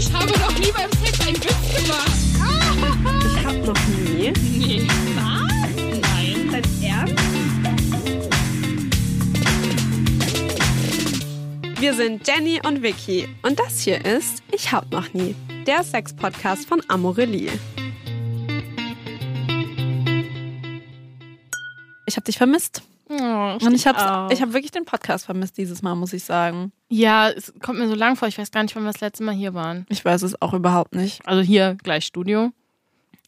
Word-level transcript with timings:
Ich 0.00 0.10
habe 0.14 0.32
noch 0.32 0.58
nie 0.58 0.72
beim 0.72 0.90
Sex 1.04 1.20
einen 1.26 1.36
Witz 1.36 1.84
gemacht. 1.84 2.10
Ich 3.26 3.44
hab 3.44 3.54
noch 3.66 3.86
nie. 3.86 4.32
Nee. 4.40 4.88
Was? 5.14 5.52
Nein. 6.00 6.48
Dein 6.50 6.64
Ernst? 6.82 7.22
Wir 11.78 11.92
sind 11.92 12.26
Jenny 12.26 12.62
und 12.66 12.82
Vicky 12.82 13.28
und 13.42 13.58
das 13.58 13.80
hier 13.80 14.02
ist 14.02 14.42
Ich 14.52 14.72
hab 14.72 14.90
noch 14.90 15.12
nie, 15.12 15.34
der 15.66 15.84
Sex-Podcast 15.84 16.66
von 16.66 16.82
Amorelie. 16.88 17.52
Ich 22.06 22.16
hab 22.16 22.24
dich 22.24 22.38
vermisst. 22.38 22.82
Oh, 23.12 23.58
Und 23.66 23.74
ich 23.74 23.86
habe 23.88 24.32
ich 24.32 24.40
hab 24.40 24.52
wirklich 24.52 24.70
den 24.70 24.84
Podcast 24.84 25.26
vermisst 25.26 25.58
dieses 25.58 25.82
Mal, 25.82 25.96
muss 25.96 26.12
ich 26.12 26.22
sagen. 26.24 26.70
Ja, 26.88 27.28
es 27.28 27.52
kommt 27.60 27.78
mir 27.80 27.88
so 27.88 27.94
lang 27.96 28.14
vor. 28.16 28.28
Ich 28.28 28.38
weiß 28.38 28.50
gar 28.52 28.62
nicht, 28.62 28.76
wann 28.76 28.84
wir 28.84 28.92
das 28.92 29.00
letzte 29.00 29.24
Mal 29.24 29.34
hier 29.34 29.52
waren. 29.52 29.84
Ich 29.88 30.04
weiß 30.04 30.22
es 30.22 30.40
auch 30.40 30.54
überhaupt 30.54 30.94
nicht. 30.94 31.26
Also 31.26 31.42
hier 31.42 31.76
gleich 31.82 32.04
Studio. 32.06 32.52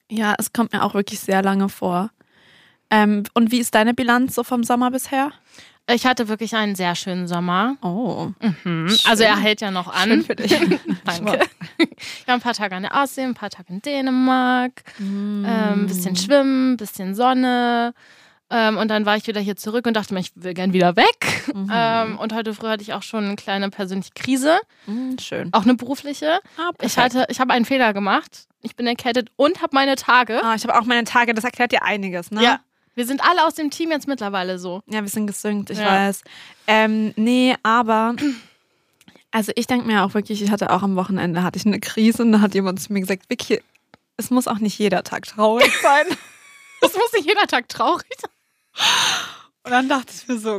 Ja, 0.08 0.34
es 0.38 0.52
kommt 0.52 0.72
mir 0.72 0.84
auch 0.84 0.94
wirklich 0.94 1.18
sehr 1.20 1.42
lange 1.42 1.68
vor. 1.68 2.10
Ähm, 2.90 3.24
und 3.34 3.50
wie 3.50 3.58
ist 3.58 3.74
deine 3.74 3.92
Bilanz 3.94 4.34
so 4.34 4.44
vom 4.44 4.62
Sommer 4.62 4.90
bisher? 4.90 5.32
Ich 5.90 6.06
hatte 6.06 6.28
wirklich 6.28 6.54
einen 6.54 6.76
sehr 6.76 6.94
schönen 6.94 7.26
Sommer. 7.26 7.76
Oh, 7.82 8.28
Mhm. 8.62 8.94
Also 9.08 9.24
er 9.24 9.36
hält 9.36 9.62
ja 9.62 9.72
noch 9.72 9.88
an. 9.92 10.08
schön 10.10 10.22
für 10.24 10.36
dich. 10.36 10.50
Danke. 11.04 11.40
Ich 11.78 12.26
war 12.28 12.34
ein 12.34 12.40
paar 12.40 12.54
Tage 12.54 12.76
an 12.76 12.82
der 12.82 12.94
Ostsee, 12.94 13.22
ein 13.22 13.34
paar 13.34 13.50
Tage 13.50 13.72
in 13.72 13.82
Dänemark, 13.82 14.84
Mm. 15.00 15.44
ähm, 15.44 15.46
ein 15.46 15.86
bisschen 15.88 16.14
schwimmen, 16.14 16.74
ein 16.74 16.76
bisschen 16.76 17.16
Sonne. 17.16 17.94
Ähm, 18.54 18.76
und 18.76 18.88
dann 18.88 19.06
war 19.06 19.16
ich 19.16 19.26
wieder 19.26 19.40
hier 19.40 19.56
zurück 19.56 19.86
und 19.86 19.94
dachte 19.94 20.12
mir, 20.12 20.20
ich 20.20 20.30
will 20.34 20.52
gern 20.52 20.74
wieder 20.74 20.94
weg. 20.94 21.44
Mhm. 21.54 21.70
Ähm, 21.72 22.18
und 22.18 22.34
heute 22.34 22.52
früh 22.52 22.66
hatte 22.68 22.82
ich 22.82 22.92
auch 22.92 23.02
schon 23.02 23.24
eine 23.24 23.36
kleine 23.36 23.70
persönliche 23.70 24.10
Krise, 24.14 24.58
Mm, 24.86 25.16
schön. 25.18 25.48
auch 25.52 25.62
eine 25.62 25.74
berufliche. 25.74 26.38
Ah, 26.58 26.70
Ich 26.82 26.98
hatte, 26.98 27.24
ich 27.30 27.40
habe 27.40 27.52
einen 27.54 27.64
Fehler 27.64 27.92
gemacht. 27.94 28.46
Ich 28.60 28.76
bin 28.76 28.86
erkältet 28.86 29.30
und 29.36 29.62
habe 29.62 29.74
meine 29.74 29.96
Tage. 29.96 30.42
Ah, 30.44 30.54
ich 30.54 30.64
habe 30.64 30.78
auch 30.78 30.84
meine 30.84 31.04
Tage, 31.04 31.32
das 31.34 31.44
erklärt 31.44 31.72
dir 31.72 31.82
einiges, 31.82 32.30
ne? 32.30 32.42
Ja. 32.42 32.60
Wir 32.94 33.06
sind 33.06 33.22
alle 33.26 33.46
aus 33.46 33.54
dem 33.54 33.70
Team 33.70 33.90
jetzt 33.90 34.06
mittlerweile 34.06 34.58
so. 34.58 34.82
Ja, 34.86 35.00
wir 35.00 35.08
sind 35.08 35.26
gesynkt, 35.26 35.70
ich 35.70 35.78
Ja. 35.78 35.86
weiß. 35.86 36.22
Ähm, 36.66 37.14
nee, 37.16 37.56
aber 37.62 38.14
also 39.30 39.50
ich 39.56 39.66
denke 39.66 39.86
mir 39.86 40.04
auch 40.04 40.12
wirklich, 40.12 40.42
ich 40.42 40.50
hatte 40.50 40.68
auch 40.70 40.82
am 40.82 40.94
Wochenende 40.96 41.42
hatte 41.42 41.58
ich 41.58 41.64
eine 41.64 41.80
Krise 41.80 42.22
und 42.22 42.32
da 42.32 42.40
hat 42.42 42.54
jemand 42.54 42.80
zu 42.82 42.92
mir 42.92 43.00
gesagt, 43.00 43.22
Vicky, 43.30 43.62
es 44.18 44.28
muss 44.30 44.46
auch 44.46 44.58
nicht 44.58 44.78
jeder 44.78 45.02
Tag 45.04 45.24
traurig 45.26 45.72
sein. 45.80 46.04
Das 46.82 46.94
muss 46.94 47.12
nicht 47.12 47.26
jeder 47.28 47.46
Tag 47.46 47.68
traurig 47.68 48.04
sein. 48.20 48.30
Und 49.64 49.70
dann 49.70 49.88
dachte 49.88 50.12
ich 50.16 50.26
mir 50.26 50.38
so, 50.38 50.54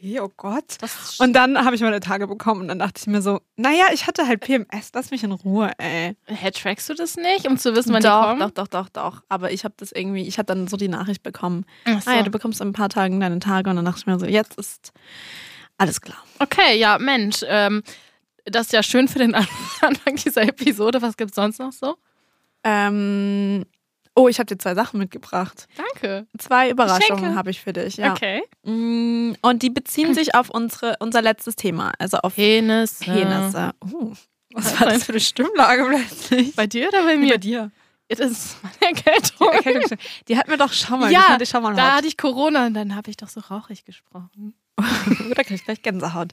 okay, 0.00 0.20
oh 0.20 0.30
Gott. 0.36 0.78
Und 1.18 1.32
dann 1.32 1.64
habe 1.64 1.74
ich 1.74 1.82
meine 1.82 1.98
Tage 2.00 2.28
bekommen 2.28 2.60
und 2.62 2.68
dann 2.68 2.78
dachte 2.78 3.00
ich 3.00 3.06
mir 3.08 3.20
so, 3.20 3.40
naja, 3.56 3.86
ich 3.92 4.06
hatte 4.06 4.28
halt 4.28 4.40
PMS, 4.40 4.90
lass 4.94 5.10
mich 5.10 5.24
in 5.24 5.32
Ruhe, 5.32 5.72
ey. 5.78 6.16
Hä, 6.26 6.50
trackst 6.52 6.88
du 6.88 6.94
das 6.94 7.16
nicht, 7.16 7.48
um 7.48 7.58
zu 7.58 7.74
wissen, 7.74 7.92
wann 7.92 8.02
doch, 8.02 8.20
die 8.22 8.26
kommen? 8.28 8.40
doch, 8.40 8.50
doch, 8.50 8.68
doch, 8.68 8.88
doch. 8.88 9.22
Aber 9.28 9.50
ich 9.50 9.64
habe 9.64 9.74
das 9.76 9.90
irgendwie, 9.90 10.26
ich 10.26 10.38
habe 10.38 10.46
dann 10.46 10.68
so 10.68 10.76
die 10.76 10.88
Nachricht 10.88 11.22
bekommen, 11.24 11.64
Ach 11.84 12.00
so. 12.00 12.10
ah 12.10 12.14
ja, 12.14 12.22
du 12.22 12.30
bekommst 12.30 12.60
in 12.60 12.68
ein 12.68 12.72
paar 12.72 12.88
Tagen 12.90 13.18
deine 13.18 13.40
Tage 13.40 13.70
und 13.70 13.76
dann 13.76 13.84
dachte 13.84 13.98
ich 14.00 14.06
mir 14.06 14.18
so, 14.20 14.26
jetzt 14.26 14.56
ist 14.56 14.92
alles 15.78 16.00
klar. 16.00 16.18
Okay, 16.38 16.78
ja, 16.78 16.98
Mensch. 16.98 17.40
Ähm, 17.46 17.82
das 18.44 18.66
ist 18.66 18.72
ja 18.72 18.82
schön 18.84 19.08
für 19.08 19.18
den 19.18 19.34
Anfang 19.80 20.14
dieser 20.16 20.42
Episode. 20.42 21.02
Was 21.02 21.16
gibt's 21.16 21.34
sonst 21.34 21.58
noch 21.58 21.72
so? 21.72 21.96
Ähm, 22.64 23.64
oh, 24.18 24.28
ich 24.28 24.38
habe 24.38 24.46
dir 24.46 24.58
zwei 24.58 24.74
Sachen 24.74 24.98
mitgebracht. 24.98 25.66
Danke. 25.76 26.26
Zwei 26.38 26.70
Überraschungen 26.70 27.34
habe 27.36 27.50
ich 27.50 27.60
für 27.60 27.72
dich, 27.72 27.96
ja. 27.96 28.12
Okay. 28.12 28.42
Mm, 28.64 29.32
Und 29.42 29.62
die 29.62 29.70
beziehen 29.70 30.12
sich 30.14 30.34
auf 30.34 30.50
unsere, 30.50 30.96
unser 31.00 31.22
letztes 31.22 31.56
Thema, 31.56 31.92
also 31.98 32.18
auf 32.18 32.34
Penis. 32.34 32.98
Penisse. 33.00 33.72
Oh, 33.80 34.12
was 34.52 34.64
Was 34.72 34.80
war 34.80 34.88
das 34.88 35.04
für 35.04 35.12
eine 35.12 35.20
Stimmlage 35.20 35.84
plötzlich? 35.86 36.56
Bei 36.56 36.66
dir 36.66 36.88
oder 36.88 37.04
bei 37.04 37.16
mir? 37.16 37.30
bei 37.34 37.38
dir. 37.38 37.70
Das 38.08 38.20
ist 38.20 38.56
meine 38.62 38.96
Erkältung. 38.96 39.48
Die, 39.52 39.56
Erkältung- 39.56 39.98
die 40.28 40.36
hatten 40.38 40.50
wir 40.50 40.56
doch 40.56 40.72
schon 40.72 41.00
mal. 41.00 41.12
Ja, 41.12 41.36
schon 41.44 41.62
mal 41.62 41.74
da 41.74 41.96
hatte 41.96 42.06
ich 42.08 42.16
Corona 42.16 42.66
und 42.66 42.74
dann 42.74 42.96
habe 42.96 43.10
ich 43.10 43.16
doch 43.18 43.28
so 43.28 43.40
rauchig 43.40 43.84
gesprochen. 43.84 44.54
da 44.78 45.42
krieg 45.42 45.50
ich 45.52 45.64
gleich 45.64 45.82
Gänsehaut. 45.82 46.32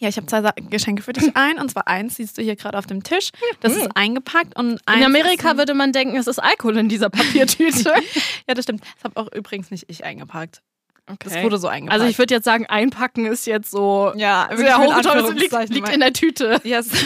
Ja, 0.00 0.08
ich 0.08 0.16
habe 0.16 0.26
zwei 0.26 0.42
Sa 0.42 0.52
Geschenke 0.70 1.02
für 1.02 1.12
dich 1.12 1.30
ein. 1.36 1.58
Und 1.58 1.70
zwar 1.70 1.88
eins 1.88 2.16
siehst 2.16 2.38
du 2.38 2.42
hier 2.42 2.56
gerade 2.56 2.78
auf 2.78 2.86
dem 2.86 3.02
Tisch. 3.02 3.30
Das 3.60 3.76
ist 3.76 3.88
eingepackt. 3.96 4.56
Und 4.56 4.80
In 4.94 5.04
Amerika 5.04 5.56
würde 5.56 5.74
man 5.74 5.92
denken, 5.92 6.16
es 6.16 6.26
ist 6.26 6.38
Alkohol 6.38 6.78
in 6.78 6.88
dieser 6.88 7.10
Papiertüte. 7.10 7.92
Ja, 8.48 8.54
das 8.54 8.64
stimmt. 8.64 8.82
Das 8.96 9.04
habe 9.04 9.16
auch 9.20 9.32
übrigens 9.34 9.70
nicht 9.70 9.84
ich 9.88 10.04
eingepackt. 10.04 10.62
Das 11.06 11.32
Okay. 11.32 11.42
wurde 11.42 11.58
so 11.58 11.68
eingepackt. 11.68 12.00
Also 12.00 12.10
ich 12.10 12.18
würde 12.18 12.34
jetzt 12.34 12.44
sagen, 12.44 12.66
einpacken 12.66 13.26
ist 13.26 13.46
jetzt 13.46 13.70
so 13.70 14.12
ja, 14.16 14.48
sehr 14.54 14.78
hochgetraut, 14.78 15.34
liegt, 15.38 15.68
liegt 15.70 15.88
in 15.90 16.00
der 16.00 16.12
Tüte. 16.12 16.60
Yes. 16.64 16.88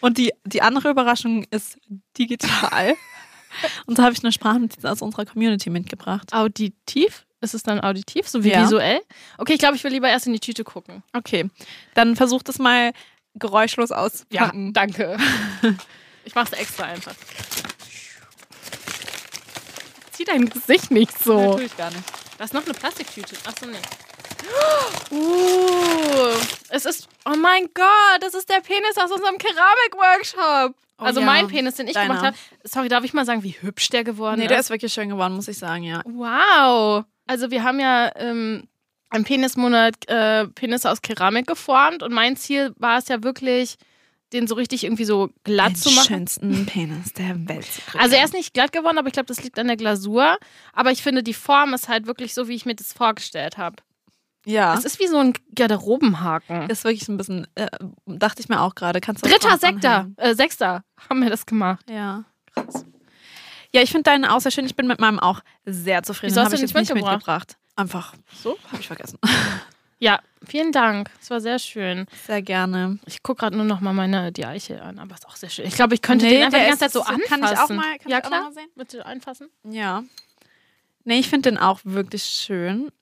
Und 0.00 0.18
die, 0.18 0.32
die 0.44 0.62
andere 0.62 0.90
Überraschung 0.90 1.44
ist 1.50 1.78
digital. 2.18 2.94
Und 3.86 3.96
so 3.96 4.02
habe 4.02 4.12
ich 4.12 4.22
eine 4.22 4.32
Sprachnotiz 4.32 4.84
aus 4.84 5.02
unserer 5.02 5.24
Community 5.24 5.70
mitgebracht. 5.70 6.32
Auditiv? 6.32 7.26
Ist 7.40 7.54
es 7.54 7.62
dann 7.62 7.80
auditiv, 7.80 8.28
so 8.28 8.42
wie 8.42 8.50
Ja. 8.50 8.62
visuell? 8.64 9.00
Okay, 9.38 9.52
ich 9.52 9.58
glaube, 9.60 9.76
ich 9.76 9.84
will 9.84 9.92
lieber 9.92 10.08
erst 10.08 10.26
in 10.26 10.32
die 10.32 10.40
Tüte 10.40 10.64
gucken. 10.64 11.02
Okay, 11.12 11.48
dann 11.94 12.16
versuch 12.16 12.42
das 12.42 12.58
mal 12.58 12.92
geräuschlos 13.34 13.92
auszupacken. 13.92 14.72
danke. 14.72 15.16
Ich 16.24 16.34
mach's 16.34 16.52
extra 16.52 16.84
einfach. 16.84 17.14
Zieh 20.12 20.24
dein 20.24 20.48
Gesicht 20.50 20.90
nicht 20.90 21.12
Nee, 21.12 21.24
so. 21.24 21.54
tue 21.56 21.64
ich 21.64 21.76
gar 21.76 21.90
nicht. 21.90 22.02
Da 22.36 22.44
ist 22.44 22.52
noch 22.52 22.64
eine 22.64 22.74
Plastiktüte. 22.74 23.34
Achso, 23.46 23.66
nee. 23.66 23.78
Uh, 25.10 26.34
es 26.68 26.84
ist, 26.84 27.08
oh 27.24 27.34
mein 27.36 27.68
Gott, 27.74 28.20
das 28.22 28.34
ist 28.34 28.48
der 28.50 28.60
Penis 28.60 28.96
aus 28.96 29.10
unserem 29.10 29.38
Keramik-Workshop. 29.38 30.74
Oh 30.98 31.04
also 31.04 31.20
ja, 31.20 31.26
mein 31.26 31.48
Penis, 31.48 31.76
den 31.76 31.86
ich 31.88 31.94
deiner. 31.94 32.08
gemacht 32.08 32.26
habe. 32.26 32.36
Sorry, 32.64 32.88
darf 32.88 33.04
ich 33.04 33.14
mal 33.14 33.24
sagen, 33.24 33.42
wie 33.42 33.56
hübsch 33.60 33.88
der 33.88 34.04
geworden 34.04 34.36
Nee, 34.38 34.44
ist? 34.44 34.50
der 34.50 34.60
ist 34.60 34.70
wirklich 34.70 34.92
schön 34.92 35.08
geworden, 35.08 35.34
muss 35.34 35.48
ich 35.48 35.56
sagen, 35.58 35.82
ja. 35.84 36.02
Wow. 36.04 37.04
Also 37.28 37.50
wir 37.52 37.62
haben 37.62 37.78
ja 37.78 38.10
ähm, 38.16 38.64
im 39.14 39.24
Penismonat 39.24 40.08
äh, 40.08 40.48
Penisse 40.48 40.90
aus 40.90 41.00
Keramik 41.02 41.46
geformt 41.46 42.02
und 42.02 42.12
mein 42.12 42.36
Ziel 42.36 42.74
war 42.78 42.98
es 42.98 43.08
ja 43.08 43.22
wirklich, 43.22 43.76
den 44.32 44.46
so 44.46 44.54
richtig 44.54 44.84
irgendwie 44.84 45.04
so 45.04 45.30
glatt 45.44 45.70
Den 45.70 45.76
zu 45.76 45.90
machen. 45.92 46.06
schönsten 46.06 46.66
Penis 46.66 47.12
der 47.14 47.48
Welt. 47.48 47.66
Also 47.96 48.16
er 48.16 48.24
ist 48.24 48.34
nicht 48.34 48.52
glatt 48.52 48.72
geworden, 48.72 48.98
aber 48.98 49.06
ich 49.06 49.14
glaube, 49.14 49.26
das 49.28 49.42
liegt 49.42 49.58
an 49.58 49.68
der 49.68 49.76
Glasur. 49.76 50.36
Aber 50.74 50.90
ich 50.90 51.02
finde, 51.02 51.22
die 51.22 51.32
Form 51.34 51.72
ist 51.72 51.88
halt 51.88 52.06
wirklich 52.06 52.34
so, 52.34 52.48
wie 52.48 52.54
ich 52.54 52.66
mir 52.66 52.74
das 52.74 52.92
vorgestellt 52.92 53.56
habe. 53.56 53.76
ja. 54.44 54.74
Es 54.74 54.84
ist 54.84 54.98
wie 55.00 55.06
so 55.06 55.16
ein 55.18 55.32
Garderobenhaken. 55.54 56.68
ist 56.68 56.84
wirklich 56.84 57.04
so 57.04 57.12
ein 57.12 57.16
bisschen, 57.16 57.46
äh, 57.54 57.68
dachte 58.06 58.42
ich 58.42 58.48
mir 58.48 58.60
auch 58.60 58.74
gerade. 58.74 59.00
Dritter 59.00 59.56
Sektor, 59.58 60.08
äh, 60.16 60.34
Sechster 60.34 60.82
haben 61.08 61.22
wir 61.22 61.30
das 61.30 61.46
gemacht. 61.46 61.84
Ja. 61.90 62.24
Krass. 62.52 62.84
Ja, 63.74 63.82
ich 63.82 63.90
finde 63.90 64.04
deinen 64.04 64.24
auch 64.24 64.40
sehr 64.40 64.50
schön. 64.50 64.64
Ich 64.66 64.76
bin 64.76 64.86
mit 64.86 65.00
meinem 65.00 65.18
auch 65.18 65.40
sehr 65.66 66.02
zufrieden. 66.02 66.30
Wieso 66.32 66.40
hast 66.40 66.46
Hab 66.46 66.52
ich 66.54 66.60
du 66.60 66.66
jetzt 66.66 66.74
nicht 66.74 66.94
nicht 66.94 66.94
mitgebracht? 66.94 67.16
mitgebracht. 67.16 67.56
Einfach. 67.76 68.14
So? 68.42 68.58
Habe 68.70 68.80
ich 68.80 68.86
vergessen. 68.86 69.18
Ja, 70.00 70.20
vielen 70.46 70.70
Dank. 70.70 71.10
Es 71.20 71.28
war 71.28 71.40
sehr 71.40 71.58
schön. 71.58 72.06
Sehr 72.24 72.40
gerne. 72.40 73.00
Ich 73.06 73.24
gucke 73.24 73.40
gerade 73.40 73.56
nur 73.56 73.64
noch 73.66 73.80
mal 73.80 73.92
meine 73.92 74.30
die 74.30 74.46
Eiche 74.46 74.80
an, 74.80 75.00
aber 75.00 75.16
ist 75.16 75.26
auch 75.26 75.34
sehr 75.34 75.50
schön. 75.50 75.66
Ich 75.66 75.74
glaube, 75.74 75.92
ich 75.96 76.02
könnte 76.02 76.24
Nee, 76.24 76.34
den 76.34 76.42
einfach 76.44 76.58
die 76.60 76.66
ganze 76.66 76.78
Zeit 76.84 76.92
so 76.92 77.00
anfassen. 77.02 77.24
kann 77.28 77.40
ich 77.52 77.58
auch 77.58 77.68
mal- 77.70 77.98
kann 77.98 78.08
ja 78.12 78.18
ich 78.18 78.24
auch 78.24 78.28
klar. 78.28 78.42
mal 78.44 78.52
sehen? 78.52 78.68
Bitte 78.76 79.04
anfassen. 79.04 79.48
Ja. 79.64 80.04
Nee, 81.02 81.18
ich 81.18 81.28
finde 81.28 81.50
den 81.50 81.58
auch 81.58 81.80
wirklich 81.82 82.22
schön. 82.22 82.92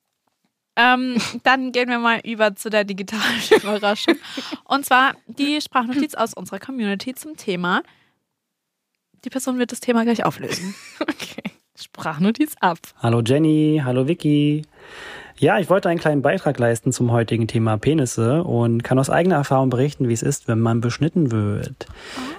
Ähm, 0.74 1.20
dann 1.42 1.70
gehen 1.72 1.90
wir 1.90 1.98
mal 1.98 2.20
über 2.24 2.56
zu 2.56 2.70
der 2.70 2.84
digitalen 2.84 3.42
Überraschung. 3.62 4.16
Und 4.64 4.86
zwar 4.86 5.16
die 5.26 5.60
Sprachnotiz 5.60 6.14
aus 6.14 6.32
unserer 6.32 6.60
Community 6.60 7.14
zum 7.14 7.36
Thema. 7.36 7.82
Die 9.24 9.30
Person 9.30 9.58
wird 9.58 9.72
das 9.72 9.80
Thema 9.80 10.04
gleich 10.04 10.24
auflösen. 10.24 10.74
Okay. 11.00 11.50
Sprachnotiz 11.78 12.54
ab. 12.60 12.78
Hallo 13.02 13.20
Jenny, 13.20 13.82
hallo 13.84 14.08
Vicky. 14.08 14.62
Ja, 15.38 15.58
ich 15.58 15.68
wollte 15.68 15.90
einen 15.90 16.00
kleinen 16.00 16.22
Beitrag 16.22 16.58
leisten 16.58 16.92
zum 16.92 17.12
heutigen 17.12 17.46
Thema 17.46 17.76
Penisse 17.76 18.42
und 18.42 18.82
kann 18.82 18.98
aus 18.98 19.10
eigener 19.10 19.36
Erfahrung 19.36 19.68
berichten, 19.68 20.08
wie 20.08 20.14
es 20.14 20.22
ist, 20.22 20.48
wenn 20.48 20.58
man 20.58 20.80
beschnitten 20.80 21.30
wird. 21.30 21.86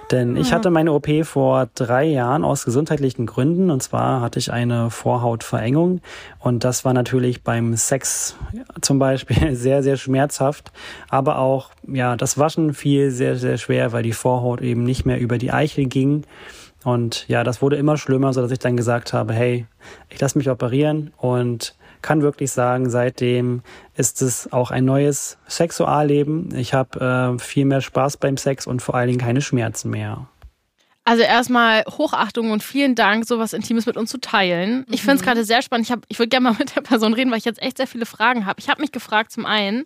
Denn 0.09 0.35
ich 0.35 0.51
hatte 0.51 0.71
meine 0.71 0.91
OP 0.93 1.07
vor 1.23 1.69
drei 1.75 2.05
Jahren 2.05 2.43
aus 2.43 2.65
gesundheitlichen 2.65 3.27
Gründen 3.27 3.69
und 3.69 3.83
zwar 3.83 4.21
hatte 4.21 4.39
ich 4.39 4.51
eine 4.51 4.89
Vorhautverengung 4.89 6.01
und 6.39 6.63
das 6.63 6.85
war 6.85 6.93
natürlich 6.93 7.43
beim 7.43 7.75
Sex 7.75 8.35
zum 8.81 8.97
Beispiel 8.97 9.55
sehr, 9.55 9.83
sehr 9.83 9.97
schmerzhaft, 9.97 10.71
aber 11.09 11.37
auch, 11.37 11.69
ja, 11.87 12.15
das 12.15 12.39
Waschen 12.39 12.73
fiel 12.73 13.11
sehr, 13.11 13.35
sehr 13.35 13.59
schwer, 13.59 13.91
weil 13.91 14.01
die 14.01 14.13
Vorhaut 14.13 14.61
eben 14.61 14.83
nicht 14.83 15.05
mehr 15.05 15.19
über 15.19 15.37
die 15.37 15.51
Eichel 15.51 15.85
ging. 15.85 16.23
Und 16.87 17.27
ja, 17.27 17.43
das 17.43 17.61
wurde 17.61 17.75
immer 17.75 17.97
schlimmer, 17.97 18.31
so 18.31 18.41
dass 18.41 18.49
ich 18.49 18.59
dann 18.59 18.77
gesagt 18.77 19.11
habe, 19.11 19.33
hey, 19.33 19.65
ich 20.07 20.21
lasse 20.21 20.37
mich 20.37 20.49
operieren 20.49 21.11
und 21.17 21.75
kann 22.01 22.21
wirklich 22.21 22.49
sagen, 22.51 22.89
seitdem 22.89 23.61
ist 23.97 24.21
es 24.21 24.53
auch 24.53 24.71
ein 24.71 24.85
neues 24.85 25.37
Sexualleben. 25.49 26.55
Ich 26.55 26.73
habe 26.73 27.35
äh, 27.35 27.39
viel 27.43 27.65
mehr 27.65 27.81
Spaß 27.81 28.15
beim 28.15 28.37
Sex 28.37 28.65
und 28.67 28.81
vor 28.81 28.95
allen 28.95 29.07
Dingen 29.09 29.19
keine 29.19 29.41
Schmerzen 29.41 29.89
mehr. 29.89 30.29
Also 31.03 31.23
erstmal 31.23 31.83
Hochachtung 31.89 32.51
und 32.51 32.63
vielen 32.63 32.95
Dank, 32.95 33.25
sowas 33.27 33.51
Intimes 33.51 33.85
mit 33.85 33.97
uns 33.97 34.09
zu 34.09 34.21
teilen. 34.21 34.85
Ich 34.89 35.01
finde 35.01 35.15
es 35.17 35.23
gerade 35.23 35.43
sehr 35.43 35.61
spannend. 35.61 35.87
Ich, 35.87 35.91
hab- 35.91 36.05
ich 36.07 36.19
würde 36.19 36.29
gerne 36.29 36.45
mal 36.51 36.55
mit 36.59 36.73
der 36.73 36.81
Person 36.81 37.13
reden, 37.13 37.31
weil 37.31 37.39
ich 37.39 37.45
jetzt 37.45 37.61
echt 37.61 37.75
sehr 37.75 37.87
viele 37.87 38.05
Fragen 38.05 38.45
habe. 38.45 38.61
Ich 38.61 38.69
habe 38.69 38.79
mich 38.79 38.93
gefragt, 38.93 39.33
zum 39.33 39.45
einen, 39.45 39.83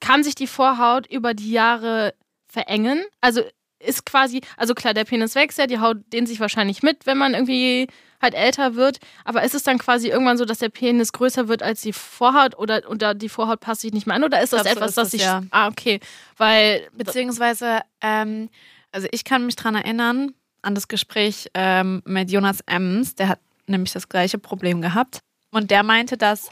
kann 0.00 0.24
sich 0.24 0.34
die 0.34 0.46
Vorhaut 0.46 1.06
über 1.06 1.34
die 1.34 1.50
Jahre 1.52 2.14
verengen? 2.48 3.02
Also 3.20 3.42
ist 3.80 4.06
quasi, 4.06 4.40
also 4.56 4.74
klar, 4.74 4.94
der 4.94 5.04
Penis 5.04 5.34
wächst 5.34 5.58
ja, 5.58 5.66
die 5.66 5.80
Haut 5.80 5.98
dehnt 6.12 6.28
sich 6.28 6.40
wahrscheinlich 6.40 6.82
mit, 6.82 7.06
wenn 7.06 7.18
man 7.18 7.34
irgendwie 7.34 7.88
halt 8.20 8.34
älter 8.34 8.74
wird. 8.74 8.98
Aber 9.24 9.42
ist 9.42 9.54
es 9.54 9.62
dann 9.62 9.78
quasi 9.78 10.08
irgendwann 10.08 10.36
so, 10.36 10.44
dass 10.44 10.58
der 10.58 10.68
Penis 10.68 11.12
größer 11.12 11.48
wird 11.48 11.62
als 11.62 11.80
die 11.80 11.92
Vorhaut 11.92 12.56
oder, 12.58 12.82
oder 12.88 13.14
die 13.14 13.28
Vorhaut 13.28 13.60
passt 13.60 13.80
sich 13.80 13.92
nicht 13.92 14.06
mehr 14.06 14.16
an? 14.16 14.24
Oder 14.24 14.42
ist 14.42 14.52
das 14.52 14.62
glaub, 14.62 14.74
so 14.74 14.80
etwas, 14.80 14.90
ist 14.90 14.98
das 14.98 15.10
sich. 15.12 15.22
ja. 15.22 15.42
Ah, 15.50 15.68
okay. 15.68 16.00
Weil. 16.36 16.86
Beziehungsweise, 16.92 17.80
ähm, 18.00 18.50
also 18.92 19.08
ich 19.10 19.24
kann 19.24 19.46
mich 19.46 19.56
dran 19.56 19.74
erinnern 19.74 20.34
an 20.62 20.74
das 20.74 20.88
Gespräch 20.88 21.48
ähm, 21.54 22.02
mit 22.04 22.30
Jonas 22.30 22.60
Ems, 22.66 23.14
der 23.14 23.28
hat 23.28 23.40
nämlich 23.66 23.92
das 23.92 24.08
gleiche 24.08 24.38
Problem 24.38 24.82
gehabt. 24.82 25.20
Und 25.52 25.70
der 25.70 25.82
meinte, 25.82 26.16
dass 26.16 26.50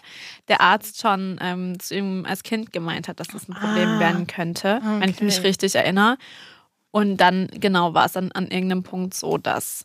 der 0.49 0.61
Arzt 0.61 1.01
schon 1.01 1.39
ähm, 1.41 1.79
zu 1.79 1.95
ihm 1.95 2.25
als 2.27 2.43
Kind 2.43 2.73
gemeint 2.73 3.07
hat, 3.07 3.21
dass 3.21 3.29
das 3.29 3.49
ein 3.49 3.55
Problem 3.55 3.89
Ah, 3.89 4.01
werden 4.01 4.27
könnte, 4.27 4.81
wenn 4.83 5.11
ich 5.11 5.17
okay. 5.17 5.25
mich 5.25 5.43
richtig 5.45 5.75
erinnere. 5.77 6.19
Und 6.90 7.19
dann, 7.19 7.49
genau, 7.52 7.94
war 7.94 8.06
es 8.06 8.12
dann 8.12 8.32
an 8.32 8.49
irgendeinem 8.49 8.82
Punkt 8.82 9.14
so, 9.14 9.37
dass 9.38 9.85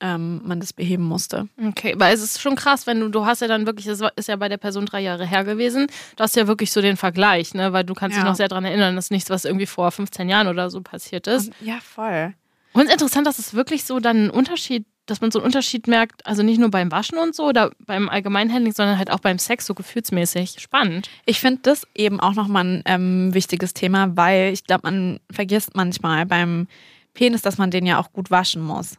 ähm, 0.00 0.40
man 0.44 0.60
das 0.60 0.72
beheben 0.72 1.04
musste. 1.04 1.48
Okay, 1.62 1.94
weil 1.96 2.14
es 2.14 2.22
ist 2.22 2.40
schon 2.40 2.56
krass, 2.56 2.86
wenn 2.86 3.00
du, 3.00 3.08
du 3.08 3.26
hast 3.26 3.40
ja 3.42 3.48
dann 3.48 3.66
wirklich, 3.66 3.86
das 3.86 4.00
ist 4.16 4.28
ja 4.28 4.36
bei 4.36 4.48
der 4.48 4.56
Person 4.56 4.86
drei 4.86 5.00
Jahre 5.00 5.26
her 5.26 5.44
gewesen, 5.44 5.86
du 6.16 6.22
hast 6.22 6.36
ja 6.36 6.46
wirklich 6.46 6.72
so 6.72 6.80
den 6.80 6.96
Vergleich, 6.96 7.54
ne? 7.54 7.72
Weil 7.72 7.84
du 7.84 7.94
kannst 7.94 8.16
dich 8.16 8.24
Ja. 8.24 8.30
noch 8.30 8.36
sehr 8.36 8.48
daran 8.48 8.64
erinnern, 8.64 8.96
das 8.96 9.06
ist 9.06 9.10
nichts, 9.10 9.30
was 9.30 9.44
irgendwie 9.44 9.66
vor 9.66 9.90
15 9.90 10.28
Jahren 10.28 10.48
oder 10.48 10.70
so 10.70 10.80
passiert 10.80 11.26
ist. 11.26 11.48
Und, 11.48 11.66
ja, 11.66 11.78
voll. 11.80 12.32
Und 12.72 12.82
es 12.82 12.88
ist 12.88 12.92
interessant, 12.94 13.26
dass 13.26 13.38
es 13.38 13.52
wirklich 13.52 13.84
so 13.84 14.00
dann 14.00 14.16
einen 14.16 14.30
Unterschied, 14.30 14.86
dass 15.10 15.20
man 15.20 15.30
so 15.30 15.40
einen 15.40 15.46
Unterschied 15.46 15.86
merkt, 15.86 16.24
also 16.26 16.42
nicht 16.42 16.58
nur 16.58 16.70
beim 16.70 16.90
Waschen 16.90 17.18
und 17.18 17.34
so 17.34 17.46
oder 17.46 17.72
beim 17.80 18.08
Allgemeinhandling, 18.08 18.72
sondern 18.72 18.96
halt 18.96 19.10
auch 19.10 19.20
beim 19.20 19.38
Sex 19.38 19.66
so 19.66 19.74
gefühlsmäßig. 19.74 20.56
Spannend. 20.60 21.10
Ich 21.26 21.40
finde 21.40 21.60
das 21.62 21.86
eben 21.94 22.20
auch 22.20 22.34
nochmal 22.34 22.64
ein 22.64 22.82
ähm, 22.86 23.34
wichtiges 23.34 23.74
Thema, 23.74 24.16
weil 24.16 24.52
ich 24.52 24.64
glaube, 24.64 24.82
man 24.84 25.20
vergisst 25.30 25.74
manchmal 25.74 26.26
beim 26.26 26.68
Penis, 27.14 27.42
dass 27.42 27.58
man 27.58 27.70
den 27.70 27.86
ja 27.86 27.98
auch 27.98 28.12
gut 28.12 28.30
waschen 28.30 28.62
muss. 28.62 28.96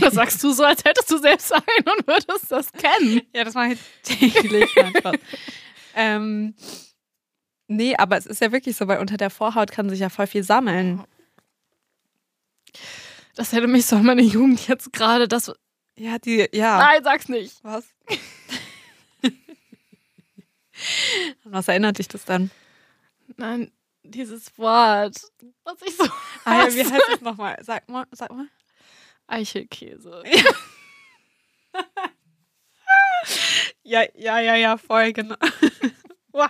Das 0.00 0.14
sagst 0.14 0.42
du 0.42 0.52
so, 0.52 0.64
als 0.64 0.84
hättest 0.84 1.10
du 1.10 1.18
selbst 1.18 1.52
einen 1.52 1.98
und 1.98 2.06
würdest 2.06 2.50
das 2.50 2.70
kennen. 2.72 3.22
Ja, 3.34 3.44
das 3.44 3.54
mache 3.54 3.72
ich 3.72 3.80
täglich. 4.02 4.70
Ähm, 5.96 6.54
nee, 7.68 7.94
aber 7.96 8.16
es 8.16 8.26
ist 8.26 8.40
ja 8.40 8.50
wirklich 8.52 8.76
so, 8.76 8.88
weil 8.88 8.98
unter 8.98 9.16
der 9.16 9.30
Vorhaut 9.30 9.70
kann 9.70 9.88
sich 9.88 10.00
ja 10.00 10.08
voll 10.08 10.26
viel 10.26 10.42
sammeln. 10.42 11.04
Das 13.34 13.52
hätte 13.52 13.66
mich 13.66 13.86
so 13.86 13.96
an 13.96 14.06
meine 14.06 14.22
Jugend 14.22 14.66
jetzt 14.68 14.92
gerade 14.92 15.28
das. 15.28 15.52
Ja, 15.96 16.18
die, 16.18 16.48
ja. 16.52 16.78
Nein, 16.78 17.04
sag's 17.04 17.28
nicht. 17.28 17.62
Was? 17.62 17.84
An 19.22 19.38
was 21.52 21.68
erinnert 21.68 21.98
dich 21.98 22.08
das 22.08 22.24
dann? 22.24 22.50
Nein, 23.36 23.72
dieses 24.02 24.56
Wort, 24.58 25.16
was 25.64 25.82
ich 25.86 25.96
so. 25.96 26.04
Ah, 26.44 26.64
ja, 26.66 26.74
wie 26.74 26.84
heißt 26.84 27.08
es 27.14 27.20
nochmal? 27.20 27.58
Sag 27.62 27.88
mal, 27.88 28.06
sag 28.12 28.30
mal. 28.32 28.48
Eichelkäse. 29.26 30.22
Ja, 33.82 34.02
ja, 34.14 34.38
ja, 34.40 34.54
ja, 34.56 34.76
voll, 34.78 35.12
genau. 35.12 35.36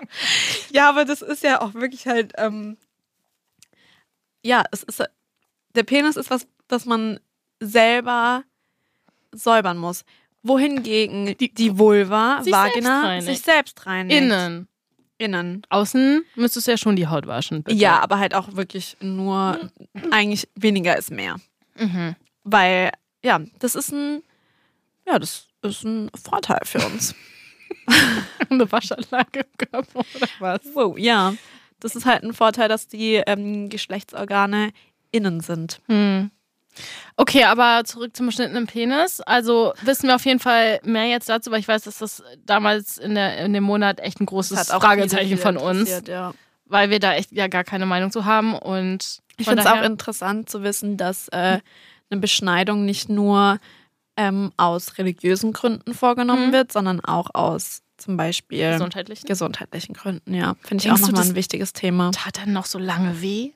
ja, 0.70 0.88
aber 0.88 1.04
das 1.04 1.20
ist 1.20 1.42
ja 1.42 1.60
auch 1.60 1.74
wirklich 1.74 2.06
halt, 2.06 2.32
ähm, 2.36 2.78
ja, 4.42 4.64
es 4.70 4.84
ist, 4.84 5.02
der 5.74 5.82
Penis 5.82 6.16
ist 6.16 6.30
was, 6.30 6.46
das 6.68 6.86
man 6.86 7.20
selber 7.60 8.44
säubern 9.32 9.78
muss. 9.78 10.04
Wohingegen 10.42 11.36
die, 11.38 11.52
die 11.52 11.78
Vulva, 11.78 12.42
Sich 12.42 12.52
Vagina, 12.52 13.02
selbst 13.02 13.26
sich 13.26 13.40
selbst 13.40 13.86
reinigt. 13.86 14.20
Innen. 14.20 14.68
Innen. 15.16 15.62
Außen 15.70 16.24
müsstest 16.34 16.66
du 16.66 16.72
ja 16.72 16.76
schon 16.76 16.96
die 16.96 17.06
Haut 17.06 17.26
waschen. 17.26 17.62
Bitte. 17.62 17.78
Ja, 17.78 18.00
aber 18.00 18.18
halt 18.18 18.34
auch 18.34 18.54
wirklich 18.56 18.96
nur, 19.00 19.70
eigentlich 20.10 20.48
weniger 20.54 20.96
ist 20.98 21.10
mehr. 21.10 21.36
Mhm. 21.78 22.16
Weil, 22.42 22.90
ja, 23.22 23.40
das 23.58 23.74
ist 23.74 23.92
ein, 23.92 24.22
ja, 25.06 25.18
das 25.18 25.46
ist 25.62 25.84
ein 25.84 26.10
Vorteil 26.14 26.60
für 26.64 26.84
uns. 26.84 27.14
Eine 28.50 28.70
Waschanlage 28.70 29.40
im 29.40 29.68
Körper 29.68 30.00
oder 30.00 30.28
was? 30.38 30.60
Wow, 30.74 30.98
ja. 30.98 31.34
Das 31.80 31.96
ist 31.96 32.06
halt 32.06 32.22
ein 32.22 32.32
Vorteil, 32.32 32.68
dass 32.68 32.88
die 32.88 33.16
ähm, 33.26 33.68
Geschlechtsorgane 33.68 34.72
innen 35.10 35.40
sind. 35.40 35.80
Hm. 35.86 36.30
Okay, 37.16 37.44
aber 37.44 37.82
zurück 37.84 38.16
zum 38.16 38.26
beschnittenen 38.26 38.66
Penis. 38.66 39.20
Also 39.20 39.72
wissen 39.82 40.08
wir 40.08 40.16
auf 40.16 40.24
jeden 40.24 40.40
Fall 40.40 40.80
mehr 40.84 41.06
jetzt 41.06 41.28
dazu, 41.28 41.50
weil 41.50 41.60
ich 41.60 41.68
weiß, 41.68 41.82
dass 41.82 41.98
das 41.98 42.22
damals 42.44 42.98
in, 42.98 43.14
der, 43.14 43.38
in 43.38 43.52
dem 43.52 43.64
Monat 43.64 44.00
echt 44.00 44.20
ein 44.20 44.26
großes 44.26 44.68
Fragezeichen 44.70 45.38
von 45.38 45.56
uns, 45.56 46.02
Ja. 46.08 46.34
weil 46.66 46.90
wir 46.90 46.98
da 47.00 47.14
echt 47.14 47.32
ja 47.32 47.46
gar 47.48 47.64
keine 47.64 47.86
Meinung 47.86 48.10
zu 48.10 48.24
haben. 48.24 48.54
Und 48.58 49.20
Ich 49.36 49.46
finde 49.46 49.62
es 49.62 49.68
auch 49.68 49.82
interessant 49.82 50.50
zu 50.50 50.62
wissen, 50.62 50.96
dass 50.96 51.28
äh, 51.28 51.58
eine 52.10 52.20
Beschneidung 52.20 52.84
nicht 52.84 53.08
nur 53.08 53.58
ähm, 54.16 54.52
aus 54.56 54.98
religiösen 54.98 55.52
Gründen 55.52 55.94
vorgenommen 55.94 56.48
Mhm. 56.48 56.52
wird, 56.52 56.72
sondern 56.72 57.00
auch 57.04 57.30
aus 57.34 57.80
zum 57.96 58.16
Beispiel 58.16 58.72
gesundheitlich. 58.72 59.22
gesundheitlichen 59.24 59.94
Gründen. 59.94 60.34
Ja, 60.34 60.54
finde 60.62 60.82
ich 60.82 60.88
Denkst 60.88 61.02
auch 61.02 61.06
nochmal 61.08 61.24
ein 61.26 61.34
wichtiges 61.36 61.72
Thema. 61.72 62.10
Tat 62.10 62.38
dann 62.38 62.52
noch 62.52 62.66
so 62.66 62.78
lange 62.78 63.20
weh? 63.22 63.52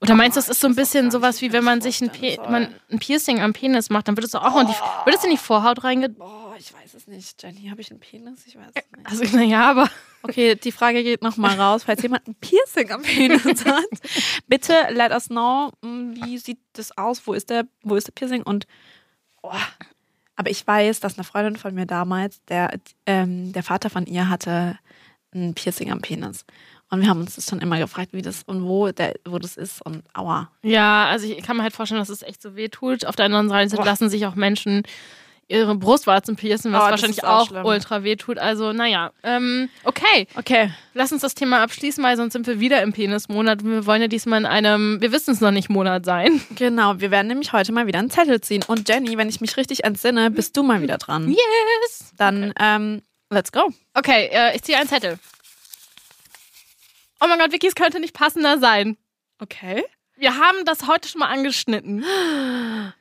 Oder 0.00 0.14
meinst 0.14 0.36
du, 0.36 0.40
das 0.40 0.48
ist 0.48 0.60
so 0.60 0.66
ein 0.66 0.74
bisschen 0.74 1.10
sowas 1.10 1.40
wie 1.40 1.52
wenn 1.52 1.64
man 1.64 1.80
sich 1.80 2.00
ein, 2.00 2.10
Pe 2.10 2.38
man 2.48 2.74
ein 2.90 2.98
Piercing 2.98 3.40
am 3.40 3.52
Penis 3.52 3.90
macht, 3.90 4.08
dann 4.08 4.16
wird 4.16 4.24
es 4.24 4.32
doch 4.32 4.42
auch 4.42 4.60
in 4.60 4.66
die, 4.66 4.74
wird 5.04 5.16
es 5.16 5.24
in 5.24 5.30
die 5.30 5.36
Vorhaut 5.36 5.84
reinge... 5.84 6.08
Boah, 6.08 6.54
ich 6.58 6.72
weiß 6.72 6.94
es 6.94 7.06
nicht. 7.06 7.42
Jenny, 7.42 7.68
habe 7.68 7.80
ich 7.80 7.90
einen 7.90 8.00
Penis? 8.00 8.46
Ich 8.46 8.56
weiß 8.56 8.72
es 8.74 8.96
nicht. 8.96 9.10
Also 9.10 9.36
naja, 9.36 9.70
aber... 9.70 9.90
Okay, 10.26 10.54
die 10.54 10.72
Frage 10.72 11.02
geht 11.02 11.20
nochmal 11.20 11.60
raus. 11.60 11.82
Falls 11.84 12.00
jemand 12.00 12.26
ein 12.26 12.34
Piercing 12.36 12.90
am 12.90 13.02
Penis 13.02 13.66
hat, 13.66 13.84
bitte 14.46 14.72
let 14.88 15.12
us 15.12 15.26
know, 15.28 15.70
mm, 15.82 16.14
wie 16.14 16.38
sieht 16.38 16.60
das 16.72 16.96
aus, 16.96 17.26
wo 17.26 17.34
ist 17.34 17.50
der, 17.50 17.66
wo 17.82 17.94
ist 17.94 18.06
der 18.06 18.12
Piercing 18.12 18.42
und 18.42 18.66
oh. 19.42 19.52
aber 20.34 20.50
ich 20.50 20.66
weiß, 20.66 21.00
dass 21.00 21.18
eine 21.18 21.24
Freundin 21.24 21.56
von 21.56 21.74
mir 21.74 21.84
damals, 21.84 22.42
der, 22.44 22.70
ähm, 23.04 23.52
der 23.52 23.62
Vater 23.62 23.90
von 23.90 24.06
ihr 24.06 24.30
hatte 24.30 24.78
ein 25.34 25.52
Piercing 25.52 25.92
am 25.92 26.00
Penis. 26.00 26.46
Und 26.90 27.00
wir 27.00 27.08
haben 27.08 27.20
uns 27.20 27.34
das 27.34 27.46
schon 27.46 27.60
immer 27.60 27.78
gefragt, 27.78 28.10
wie 28.12 28.22
das 28.22 28.42
und 28.44 28.64
wo, 28.64 28.90
der, 28.92 29.14
wo 29.24 29.38
das 29.38 29.56
ist 29.56 29.84
und 29.84 30.04
aua. 30.14 30.50
Ja, 30.62 31.06
also 31.06 31.26
ich 31.26 31.42
kann 31.42 31.56
mir 31.56 31.62
halt 31.62 31.72
vorstellen, 31.74 32.00
dass 32.00 32.08
es 32.08 32.22
echt 32.22 32.40
so 32.40 32.54
weh 32.56 32.68
tut. 32.68 33.04
Auf 33.04 33.16
der 33.16 33.26
anderen 33.26 33.48
Seite 33.48 33.76
Boah. 33.76 33.84
lassen 33.84 34.08
sich 34.10 34.26
auch 34.26 34.34
Menschen 34.34 34.84
ihre 35.48 35.74
Brustwarzen 35.74 36.36
piercen, 36.36 36.72
was 36.72 36.82
Oh, 36.82 36.90
wahrscheinlich 36.90 37.24
auch 37.24 37.52
auch, 37.52 37.64
ultra 37.64 38.02
weh 38.02 38.16
tut. 38.16 38.38
Also 38.38 38.72
naja, 38.72 39.12
ähm, 39.22 39.68
okay. 39.84 40.26
Okay. 40.36 40.70
Lass 40.94 41.12
uns 41.12 41.22
das 41.22 41.34
Thema 41.34 41.62
abschließen, 41.62 42.02
weil 42.02 42.16
sonst 42.16 42.32
sind 42.32 42.46
wir 42.46 42.60
wieder 42.60 42.82
im 42.82 42.92
Penismonat. 42.92 43.64
Wir 43.64 43.86
wollen 43.86 44.02
ja 44.02 44.08
diesmal 44.08 44.40
in 44.40 44.46
einem, 44.46 45.00
wir 45.00 45.12
wissen 45.12 45.32
es 45.32 45.40
noch 45.40 45.50
nicht, 45.50 45.68
Monat 45.68 46.04
sein. 46.04 46.40
Genau, 46.54 47.00
wir 47.00 47.10
werden 47.10 47.26
nämlich 47.28 47.52
heute 47.52 47.72
mal 47.72 47.86
wieder 47.86 47.98
einen 47.98 48.10
Zettel 48.10 48.40
ziehen. 48.40 48.62
Und 48.66 48.88
Jenny, 48.88 49.18
wenn 49.18 49.28
ich 49.28 49.40
mich 49.40 49.56
richtig 49.56 49.84
entsinne, 49.84 50.30
bist 50.30 50.56
du 50.56 50.62
mal 50.62 50.80
wieder 50.80 50.98
dran. 50.98 51.28
Yes! 51.28 52.12
Dann, 52.16 52.52
ähm, 52.58 53.02
let's 53.30 53.52
go. 53.52 53.68
Okay, 53.94 54.30
äh, 54.32 54.54
ich 54.54 54.62
ziehe 54.62 54.78
einen 54.78 54.88
Zettel. 54.88 55.18
Oh 57.20 57.26
mein 57.26 57.38
Gott, 57.38 57.52
Vicky, 57.52 57.66
es 57.66 57.74
könnte 57.74 58.00
nicht 58.00 58.14
passender 58.14 58.58
sein. 58.58 58.96
Okay. 59.40 59.84
Wir 60.16 60.36
haben 60.36 60.64
das 60.64 60.86
heute 60.86 61.08
schon 61.08 61.18
mal 61.20 61.26
angeschnitten. 61.28 62.04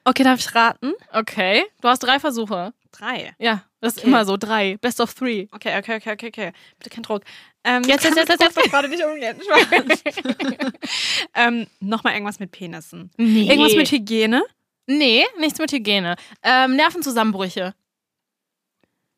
Okay, 0.03 0.23
darf 0.23 0.39
ich 0.39 0.55
raten? 0.55 0.93
Okay, 1.11 1.63
du 1.81 1.87
hast 1.87 1.99
drei 1.99 2.19
Versuche. 2.19 2.73
Drei. 2.91 3.35
Ja, 3.39 3.63
das 3.81 3.93
ist 3.93 3.99
Okay. 3.99 4.07
immer 4.07 4.25
so. 4.25 4.35
Drei. 4.37 4.77
Best 4.77 4.99
of 4.99 5.13
three. 5.13 5.47
Okay, 5.51 5.77
okay, 5.77 5.97
okay, 5.97 6.13
okay, 6.13 6.27
okay. 6.27 6.51
Bitte 6.79 6.89
kein 6.89 7.03
Druck. 7.03 7.23
Ähm, 7.63 7.83
Jetzt, 7.83 8.03
jetzt, 8.03 8.17
jetzt, 8.17 8.29
jetzt, 8.29 8.41
jetzt. 8.41 8.57
jetzt. 8.57 8.71
gerade 8.71 8.89
nicht 8.89 9.03
umgehen. 9.03 9.39
ähm, 11.35 11.67
Nochmal 11.79 12.13
irgendwas 12.13 12.39
mit 12.39 12.51
Penissen. 12.51 13.11
Nee. 13.17 13.47
Irgendwas 13.49 13.75
mit 13.75 13.91
Hygiene? 13.91 14.43
Nee, 14.87 15.25
nichts 15.39 15.59
mit 15.59 15.71
Hygiene. 15.71 16.15
Ähm, 16.41 16.75
Nervenzusammenbrüche. 16.75 17.73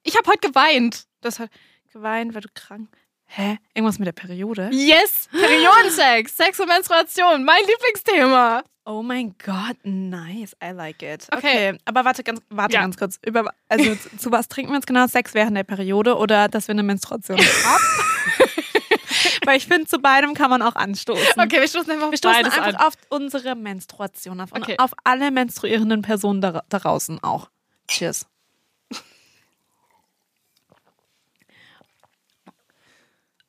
Ich 0.03 0.15
habe 0.17 0.29
heute 0.29 0.49
geweint. 0.49 1.05
Das 1.21 1.39
hat 1.39 1.49
geweint, 1.91 2.33
weil 2.35 2.41
du 2.41 2.49
krank. 2.53 2.89
Hä? 3.27 3.57
Irgendwas 3.73 3.99
mit 3.99 4.05
der 4.07 4.13
Periode? 4.13 4.69
Yes! 4.71 5.27
Periodensex, 5.31 6.35
Sex 6.37 6.59
und 6.59 6.67
Menstruation, 6.67 7.43
mein 7.43 7.61
Lieblingsthema. 7.67 8.63
Oh 8.85 9.01
mein 9.01 9.35
Gott, 9.43 9.77
nice. 9.83 10.55
I 10.63 10.69
like 10.71 11.01
it. 11.01 11.27
Okay. 11.35 11.69
Okay, 11.71 11.77
aber 11.85 12.05
warte 12.05 12.23
ganz, 12.23 12.39
warte 12.49 12.75
Ja. 12.75 12.81
ganz 12.81 12.97
kurz. 12.97 13.19
Über, 13.25 13.51
also 13.67 13.95
zu, 13.95 14.17
zu 14.17 14.31
was 14.31 14.47
trinken 14.47 14.71
wir 14.71 14.75
jetzt 14.77 14.85
genau? 14.85 15.07
Sex 15.07 15.33
während 15.33 15.57
der 15.57 15.63
Periode 15.63 16.15
oder 16.17 16.47
dass 16.47 16.67
wir 16.67 16.73
eine 16.73 16.83
Menstruation 16.83 17.39
haben? 17.65 17.83
Weil 19.45 19.57
ich 19.57 19.65
finde, 19.67 19.85
zu 19.87 19.99
beidem 19.99 20.33
kann 20.35 20.49
man 20.49 20.61
auch 20.61 20.75
anstoßen. 20.75 21.33
Okay, 21.39 21.59
wir 21.59 21.67
stoßen 21.67 21.91
einfach 21.91 22.11
Wir 22.11 22.17
stoßen 22.17 22.45
einfach 22.45 22.63
an. 22.63 22.75
auf 22.75 22.93
unsere 23.09 23.55
Menstruation, 23.55 24.39
auf, 24.39 24.51
Okay. 24.51 24.75
auf 24.77 24.91
alle 25.03 25.31
menstruierenden 25.31 26.01
Personen 26.03 26.41
da, 26.41 26.63
da 26.69 26.79
draußen 26.79 27.23
auch. 27.23 27.49
Cheers. 27.87 28.25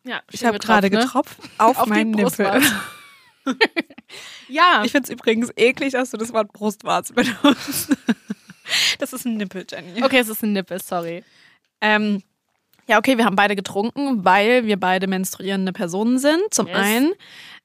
Ja, 0.07 0.21
Ich 0.31 0.45
habe 0.45 0.59
gerade 0.59 0.89
getropft, 0.91 1.37
getropft 1.37 1.61
auf, 1.61 1.79
Auf 1.79 1.87
meinen 1.89 2.13
Nippel. 2.13 2.61
Ne? 2.61 2.63
Ja, 4.49 4.83
Ich 4.85 4.93
finde 4.93 5.07
es 5.07 5.11
übrigens 5.11 5.51
eklig, 5.57 5.93
dass 5.93 6.11
du 6.11 6.17
das 6.17 6.33
Wort 6.33 6.53
Brustwarze 6.53 7.13
benutzt. 7.13 7.97
Das 8.99 9.13
ist 9.13 9.25
ein 9.25 9.37
Nippel, 9.37 9.65
Jenny. 9.71 10.03
okay, 10.03 10.19
es 10.19 10.29
ist 10.29 10.43
ein 10.43 10.53
Nippel, 10.53 10.83
sorry. 10.83 11.23
Ähm, 11.81 12.23
Ja, 12.89 12.99
okay, 12.99 13.17
wir 13.17 13.25
haben 13.25 13.37
beide 13.37 13.55
getrunken, 13.55 14.25
weil 14.25 14.65
wir 14.67 14.77
beide 14.79 15.07
menstruierende 15.07 15.73
Personen 15.73 16.19
sind, 16.19 16.41
zum 16.53 16.67
Yes. 16.67 16.77
einen. 16.77 17.13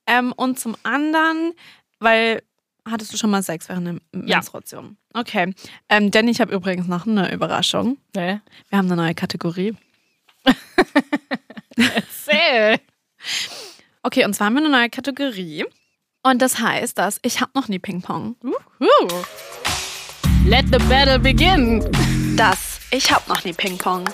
Ähm, 0.06 0.32
und 0.36 0.60
zum 0.60 0.76
anderen, 0.84 1.54
weil, 2.00 2.44
hattest 2.88 3.14
du 3.14 3.18
schon 3.18 3.32
mal 3.32 3.42
Sex 3.42 3.68
während 3.70 3.88
der 3.88 3.94
Ja. 4.28 4.36
Menstruation? 4.38 4.98
Okay. 5.16 5.54
Ähm, 5.90 6.12
denn 6.12 6.28
ich 6.28 6.40
habe 6.40 6.54
übrigens 6.54 6.88
noch 6.88 7.08
eine 7.08 7.32
Überraschung. 7.34 7.98
Nee. 8.16 8.40
Wir 8.70 8.78
haben 8.78 8.86
eine 8.92 8.96
neue 8.96 9.16
Kategorie. 9.16 9.76
Erzähl. 11.96 12.80
Okay, 14.04 14.26
und 14.26 14.34
zwar 14.34 14.48
haben 14.48 14.56
wir 14.56 14.62
eine 14.62 14.70
neue 14.70 14.90
Kategorie. 14.90 15.66
Und 16.24 16.42
das 16.42 16.60
heißt, 16.60 16.98
dass 16.98 17.20
ich 17.24 17.42
habe 17.42 17.52
noch 17.56 17.68
nie 17.68 17.80
Ping-Pong. 17.80 18.36
Uhu. 18.44 19.24
Let 20.46 20.66
the 20.72 20.80
battle 20.88 21.20
begin. 21.20 21.84
Das 22.36 22.80
ich 22.92 23.12
habe 23.12 23.24
noch 23.30 23.44
nie 23.46 23.54
Ping-Pong. 23.54 24.10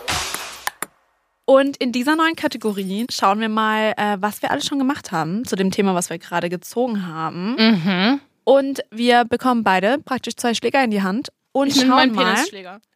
Und 1.45 1.77
in 1.77 1.91
dieser 1.91 2.15
neuen 2.15 2.35
Kategorie 2.35 3.07
schauen 3.09 3.39
wir 3.39 3.49
mal, 3.49 3.93
äh, 3.97 4.17
was 4.19 4.41
wir 4.41 4.51
alles 4.51 4.65
schon 4.65 4.77
gemacht 4.77 5.11
haben 5.11 5.45
zu 5.45 5.55
dem 5.55 5.71
Thema, 5.71 5.95
was 5.95 6.09
wir 6.09 6.19
gerade 6.19 6.49
gezogen 6.49 7.07
haben. 7.07 7.55
Mhm. 7.55 8.19
Und 8.43 8.81
wir 8.91 9.25
bekommen 9.25 9.63
beide 9.63 9.97
praktisch 9.97 10.35
zwei 10.35 10.53
Schläger 10.53 10.83
in 10.83 10.91
die 10.91 11.01
Hand 11.01 11.29
und 11.53 11.69
Ich 11.69 11.81
schauen 11.81 12.11
mal. 12.13 12.35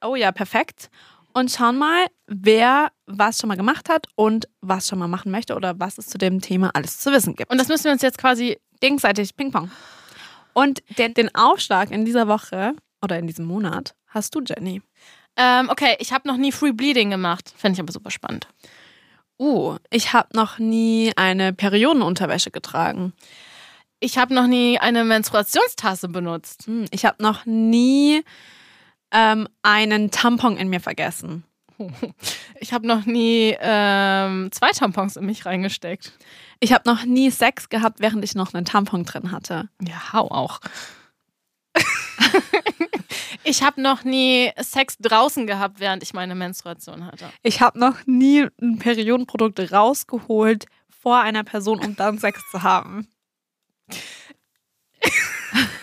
Oh 0.03 0.15
ja, 0.15 0.31
perfekt. 0.31 0.89
Und 1.33 1.49
schauen 1.49 1.77
mal, 1.77 2.05
wer 2.27 2.91
was 3.17 3.39
schon 3.39 3.47
mal 3.47 3.57
gemacht 3.57 3.89
hat 3.89 4.07
und 4.15 4.47
was 4.61 4.87
schon 4.87 4.99
mal 4.99 5.07
machen 5.07 5.31
möchte 5.31 5.55
oder 5.55 5.79
was 5.79 5.97
es 5.97 6.07
zu 6.07 6.17
dem 6.17 6.41
Thema 6.41 6.71
alles 6.73 6.99
zu 6.99 7.11
wissen 7.11 7.35
gibt. 7.35 7.51
Und 7.51 7.57
das 7.57 7.67
müssen 7.67 7.85
wir 7.85 7.91
uns 7.91 8.01
jetzt 8.01 8.17
quasi. 8.17 8.57
gegenseitig 8.79 9.35
Ping-Pong. 9.35 9.69
Und 10.53 10.81
den, 10.97 11.13
den 11.13 11.33
Aufschlag 11.35 11.91
in 11.91 12.03
dieser 12.05 12.27
Woche 12.27 12.73
oder 13.01 13.17
in 13.17 13.27
diesem 13.27 13.45
Monat 13.45 13.95
hast 14.07 14.35
du, 14.35 14.41
Jenny. 14.45 14.81
Ähm, 15.37 15.69
okay, 15.69 15.95
ich 15.99 16.11
habe 16.11 16.27
noch 16.27 16.37
nie 16.37 16.51
Free 16.51 16.73
Bleeding 16.73 17.09
gemacht. 17.09 17.53
Fände 17.55 17.75
ich 17.75 17.79
aber 17.79 17.91
super 17.93 18.11
spannend. 18.11 18.47
Uh, 19.39 19.77
ich 19.89 20.13
habe 20.13 20.29
noch 20.35 20.59
nie 20.59 21.13
eine 21.15 21.53
Periodenunterwäsche 21.53 22.51
getragen. 22.51 23.13
Ich 23.99 24.17
habe 24.17 24.33
noch 24.33 24.47
nie 24.47 24.77
eine 24.77 25.03
Menstruationstasse 25.03 26.09
benutzt. 26.09 26.67
Hm, 26.67 26.85
Ich 26.91 27.05
habe 27.05 27.23
noch 27.23 27.45
nie 27.45 28.23
ähm, 29.11 29.47
einen 29.61 30.11
Tampon 30.11 30.57
in 30.57 30.69
mir 30.69 30.79
vergessen. 30.79 31.43
Ich 32.59 32.73
habe 32.73 32.85
noch 32.85 33.05
nie 33.05 33.55
ähm, 33.59 34.51
zwei 34.51 34.71
Tampons 34.71 35.15
in 35.17 35.25
mich 35.25 35.45
reingesteckt. 35.45 36.13
Ich 36.59 36.73
habe 36.73 36.87
noch 36.87 37.05
nie 37.05 37.31
Sex 37.31 37.69
gehabt, 37.69 37.99
während 37.99 38.23
ich 38.23 38.35
noch 38.35 38.53
einen 38.53 38.65
Tampon 38.65 39.03
drin 39.03 39.31
hatte. 39.31 39.69
Ja, 39.81 40.13
hau 40.13 40.29
auch. 40.29 40.59
ich 43.43 43.63
habe 43.63 43.81
noch 43.81 44.03
nie 44.03 44.51
Sex 44.59 44.97
draußen 44.99 45.47
gehabt, 45.47 45.79
während 45.79 46.03
ich 46.03 46.13
meine 46.13 46.35
Menstruation 46.35 47.05
hatte. 47.05 47.31
Ich 47.41 47.61
habe 47.61 47.79
noch 47.79 48.05
nie 48.05 48.47
ein 48.61 48.77
Periodenprodukt 48.77 49.71
rausgeholt 49.71 50.65
vor 50.89 51.19
einer 51.19 51.43
Person, 51.43 51.79
um 51.79 51.95
dann 51.95 52.19
Sex 52.19 52.41
zu 52.51 52.61
haben. 52.63 53.07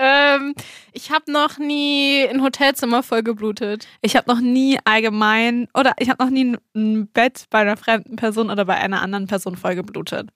Ähm, 0.00 0.54
ich 0.92 1.10
habe 1.10 1.30
noch 1.32 1.58
nie 1.58 2.24
ein 2.28 2.42
Hotelzimmer 2.42 3.02
vollgeblutet. 3.02 3.88
Ich 4.00 4.14
habe 4.14 4.30
noch 4.32 4.40
nie 4.40 4.78
allgemein 4.84 5.66
oder 5.74 5.94
ich 5.98 6.08
habe 6.08 6.22
noch 6.22 6.30
nie 6.30 6.56
ein- 6.76 7.08
Bett 7.08 7.46
bei 7.50 7.60
einer 7.60 7.76
fremden 7.76 8.14
Person 8.16 8.48
oder 8.50 8.64
bei 8.64 8.76
einer 8.76 9.02
anderen 9.02 9.26
Person 9.26 9.56
vollgeblutet. 9.56 10.30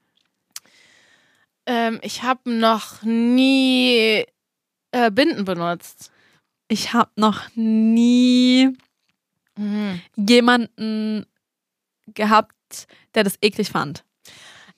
Ähm, 1.67 2.01
ich 2.03 2.25
habe 2.25 2.51
noch 2.51 3.03
nie 3.03 4.25
äh, 4.91 5.11
Binden 5.13 5.45
benutzt. 5.45 6.11
Ich 6.67 6.93
habe 6.93 7.11
noch 7.17 7.43
nie 7.55 8.71
jemanden 10.17 11.27
gehabt, 12.15 12.87
der 13.15 13.23
das 13.23 13.37
eklig 13.43 13.69
fand. 13.71 14.03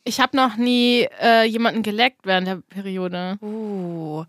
Ich 0.03 0.21
habe 0.21 0.37
noch 0.37 0.57
nie 0.57 1.09
äh, 1.23 1.45
jemanden 1.45 1.83
geleckt 1.83 2.27
während 2.27 2.47
der 2.47 2.57
Periode. 2.57 3.39
Uh, 3.41 4.25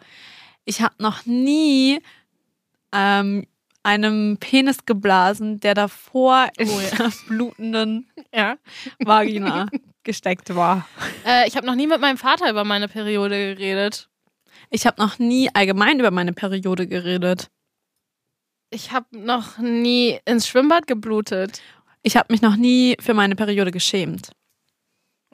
ich 0.66 0.82
habe 0.82 0.96
noch 1.00 1.26
nie 1.26 2.00
ähm, 2.92 3.46
einem 3.84 4.38
Penis 4.40 4.86
geblasen, 4.86 5.60
der 5.60 5.76
davor 5.76 6.50
in 6.58 6.70
einer 6.70 7.12
blutenden 7.28 8.10
Ja. 8.34 8.58
Vagina 9.00 9.68
gesteckt 10.04 10.56
war. 10.56 10.88
Äh, 11.26 11.48
ich 11.48 11.56
habe 11.56 11.68
noch 11.68 11.76
nie 11.76 11.88
mit 11.88 12.02
meinem 12.02 12.18
Vater 12.18 12.50
über 12.50 12.64
meine 12.64 12.88
Periode 12.88 13.56
geredet. 13.56 14.10
Ich 14.70 14.86
habe 14.86 15.02
noch 15.02 15.20
nie 15.20 15.50
allgemein 15.54 16.00
über 16.00 16.12
meine 16.12 16.34
Periode 16.34 16.88
geredet. 16.88 17.50
Ich 18.72 18.92
habe 18.92 19.06
noch 19.12 19.60
nie 19.60 20.20
ins 20.26 20.48
Schwimmbad 20.48 20.88
geblutet. 20.88 21.62
Ich 22.02 22.18
habe 22.18 22.34
mich 22.34 22.42
noch 22.42 22.56
nie 22.56 22.98
für 23.00 23.14
meine 23.14 23.36
Periode 23.36 23.72
geschämt. 23.72 24.32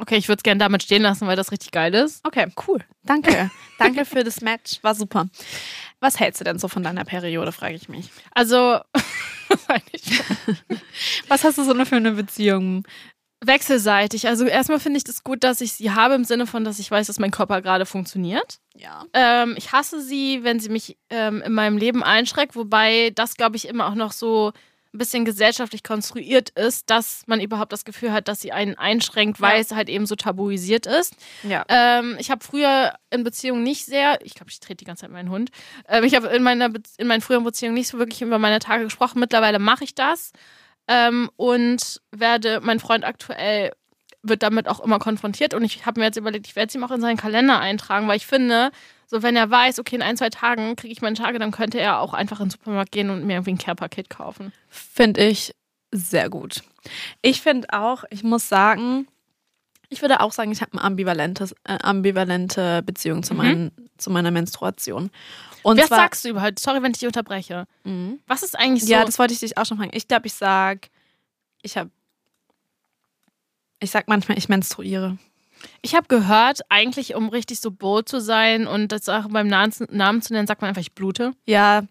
Okay, 0.01 0.17
ich 0.17 0.27
würde 0.27 0.39
es 0.39 0.43
gerne 0.43 0.58
damit 0.58 0.81
stehen 0.81 1.03
lassen, 1.03 1.27
weil 1.27 1.36
das 1.36 1.51
richtig 1.51 1.70
geil 1.70 1.93
ist. 1.93 2.25
Okay, 2.25 2.48
cool. 2.67 2.79
Danke. 3.03 3.51
Danke 3.77 4.03
für 4.03 4.24
das 4.24 4.41
Match. 4.41 4.79
War 4.81 4.96
super. 4.96 5.27
Was 6.00 6.20
hältst 6.20 6.41
du 6.41 6.43
denn 6.43 6.58
so 6.58 6.67
von 6.67 6.81
deiner 6.81 7.05
Periode, 7.05 7.51
frage 7.51 7.75
ich 7.75 7.88
mich. 7.88 8.10
Also, 8.31 8.79
was 11.27 11.43
hast 11.43 11.60
du 11.60 11.63
so 11.63 11.86
für 11.86 11.98
eine 11.98 12.13
Beziehung? 12.13 12.84
wechselseitig. 13.43 14.27
Also 14.27 14.46
erstmal 14.46 14.79
finde 14.79 14.98
ich 14.98 15.03
das 15.03 15.24
gut, 15.24 15.43
dass 15.43 15.62
ich 15.62 15.74
sie 15.74 15.91
habe 15.91 16.13
im 16.13 16.24
Sinne 16.24 16.46
von, 16.46 16.63
dass 16.63 16.79
ich 16.79 16.89
weiß, 16.89 17.08
dass 17.08 17.20
mein 17.20 17.31
Körper 17.31 17.62
gerade 17.62 17.86
funktioniert. 17.86 18.60
Ja. 18.75 19.05
Ähm, 19.13 19.55
ich 19.58 19.72
hasse 19.72 20.01
sie, 20.01 20.43
wenn 20.43 20.60
sie 20.60 20.70
mich 20.70 20.98
ähm, 21.10 21.41
in 21.41 21.53
meinem 21.53 21.77
Leben 21.77 22.03
einschränkt, 22.03 22.55
wobei 22.55 23.12
das, 23.15 23.36
glaube 23.36 23.55
ich, 23.55 23.67
immer 23.67 23.88
auch 23.88 23.96
noch 23.96 24.12
so 24.12 24.53
ein 24.93 24.98
bisschen 24.98 25.24
gesellschaftlich 25.24 25.83
konstruiert 25.83 26.50
ist, 26.51 26.89
dass 26.89 27.24
man 27.25 27.39
überhaupt 27.39 27.71
das 27.71 27.86
Gefühl 27.86 28.12
hat, 28.12 28.27
dass 28.27 28.41
sie 28.41 28.51
einen 28.51 28.77
einschränkt, 28.77 29.39
weil 29.39 29.55
Ja. 29.55 29.62
es 29.62 29.71
halt 29.71 29.88
eben 29.88 30.05
so 30.05 30.15
tabuisiert 30.15 30.86
ist. 30.86 31.15
Ja. 31.43 31.63
Ähm, 31.69 32.17
ich 32.19 32.29
habe 32.29 32.43
früher 32.43 32.93
in 33.10 33.24
Beziehungen 33.24 33.63
nicht 33.63 33.86
sehr, 33.86 34.19
ich 34.25 34.33
glaube, 34.36 34.51
ich 34.51 34.60
trete 34.60 34.77
die 34.77 34.86
ganze 34.86 35.01
Zeit 35.01 35.12
meinen 35.12 35.29
Hund. 35.29 35.50
Ähm, 35.88 36.03
ich 36.03 36.13
habe 36.15 36.27
in 36.27 36.43
meiner 36.43 36.67
Be 36.69 36.81
in 36.98 37.07
meinen 37.07 37.21
früheren 37.21 37.45
Beziehungen 37.45 37.75
nicht 37.75 37.88
so 37.88 38.00
wirklich 38.00 38.21
über 38.21 38.38
meine 38.39 38.60
Tage 38.60 38.83
gesprochen. 38.83 39.19
Mittlerweile 39.19 39.60
mache 39.60 39.86
ich 39.86 39.95
das 39.95 40.33
ähm, 40.89 41.29
und 41.38 42.01
werde 42.12 42.60
mein 42.62 42.79
Freund 42.81 43.05
aktuell 43.05 43.71
wird 44.24 44.43
damit 44.43 44.67
auch 44.67 44.79
immer 44.81 45.00
konfrontiert 45.00 45.53
und 45.55 45.63
ich 45.63 45.86
habe 45.88 46.00
mir 46.00 46.05
jetzt 46.07 46.17
überlegt, 46.17 46.45
ich 46.48 46.55
werde 46.55 46.67
es 46.67 46.75
ihm 46.75 46.83
auch 46.83 46.91
in 46.91 47.01
seinen 47.01 47.17
Kalender 47.17 47.60
eintragen, 47.60 48.07
weil 48.07 48.17
ich 48.17 48.27
finde, 48.27 48.71
so 49.12 49.22
wenn 49.22 49.36
er 49.36 49.51
weiß, 49.51 49.77
okay, 49.80 49.98
in 49.98 50.01
ein, 50.01 50.15
zwei 50.15 50.30
Tagen 50.30 50.77
kriege 50.77 50.94
ich 50.94 51.01
meine 51.01 51.18
Tage, 51.18 51.38
dann 51.38 51.51
könnte 51.51 51.77
er 51.77 52.00
auch 52.00 52.13
einfach 52.13 52.39
in 52.39 52.46
den 52.46 52.51
Supermarkt 52.51 52.94
gehen 52.94 53.10
und 53.10 53.25
mir 53.25 53.34
irgendwie 53.34 53.51
ein 53.51 53.58
Care-Paket 53.58 54.10
kaufen. 54.10 54.53
Finde 54.70 55.25
ich 55.25 55.53
sehr 55.91 56.30
gut. 56.30 56.63
Ich 57.22 57.41
finde 57.41 57.68
auch, 57.74 58.06
ich 58.10 58.24
muss 58.24 58.48
sagen, 58.48 59.10
ich 59.89 60.01
würde 60.01 60.22
auch 60.22 60.32
sagen, 60.32 60.53
ich 60.53 60.62
habe 60.62 60.72
eine 60.72 60.84
ambivalentes, 60.84 61.51
äh, 61.65 61.77
ambivalente 61.82 62.84
Beziehung 62.84 63.22
zu, 63.22 63.34
meinen, 63.34 63.72
zu 63.98 64.12
meiner 64.12 64.32
Menstruation. 64.32 65.12
Und 65.62 65.77
Was 65.77 65.88
zwar, 65.88 65.98
sagst 65.98 66.24
du 66.24 66.30
überhaupt? 66.30 66.60
Sorry, 66.60 66.82
wenn 66.82 66.91
ich 66.91 67.00
dich 67.00 67.08
unterbreche. 67.08 67.68
Mhm. 67.84 68.22
Was 68.27 68.44
ist 68.44 68.58
eigentlich 68.58 68.86
so? 68.86 68.91
Ja, 68.91 69.03
das 69.03 69.20
wollte 69.20 69.34
ich 69.34 69.41
dich 69.41 69.58
auch 69.58 69.65
schon 69.65 69.75
fragen. 69.75 69.91
Ich 69.94 70.08
glaube, 70.08 70.27
ich 70.27 70.34
sag, 70.36 70.89
ich 71.63 71.75
habe, 71.75 71.89
ich 73.82 73.91
sag 73.91 74.08
manchmal, 74.08 74.38
ich 74.38 74.48
menstruiere. 74.48 75.18
Ich 75.82 75.96
habe 75.96 76.08
gehört, 76.08 76.62
eigentlich, 76.70 77.15
um 77.15 77.30
richtig 77.30 77.60
so 77.60 77.72
bold 77.72 78.08
zu 78.10 78.20
sein 78.20 78.68
und 78.68 78.91
das 78.91 79.10
auch 79.10 79.27
beim 79.30 79.48
Namen, 79.48 79.72
Namen 79.89 80.22
zu 80.22 80.34
nennen, 80.34 80.48
sagt 80.48 80.62
man 80.62 80.70
einfach, 80.70 80.82
ich 80.82 80.94
blute. 80.94 81.32
Ja, 81.46 81.84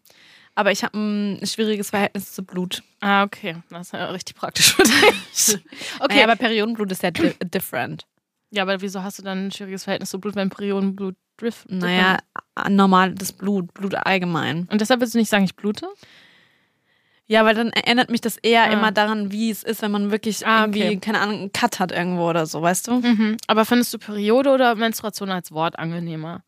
aber 0.55 0.73
ich 0.73 0.83
habe 0.85 0.99
ein 0.99 1.47
schwieriges 1.47 1.91
Verhältnis 1.91 2.33
zu 2.33 2.43
Blut. 2.45 2.83
Ah, 3.01 3.23
okay. 3.23 3.57
Das 3.71 3.89
ist 3.89 3.93
ja 3.93 4.07
richtig 4.11 4.37
praktisch 4.37 4.75
für 4.75 4.83
dich. 4.83 4.93
Okay, 5.33 5.61
Okay, 6.01 6.23
aber 6.23 6.37
Periodenblut 6.37 6.91
ist 6.93 7.03
ja 7.03 7.11
di 7.11 7.33
different. 7.45 8.07
ja, 8.51 8.63
aber 8.63 8.81
wieso 8.83 9.03
hast 9.03 9.19
du 9.19 9.23
dann 9.23 9.47
ein 9.47 9.51
schwieriges 9.53 9.85
Verhältnis 9.85 10.11
zu 10.11 10.19
Blut, 10.21 10.35
wenn 10.35 10.51
Periodenblut 10.51 11.15
drift? 11.39 11.71
Naja, 11.71 12.19
normales 12.69 13.33
Blut, 13.33 13.73
Blut 13.73 13.95
allgemein. 13.95 14.69
Und 14.71 14.81
deshalb 14.81 15.01
willst 15.01 15.15
du 15.15 15.19
nicht 15.19 15.31
sagen, 15.31 15.45
ich 15.45 15.57
blute? 15.57 15.87
Ja, 17.31 17.45
weil 17.45 17.55
dann 17.55 17.71
erinnert 17.71 18.11
mich 18.11 18.21
das 18.21 18.37
eher 18.39 18.65
Ah. 18.65 18.73
immer 18.73 18.91
daran, 18.91 19.31
wie 19.31 19.51
es 19.51 19.63
ist, 19.63 19.83
wenn 19.83 19.93
man 19.93 20.11
wirklich 20.11 20.45
Ah, 20.47 20.63
irgendwie, 20.63 20.83
okay. 20.85 20.97
keine 20.99 21.21
Ahnung, 21.21 21.39
einen 21.39 21.53
Cut 21.53 21.79
hat 21.79 21.93
irgendwo 21.93 22.29
oder 22.29 22.45
so, 22.47 22.61
weißt 22.61 22.89
du? 22.89 22.95
Mhm. 22.95 23.37
Aber 23.47 23.65
findest 23.65 23.95
du 23.95 23.99
Periode 23.99 24.51
oder 24.51 24.75
Menstruation 24.75 25.31
als 25.31 25.53
Wort 25.53 25.79
angenehmer? 25.79 26.43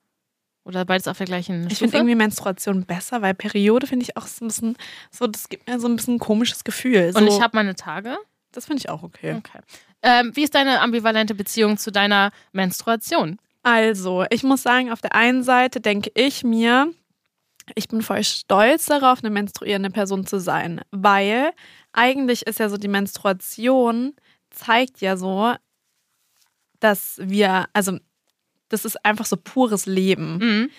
Oder 0.64 0.84
beides 0.84 1.06
auf 1.08 1.18
der 1.18 1.26
gleichen 1.26 1.66
Ich 1.68 1.74
Stufe? 1.76 1.78
finde 1.84 1.96
irgendwie 1.98 2.14
Menstruation 2.16 2.84
besser, 2.84 3.22
weil 3.22 3.34
Periode 3.34 3.86
finde 3.86 4.04
ich 4.04 4.16
auch 4.16 4.26
so 4.26 4.44
ein 4.44 4.48
bisschen, 4.48 4.76
so, 5.12 5.26
das 5.28 5.48
gibt 5.48 5.68
mir 5.68 5.78
so 5.78 5.86
ein 5.88 5.94
bisschen 5.96 6.16
ein 6.16 6.18
komisches 6.18 6.64
Gefühl. 6.64 7.12
So, 7.12 7.18
Und 7.20 7.28
ich 7.28 7.40
habe 7.40 7.56
meine 7.56 7.74
Tage. 7.76 8.16
das 8.50 8.66
finde 8.66 8.80
ich 8.80 8.88
auch 8.88 9.02
okay. 9.04 9.34
Okay. 9.38 9.60
Ähm, 10.02 10.32
wie 10.34 10.42
ist 10.42 10.54
deine 10.56 10.80
ambivalente 10.80 11.34
Beziehung 11.36 11.78
zu 11.78 11.92
deiner 11.92 12.32
Menstruation? 12.50 13.38
Also, 13.62 14.24
ich 14.30 14.42
muss 14.42 14.62
sagen, 14.64 14.90
auf 14.90 15.00
der 15.00 15.14
einen 15.14 15.44
Seite 15.44 15.80
denke 15.80 16.10
ich 16.14 16.42
mir, 16.42 16.92
ich 17.74 17.88
bin 17.88 18.02
voll 18.02 18.24
stolz 18.24 18.86
darauf, 18.86 19.22
eine 19.22 19.30
menstruierende 19.30 19.90
Person 19.90 20.26
zu 20.26 20.40
sein, 20.40 20.80
weil 20.90 21.52
eigentlich 21.92 22.46
ist 22.46 22.58
ja 22.58 22.68
so 22.68 22.76
die 22.76 22.88
Menstruation 22.88 24.14
zeigt 24.50 25.00
ja 25.00 25.16
so, 25.16 25.54
dass 26.80 27.20
wir, 27.22 27.66
also 27.72 27.98
das 28.68 28.84
ist 28.84 29.04
einfach 29.04 29.26
so 29.26 29.36
pures 29.36 29.86
Leben. 29.86 30.38
Mhm. 30.38 30.70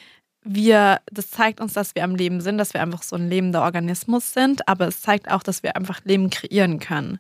Wir, 0.44 1.00
das 1.12 1.30
zeigt 1.30 1.62
uns, 1.62 1.74
dass 1.74 1.96
wir 1.96 2.04
am 2.04 2.16
Leben 2.16 2.42
sind, 2.42 2.58
dass 2.58 2.74
wir 2.74 2.82
einfach 2.82 3.04
so 3.04 3.16
ein 3.16 3.30
lebender 3.30 3.62
Organismus 3.62 4.34
sind, 4.34 4.68
aber 4.68 4.88
es 4.88 5.02
zeigt 5.02 5.32
auch, 5.32 5.44
dass 5.44 5.64
wir 5.64 5.78
einfach 5.78 6.04
Leben 6.04 6.30
kreieren 6.30 6.80
können. 6.80 7.20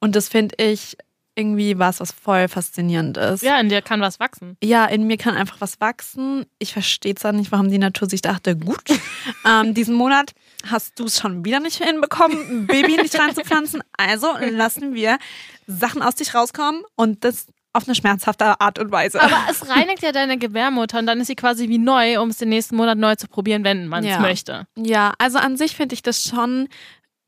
Und 0.00 0.16
das 0.16 0.28
finde 0.28 0.54
ich 0.58 0.96
irgendwie 1.36 1.78
was, 1.78 2.00
was 2.00 2.12
voll 2.12 2.48
faszinierend 2.48 3.16
ist. 3.18 3.42
Ja, 3.42 3.60
in 3.60 3.68
dir 3.68 3.82
kann 3.82 4.00
was 4.00 4.18
wachsen. 4.18 4.56
Ja, 4.62 4.86
in 4.86 5.06
mir 5.06 5.16
kann 5.18 5.36
einfach 5.36 5.60
was 5.60 5.80
wachsen. 5.80 6.46
Ich 6.58 6.72
verstehe 6.72 7.14
zwar 7.14 7.32
nicht, 7.32 7.52
warum 7.52 7.70
die 7.70 7.78
Natur 7.78 8.08
sich 8.08 8.22
dachte, 8.22 8.56
gut, 8.56 8.82
ähm, 9.46 9.74
diesen 9.74 9.94
Monat 9.94 10.32
hast 10.68 10.98
du 10.98 11.04
es 11.04 11.20
schon 11.20 11.44
wieder 11.44 11.60
nicht 11.60 11.82
hinbekommen, 11.84 12.38
ein 12.62 12.66
Baby 12.66 12.96
nicht 12.96 13.18
reinzupflanzen. 13.18 13.82
Also 13.96 14.28
lassen 14.40 14.94
wir 14.94 15.18
Sachen 15.66 16.02
aus 16.02 16.14
dich 16.14 16.34
rauskommen 16.34 16.82
und 16.96 17.22
das 17.24 17.46
auf 17.74 17.86
eine 17.86 17.94
schmerzhafte 17.94 18.58
Art 18.58 18.78
und 18.78 18.90
Weise. 18.90 19.20
Aber 19.20 19.36
es 19.50 19.68
reinigt 19.68 20.02
ja 20.02 20.10
deine 20.10 20.38
Gebärmutter 20.38 20.98
und 20.98 21.06
dann 21.06 21.20
ist 21.20 21.26
sie 21.26 21.36
quasi 21.36 21.68
wie 21.68 21.76
neu, 21.76 22.18
um 22.22 22.30
es 22.30 22.38
den 22.38 22.48
nächsten 22.48 22.74
Monat 22.74 22.96
neu 22.96 23.16
zu 23.16 23.28
probieren, 23.28 23.64
wenn 23.64 23.86
man 23.88 24.02
es 24.02 24.12
Ja. 24.12 24.20
möchte. 24.20 24.66
Ja, 24.78 25.12
also 25.18 25.36
an 25.36 25.58
sich 25.58 25.76
finde 25.76 25.94
ich 25.94 26.00
das 26.00 26.24
schon 26.24 26.68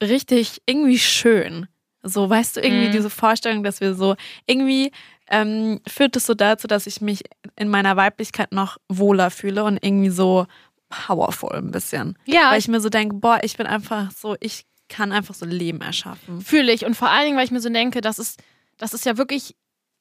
richtig 0.02 0.62
irgendwie 0.64 0.98
schön. 0.98 1.68
So, 2.02 2.30
weißt 2.30 2.56
du, 2.56 2.60
irgendwie 2.60 2.88
Mhm. 2.88 2.92
diese 2.92 3.10
Vorstellung, 3.10 3.64
dass 3.64 3.80
wir 3.80 3.94
so, 3.94 4.14
irgendwie 4.46 4.92
ähm, 5.30 5.80
führt 5.86 6.16
es 6.16 6.26
so 6.26 6.34
dazu, 6.34 6.66
dass 6.68 6.86
ich 6.86 7.00
mich 7.00 7.22
in 7.56 7.68
meiner 7.68 7.96
Weiblichkeit 7.96 8.52
noch 8.52 8.78
wohler 8.88 9.30
fühle 9.30 9.64
und 9.64 9.78
irgendwie 9.84 10.10
so 10.10 10.46
powerful 10.88 11.52
ein 11.54 11.70
bisschen. 11.70 12.16
Ja, 12.24 12.50
Weil 12.50 12.58
ich 12.58 12.68
mir 12.68 12.80
so 12.80 12.88
denke, 12.88 13.16
boah, 13.16 13.40
ich 13.42 13.56
bin 13.56 13.66
einfach 13.66 14.10
so, 14.10 14.36
ich 14.40 14.64
kann 14.88 15.12
einfach 15.12 15.34
so 15.34 15.44
Leben 15.44 15.80
erschaffen. 15.82 16.40
fühle 16.40 16.72
ich. 16.72 16.86
Und 16.86 16.94
vor 16.94 17.10
allen 17.10 17.26
Dingen, 17.26 17.36
weil 17.36 17.44
ich 17.44 17.50
mir 17.50 17.60
so 17.60 17.68
denke, 17.68 18.00
das 18.00 18.18
ist, 18.18 18.40
das 18.78 18.94
ist 18.94 19.04
ja 19.04 19.18
wirklich, 19.18 19.54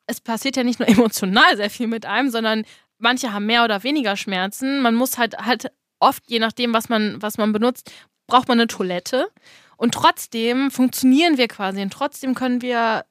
es 0.06 0.22
passiert 0.22 0.56
ja 0.56 0.64
nicht 0.64 0.80
nur 0.80 0.88
emotional 0.88 1.58
sehr 1.58 1.70
viel 1.70 1.88
mit 1.88 2.06
einem, 2.06 2.30
sondern 2.30 2.64
manche 3.00 3.34
haben 3.34 3.46
mehr 3.46 3.66
oder 3.66 3.84
weniger 3.84 4.16
Schmerzen. 4.16 4.82
Man 4.82 4.96
muss 4.96 5.18
halt 5.18 5.38
halt 5.40 5.72
oft, 6.00 6.24
je 6.28 6.40
nachdem, 6.40 6.74
was 6.74 6.88
man, 6.90 7.22
was 7.22 7.38
man 7.38 7.52
benutzt, 7.52 7.92
braucht 8.28 8.48
man 8.48 8.60
eine 8.60 8.68
Toilette. 8.68 9.28
Und 9.78 9.94
trotzdem 9.94 10.72
funktionieren 10.72 11.38
wir 11.38 11.48
quasi 11.48 11.82
und 11.82 11.92
trotzdem 11.94 12.36
können 12.36 12.62
wir 12.62 13.06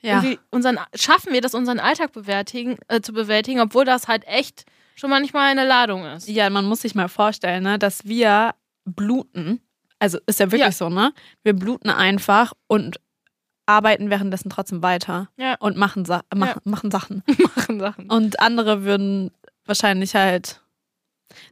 Ja. 0.00 0.22
unseren, 0.50 0.78
schaffen 0.94 1.32
wir 1.32 1.40
das, 1.40 1.54
unseren 1.54 1.80
Alltag 1.80 2.12
bewältigen, 2.12 2.76
äh, 2.88 3.00
zu 3.00 3.12
bewältigen, 3.12 3.60
obwohl 3.60 3.84
das 3.84 4.06
halt 4.08 4.26
echt 4.26 4.64
schon 4.96 5.10
manchmal 5.10 5.50
eine 5.50 5.66
Ladung 5.66 6.04
ist. 6.04 6.28
Ja, 6.28 6.48
man 6.50 6.66
muss 6.66 6.82
sich 6.82 6.94
mal 6.94 7.08
vorstellen, 7.08 7.62
ne, 7.64 7.78
dass 7.78 8.04
wir 8.04 8.54
bluten. 8.84 9.60
Also 9.98 10.18
ist 10.26 10.38
ja 10.40 10.46
wirklich 10.46 10.60
Ja. 10.60 10.72
so, 10.72 10.88
ne? 10.88 11.12
Wir 11.42 11.54
bluten 11.54 11.88
einfach 11.90 12.52
und 12.66 13.00
arbeiten 13.66 14.10
währenddessen 14.10 14.50
trotzdem 14.50 14.82
weiter 14.82 15.30
Ja. 15.36 15.54
und 15.58 15.76
machen, 15.78 16.04
Sa 16.04 16.22
mach, 16.34 16.56
machen 16.64 16.90
Sachen. 16.90 17.22
Machen 17.56 17.80
Sachen. 17.80 18.10
Und 18.10 18.40
andere 18.40 18.84
würden 18.84 19.30
wahrscheinlich 19.64 20.14
halt. 20.14 20.60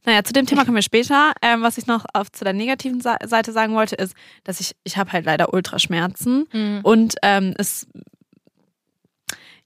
Naja, 0.04 0.22
zu 0.24 0.32
dem 0.32 0.46
Thema 0.46 0.64
kommen 0.64 0.76
wir 0.76 0.82
später. 0.82 1.32
Ähm, 1.42 1.62
was 1.62 1.78
ich 1.78 1.86
noch 1.86 2.04
auf, 2.14 2.30
zu 2.32 2.44
der 2.44 2.52
negativen 2.52 3.00
Seite 3.00 3.52
sagen 3.52 3.74
wollte, 3.74 3.94
ist, 3.96 4.14
dass 4.44 4.60
ich, 4.60 4.74
ich 4.84 4.96
habe 4.96 5.12
halt 5.12 5.24
leider 5.26 5.52
Ultraschmerzen 5.52 6.46
Mhm. 6.52 6.80
und 6.82 7.14
ähm, 7.22 7.54
es, 7.58 7.86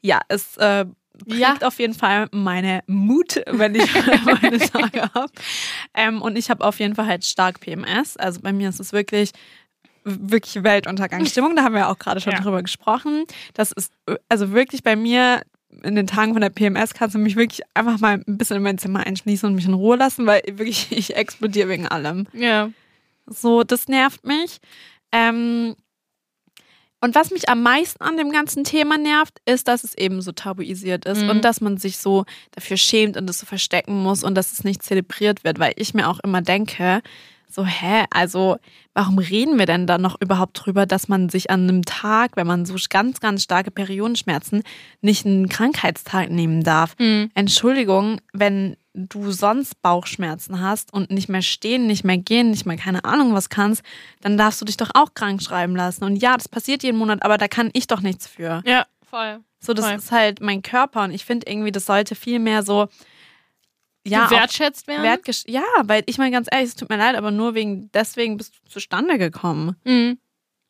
ja, 0.02 0.20
es 0.28 0.56
äh, 0.58 0.84
Ja. 1.26 1.56
auf 1.62 1.78
jeden 1.78 1.94
Fall 1.94 2.28
meine 2.32 2.82
Mut, 2.86 3.42
wenn 3.46 3.74
ich 3.74 3.84
meine 4.42 4.58
Tage 4.58 5.02
habe. 5.14 5.32
Ähm, 5.94 6.20
und 6.22 6.36
ich 6.36 6.50
habe 6.50 6.64
auf 6.64 6.78
jeden 6.78 6.94
Fall 6.94 7.06
halt 7.06 7.24
stark 7.24 7.60
PMS. 7.60 8.16
Also 8.16 8.40
bei 8.40 8.52
mir 8.52 8.68
ist 8.68 8.80
es 8.80 8.92
wirklich 8.92 9.32
wirklich 10.08 10.62
Weltuntergangsstimmung. 10.62 11.56
Da 11.56 11.64
haben 11.64 11.74
wir 11.74 11.88
auch 11.88 11.98
gerade 11.98 12.20
schon 12.20 12.32
Ja. 12.32 12.40
drüber 12.40 12.62
gesprochen. 12.62 13.24
Das 13.54 13.72
ist 13.72 13.92
also 14.28 14.52
wirklich 14.52 14.84
bei 14.84 14.94
mir 14.94 15.42
in 15.82 15.94
den 15.94 16.06
Tagen 16.06 16.32
von 16.32 16.40
der 16.40 16.50
PMS 16.50 16.94
kannst 16.94 17.14
du 17.14 17.18
mich 17.18 17.36
wirklich 17.36 17.60
einfach 17.74 17.98
mal 17.98 18.22
ein 18.26 18.38
bisschen 18.38 18.56
in 18.56 18.62
mein 18.62 18.78
Zimmer 18.78 19.00
einschließen 19.06 19.48
und 19.48 19.54
mich 19.54 19.66
in 19.66 19.74
Ruhe 19.74 19.96
lassen, 19.96 20.26
weil 20.26 20.42
wirklich 20.50 20.88
ich 20.92 21.16
explodiere 21.16 21.68
wegen 21.68 21.86
allem. 21.86 22.26
Ja. 22.32 22.70
So, 23.26 23.62
das 23.64 23.88
nervt 23.88 24.24
mich. 24.24 24.58
Ähm, 25.12 25.74
und 27.00 27.14
was 27.14 27.30
mich 27.30 27.48
am 27.48 27.62
meisten 27.62 28.02
an 28.02 28.16
dem 28.16 28.30
ganzen 28.32 28.64
Thema 28.64 28.96
nervt, 28.96 29.38
ist, 29.44 29.68
dass 29.68 29.84
es 29.84 29.96
eben 29.96 30.22
so 30.22 30.32
tabuisiert 30.32 31.04
ist 31.04 31.22
Mhm. 31.22 31.30
und 31.30 31.44
dass 31.44 31.60
man 31.60 31.76
sich 31.76 31.98
so 31.98 32.24
dafür 32.52 32.76
schämt 32.78 33.16
und 33.16 33.28
es 33.28 33.38
so 33.38 33.46
verstecken 33.46 34.02
muss 34.02 34.24
und 34.24 34.34
dass 34.34 34.52
es 34.52 34.64
nicht 34.64 34.82
zelebriert 34.82 35.44
wird, 35.44 35.58
weil 35.58 35.74
ich 35.76 35.92
mir 35.94 36.08
auch 36.08 36.20
immer 36.20 36.40
denke, 36.40 37.02
so, 37.48 37.64
hä, 37.64 38.04
also 38.10 38.56
warum 38.94 39.18
reden 39.18 39.58
wir 39.58 39.66
denn 39.66 39.86
da 39.86 39.98
noch 39.98 40.20
überhaupt 40.20 40.60
drüber, 40.64 40.86
dass 40.86 41.08
man 41.08 41.28
sich 41.28 41.50
an 41.50 41.62
einem 41.62 41.84
Tag, 41.84 42.36
wenn 42.36 42.46
man 42.46 42.66
so 42.66 42.76
ganz, 42.88 43.20
ganz 43.20 43.42
starke 43.42 43.70
Periodenschmerzen, 43.70 44.62
nicht 45.00 45.26
einen 45.26 45.48
Krankheitstag 45.48 46.30
nehmen 46.30 46.62
darf? 46.62 46.94
Mhm. 46.98 47.30
Entschuldigung, 47.34 48.20
wenn 48.32 48.76
du 48.94 49.30
sonst 49.30 49.80
Bauchschmerzen 49.82 50.60
hast 50.60 50.92
und 50.92 51.10
nicht 51.10 51.28
mehr 51.28 51.42
stehen, 51.42 51.86
nicht 51.86 52.04
mehr 52.04 52.18
gehen, 52.18 52.50
nicht 52.50 52.66
mehr 52.66 52.76
keine 52.76 53.04
Ahnung 53.04 53.34
was 53.34 53.48
kannst, 53.48 53.82
dann 54.22 54.38
darfst 54.38 54.60
du 54.60 54.64
dich 54.64 54.76
doch 54.76 54.90
auch 54.94 55.12
krank 55.14 55.42
schreiben 55.42 55.76
lassen. 55.76 56.04
Und 56.04 56.16
ja, 56.16 56.36
das 56.36 56.48
passiert 56.48 56.82
jeden 56.82 56.98
Monat, 56.98 57.22
aber 57.22 57.36
da 57.38 57.48
kann 57.48 57.70
ich 57.74 57.86
doch 57.86 58.00
nichts 58.00 58.26
für. 58.26 58.62
Ja, 58.64 58.86
voll. 59.08 59.40
So, 59.60 59.74
das 59.74 59.86
Voll. 59.86 59.96
ist 59.96 60.12
halt 60.12 60.40
mein 60.40 60.62
Körper 60.62 61.02
und 61.04 61.10
ich 61.10 61.24
finde 61.24 61.50
irgendwie, 61.50 61.72
das 61.72 61.86
sollte 61.86 62.14
viel 62.14 62.38
mehr 62.38 62.62
so, 62.62 62.88
ja, 64.08 64.30
wertschätzt 64.30 64.86
werden. 64.86 65.02
wertgesch 65.02 65.42
ja, 65.46 65.64
weil 65.84 66.02
ich 66.06 66.18
meine 66.18 66.30
ganz 66.30 66.48
ehrlich, 66.50 66.68
es 66.68 66.76
tut 66.76 66.88
mir 66.88 66.96
leid, 66.96 67.16
aber 67.16 67.30
nur 67.30 67.54
wegen 67.54 67.90
deswegen 67.92 68.36
bist 68.36 68.54
du 68.54 68.70
zustande 68.70 69.18
gekommen. 69.18 69.76
Mhm. 69.84 70.18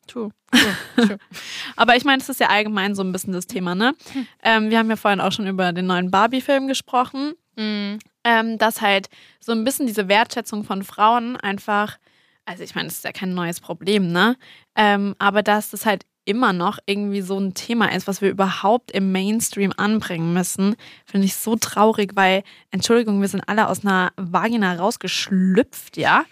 True. 0.07 0.31
True. 0.51 1.05
True. 1.07 1.17
Aber 1.75 1.97
ich 1.97 2.05
meine, 2.05 2.21
es 2.21 2.29
ist 2.29 2.39
ja 2.39 2.47
allgemein 2.47 2.95
so 2.95 3.03
ein 3.03 3.11
bisschen 3.11 3.33
das 3.33 3.45
Thema, 3.45 3.75
ne? 3.75 3.93
Ähm, 4.41 4.69
wir 4.69 4.77
haben 4.77 4.89
ja 4.89 4.95
vorhin 4.95 5.19
auch 5.19 5.33
schon 5.33 5.47
über 5.47 5.73
den 5.73 5.85
neuen 5.85 6.11
Barbie-Film 6.11 6.67
gesprochen. 6.69 7.33
Mhm. 7.57 7.97
ähm, 8.23 8.57
dass 8.59 8.81
halt 8.81 9.09
so 9.39 9.51
ein 9.51 9.63
bisschen 9.63 9.87
diese 9.87 10.07
Wertschätzung 10.07 10.63
von 10.63 10.83
Frauen 10.83 11.37
einfach, 11.37 11.97
also 12.45 12.63
ich 12.63 12.75
meine, 12.75 12.87
das 12.87 12.97
ist 12.97 13.03
ja 13.03 13.11
kein 13.11 13.33
neues 13.33 13.59
Problem, 13.59 14.11
ne? 14.11 14.37
Ähm, 14.75 15.15
aber 15.17 15.41
dass 15.41 15.71
das 15.71 15.85
halt 15.85 16.05
immer 16.27 16.51
noch 16.51 16.77
irgendwie 16.85 17.21
so 17.21 17.39
ein 17.39 17.53
Thema 17.53 17.91
ist, 17.93 18.05
was 18.05 18.21
wir 18.21 18.29
überhaupt 18.29 18.91
im 18.91 19.11
Mainstream 19.11 19.73
anbringen 19.77 20.33
müssen, 20.33 20.75
finde 21.05 21.25
ich 21.25 21.35
so 21.35 21.55
traurig, 21.55 22.11
weil, 22.15 22.43
Entschuldigung, 22.69 23.21
wir 23.21 23.29
sind 23.29 23.47
alle 23.47 23.69
aus 23.69 23.83
einer 23.83 24.11
Vagina 24.17 24.75
rausgeschlüpft, 24.75 25.95
ja? 25.95 26.25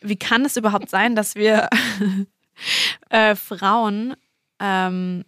Wie 0.00 0.16
kann 0.16 0.44
es 0.44 0.56
überhaupt 0.56 0.88
sein, 0.88 1.14
dass 1.14 1.34
wir 1.34 1.68
äh, 3.10 3.36
Frauen 3.36 4.16
ähm, 4.58 5.24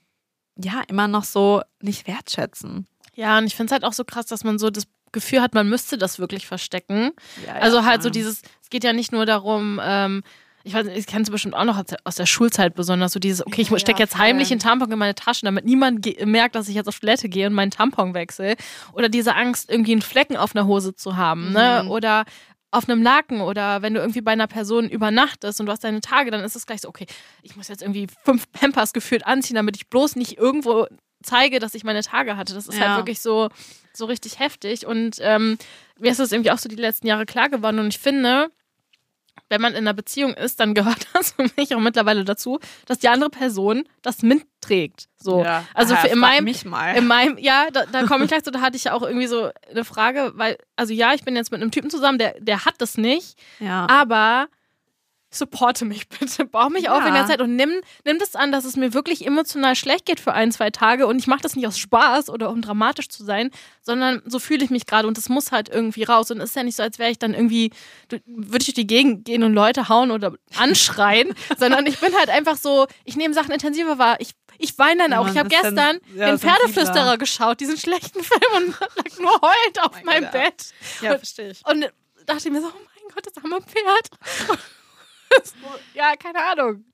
ja 0.56 0.82
immer 0.88 1.06
noch 1.06 1.24
so 1.24 1.60
nicht 1.80 2.08
wertschätzen? 2.08 2.86
Ja, 3.14 3.38
und 3.38 3.46
ich 3.46 3.54
finde 3.54 3.66
es 3.66 3.72
halt 3.72 3.84
auch 3.84 3.92
so 3.92 4.04
krass, 4.04 4.26
dass 4.26 4.42
man 4.42 4.58
so 4.58 4.70
das 4.70 4.84
Gefühl 5.12 5.42
hat, 5.42 5.54
man 5.54 5.68
müsste 5.68 5.98
das 5.98 6.18
wirklich 6.18 6.46
verstecken. 6.46 7.12
Ja, 7.46 7.54
also 7.54 7.84
halt 7.84 8.02
so 8.02 8.10
dieses, 8.10 8.42
es 8.62 8.70
geht 8.70 8.84
ja 8.84 8.92
nicht 8.92 9.12
nur 9.12 9.26
darum, 9.26 9.78
ähm, 9.82 10.22
ich 10.64 10.72
weiß 10.74 10.86
nicht, 10.86 10.96
ich 10.96 11.06
kenne 11.06 11.22
es 11.22 11.30
bestimmt 11.30 11.54
auch 11.54 11.64
noch 11.64 11.82
aus 12.04 12.14
der, 12.16 12.26
Schulzeit 12.26 12.74
besonders, 12.74 13.12
so 13.12 13.20
dieses, 13.20 13.46
okay, 13.46 13.60
ich 13.62 13.70
Ja, 13.70 13.78
stecke 13.78 14.00
jetzt 14.00 14.16
heimlich 14.18 14.50
einen 14.50 14.60
Tampon 14.60 14.90
in 14.90 14.98
meine 14.98 15.14
Tasche, 15.14 15.44
damit 15.44 15.64
niemand 15.64 16.06
merkt, 16.26 16.54
dass 16.54 16.68
ich 16.68 16.74
jetzt 16.74 16.88
auf 16.88 16.98
Toilette 16.98 17.28
gehe 17.28 17.46
und 17.46 17.52
meinen 17.52 17.70
Tampon 17.70 18.14
wechsle. 18.14 18.56
Oder 18.94 19.08
diese 19.08 19.34
Angst, 19.36 19.70
irgendwie 19.70 19.92
einen 19.92 20.02
Flecken 20.02 20.36
auf 20.36 20.56
einer 20.56 20.66
Hose 20.66 20.94
zu 20.96 21.16
haben, 21.16 21.52
ne? 21.52 21.82
Mhm. 21.84 21.90
Oder 21.90 22.24
auf 22.70 22.88
einem 22.88 23.02
Laken 23.02 23.40
oder 23.40 23.82
wenn 23.82 23.94
du 23.94 24.00
irgendwie 24.00 24.20
bei 24.20 24.32
einer 24.32 24.48
Person 24.48 24.88
übernachtest 24.88 25.60
und 25.60 25.66
du 25.66 25.72
hast 25.72 25.84
deine 25.84 26.00
Tage, 26.00 26.32
dann 26.32 26.42
ist 26.42 26.56
es 26.56 26.66
gleich 26.66 26.80
so, 26.80 26.88
okay, 26.88 27.06
ich 27.42 27.54
muss 27.54 27.68
jetzt 27.68 27.82
irgendwie 27.82 28.08
fünf 28.24 28.50
Pampers 28.52 28.92
gefühlt 28.92 29.24
anziehen, 29.26 29.54
damit 29.54 29.76
ich 29.76 29.88
bloß 29.88 30.16
nicht 30.16 30.38
irgendwo 30.38 30.86
zeige, 31.22 31.58
dass 31.60 31.74
ich 31.74 31.84
meine 31.84 32.02
Tage 32.02 32.36
hatte. 32.36 32.52
Das 32.54 32.66
ist 32.66 32.78
Ja. 32.78 32.88
halt 32.88 32.96
wirklich 32.96 33.20
so, 33.20 33.48
so 33.92 34.06
richtig 34.06 34.40
heftig. 34.40 34.86
Und 34.86 35.18
ähm, 35.20 35.56
mir 36.00 36.10
ist 36.10 36.18
das 36.20 36.32
irgendwie 36.32 36.50
auch 36.50 36.58
so 36.58 36.68
die 36.68 36.74
letzten 36.74 37.06
Jahre 37.06 37.26
klar 37.26 37.48
geworden. 37.48 37.78
Und 37.78 37.88
ich 37.94 37.98
finde, 38.00 38.50
wenn 39.48 39.60
man 39.60 39.72
in 39.72 39.78
einer 39.78 39.94
Beziehung 39.94 40.34
ist, 40.34 40.60
dann 40.60 40.74
gehört 40.74 41.06
das 41.12 41.32
für 41.32 41.46
mich 41.56 41.74
auch 41.74 41.80
mittlerweile 41.80 42.24
dazu, 42.24 42.58
dass 42.86 42.98
die 42.98 43.08
andere 43.08 43.30
Person 43.30 43.84
das 44.02 44.22
mitträgt. 44.22 45.08
So. 45.16 45.42
Ja. 45.42 45.64
Also 45.74 45.96
für 45.96 46.08
in 46.08 46.18
meinem, 46.18 46.44
mich 46.44 46.64
mal. 46.64 46.96
in 46.96 47.06
meinem, 47.06 47.38
ja, 47.38 47.68
da, 47.72 47.86
da 47.86 48.04
komme 48.04 48.24
ich 48.24 48.30
gleich 48.30 48.42
zu, 48.42 48.50
da 48.50 48.60
hatte 48.60 48.76
ich 48.76 48.84
ja 48.84 48.92
auch 48.92 49.02
irgendwie 49.02 49.26
so 49.26 49.50
eine 49.70 49.84
Frage, 49.84 50.32
weil, 50.34 50.58
also 50.76 50.92
ja, 50.92 51.14
ich 51.14 51.24
bin 51.24 51.36
jetzt 51.36 51.52
mit 51.52 51.60
einem 51.60 51.70
Typen 51.70 51.90
zusammen, 51.90 52.18
der, 52.18 52.34
der 52.40 52.64
hat 52.64 52.74
das 52.78 52.96
nicht, 52.96 53.38
ja. 53.60 53.86
aber 53.88 54.48
supporte 55.36 55.84
mich 55.84 56.08
bitte, 56.20 56.44
bau 56.44 56.68
mich 56.70 56.88
auf 56.88 57.00
Ja. 57.02 57.08
in 57.08 57.14
der 57.14 57.26
Zeit 57.26 57.40
und 57.40 57.56
nimm, 57.56 57.70
nimm 58.04 58.18
das 58.18 58.36
an, 58.36 58.52
dass 58.52 58.64
es 58.64 58.76
mir 58.76 58.94
wirklich 58.94 59.26
emotional 59.26 59.74
schlecht 59.76 60.06
geht 60.06 60.20
für 60.20 60.32
ein, 60.32 60.52
zwei 60.52 60.70
Tage 60.70 61.06
und 61.06 61.18
ich 61.18 61.26
mache 61.26 61.40
das 61.42 61.56
nicht 61.56 61.66
aus 61.66 61.78
Spaß 61.78 62.30
oder 62.30 62.50
um 62.50 62.62
dramatisch 62.62 63.08
zu 63.08 63.24
sein, 63.24 63.50
sondern 63.82 64.22
so 64.26 64.38
fühle 64.38 64.64
ich 64.64 64.70
mich 64.70 64.86
gerade 64.86 65.06
und 65.08 65.16
das 65.18 65.28
muss 65.28 65.52
halt 65.52 65.68
irgendwie 65.68 66.04
raus 66.04 66.30
und 66.30 66.40
es 66.40 66.50
ist 66.50 66.56
ja 66.56 66.62
nicht 66.62 66.76
so, 66.76 66.82
als 66.82 66.98
wäre 66.98 67.10
ich 67.10 67.18
dann 67.18 67.34
irgendwie, 67.34 67.70
würde 68.08 68.58
ich 68.62 68.66
durch 68.66 68.74
die 68.74 68.86
Gegend 68.86 69.24
gehen 69.24 69.42
und 69.42 69.52
Leute 69.54 69.88
hauen 69.88 70.10
oder 70.10 70.34
anschreien, 70.56 71.34
sondern 71.58 71.86
ich 71.86 71.98
bin 72.00 72.14
halt 72.16 72.30
einfach 72.30 72.56
so, 72.56 72.86
ich 73.04 73.16
nehme 73.16 73.34
Sachen 73.34 73.50
intensiver 73.52 73.98
wahr, 73.98 74.16
ich 74.20 74.30
ich 74.56 74.78
weine 74.78 74.98
dann 75.08 75.14
auch. 75.14 75.26
Ich 75.28 75.36
habe 75.36 75.48
dann- 75.48 75.62
gestern 75.62 75.98
ja, 76.14 76.26
den. 76.26 76.38
Pferdeflüsterer 76.38 77.18
geschaut, 77.18 77.58
diesen 77.58 77.76
schlechten 77.76 78.22
Film 78.22 78.40
und 78.68 78.78
lag 78.78 79.18
nur 79.20 79.32
heulend 79.40 79.82
auf 79.82 79.90
mein 80.04 80.04
meinem 80.04 80.24
Gott, 80.26 80.34
ja. 80.34 80.40
Bett. 80.44 80.64
ja, 81.00 81.18
verstehe 81.18 81.50
ich. 81.50 81.66
Und 81.66 81.90
dachte 82.26 82.50
mir 82.52 82.60
so, 82.60 82.68
oh 82.68 82.70
mein 82.78 83.12
Gott, 83.14 83.26
das 83.26 83.42
arme 83.42 83.60
Pferd. 83.62 84.58
Ja, 85.94 86.14
keine 86.16 86.38
Ahnung. 86.44 86.84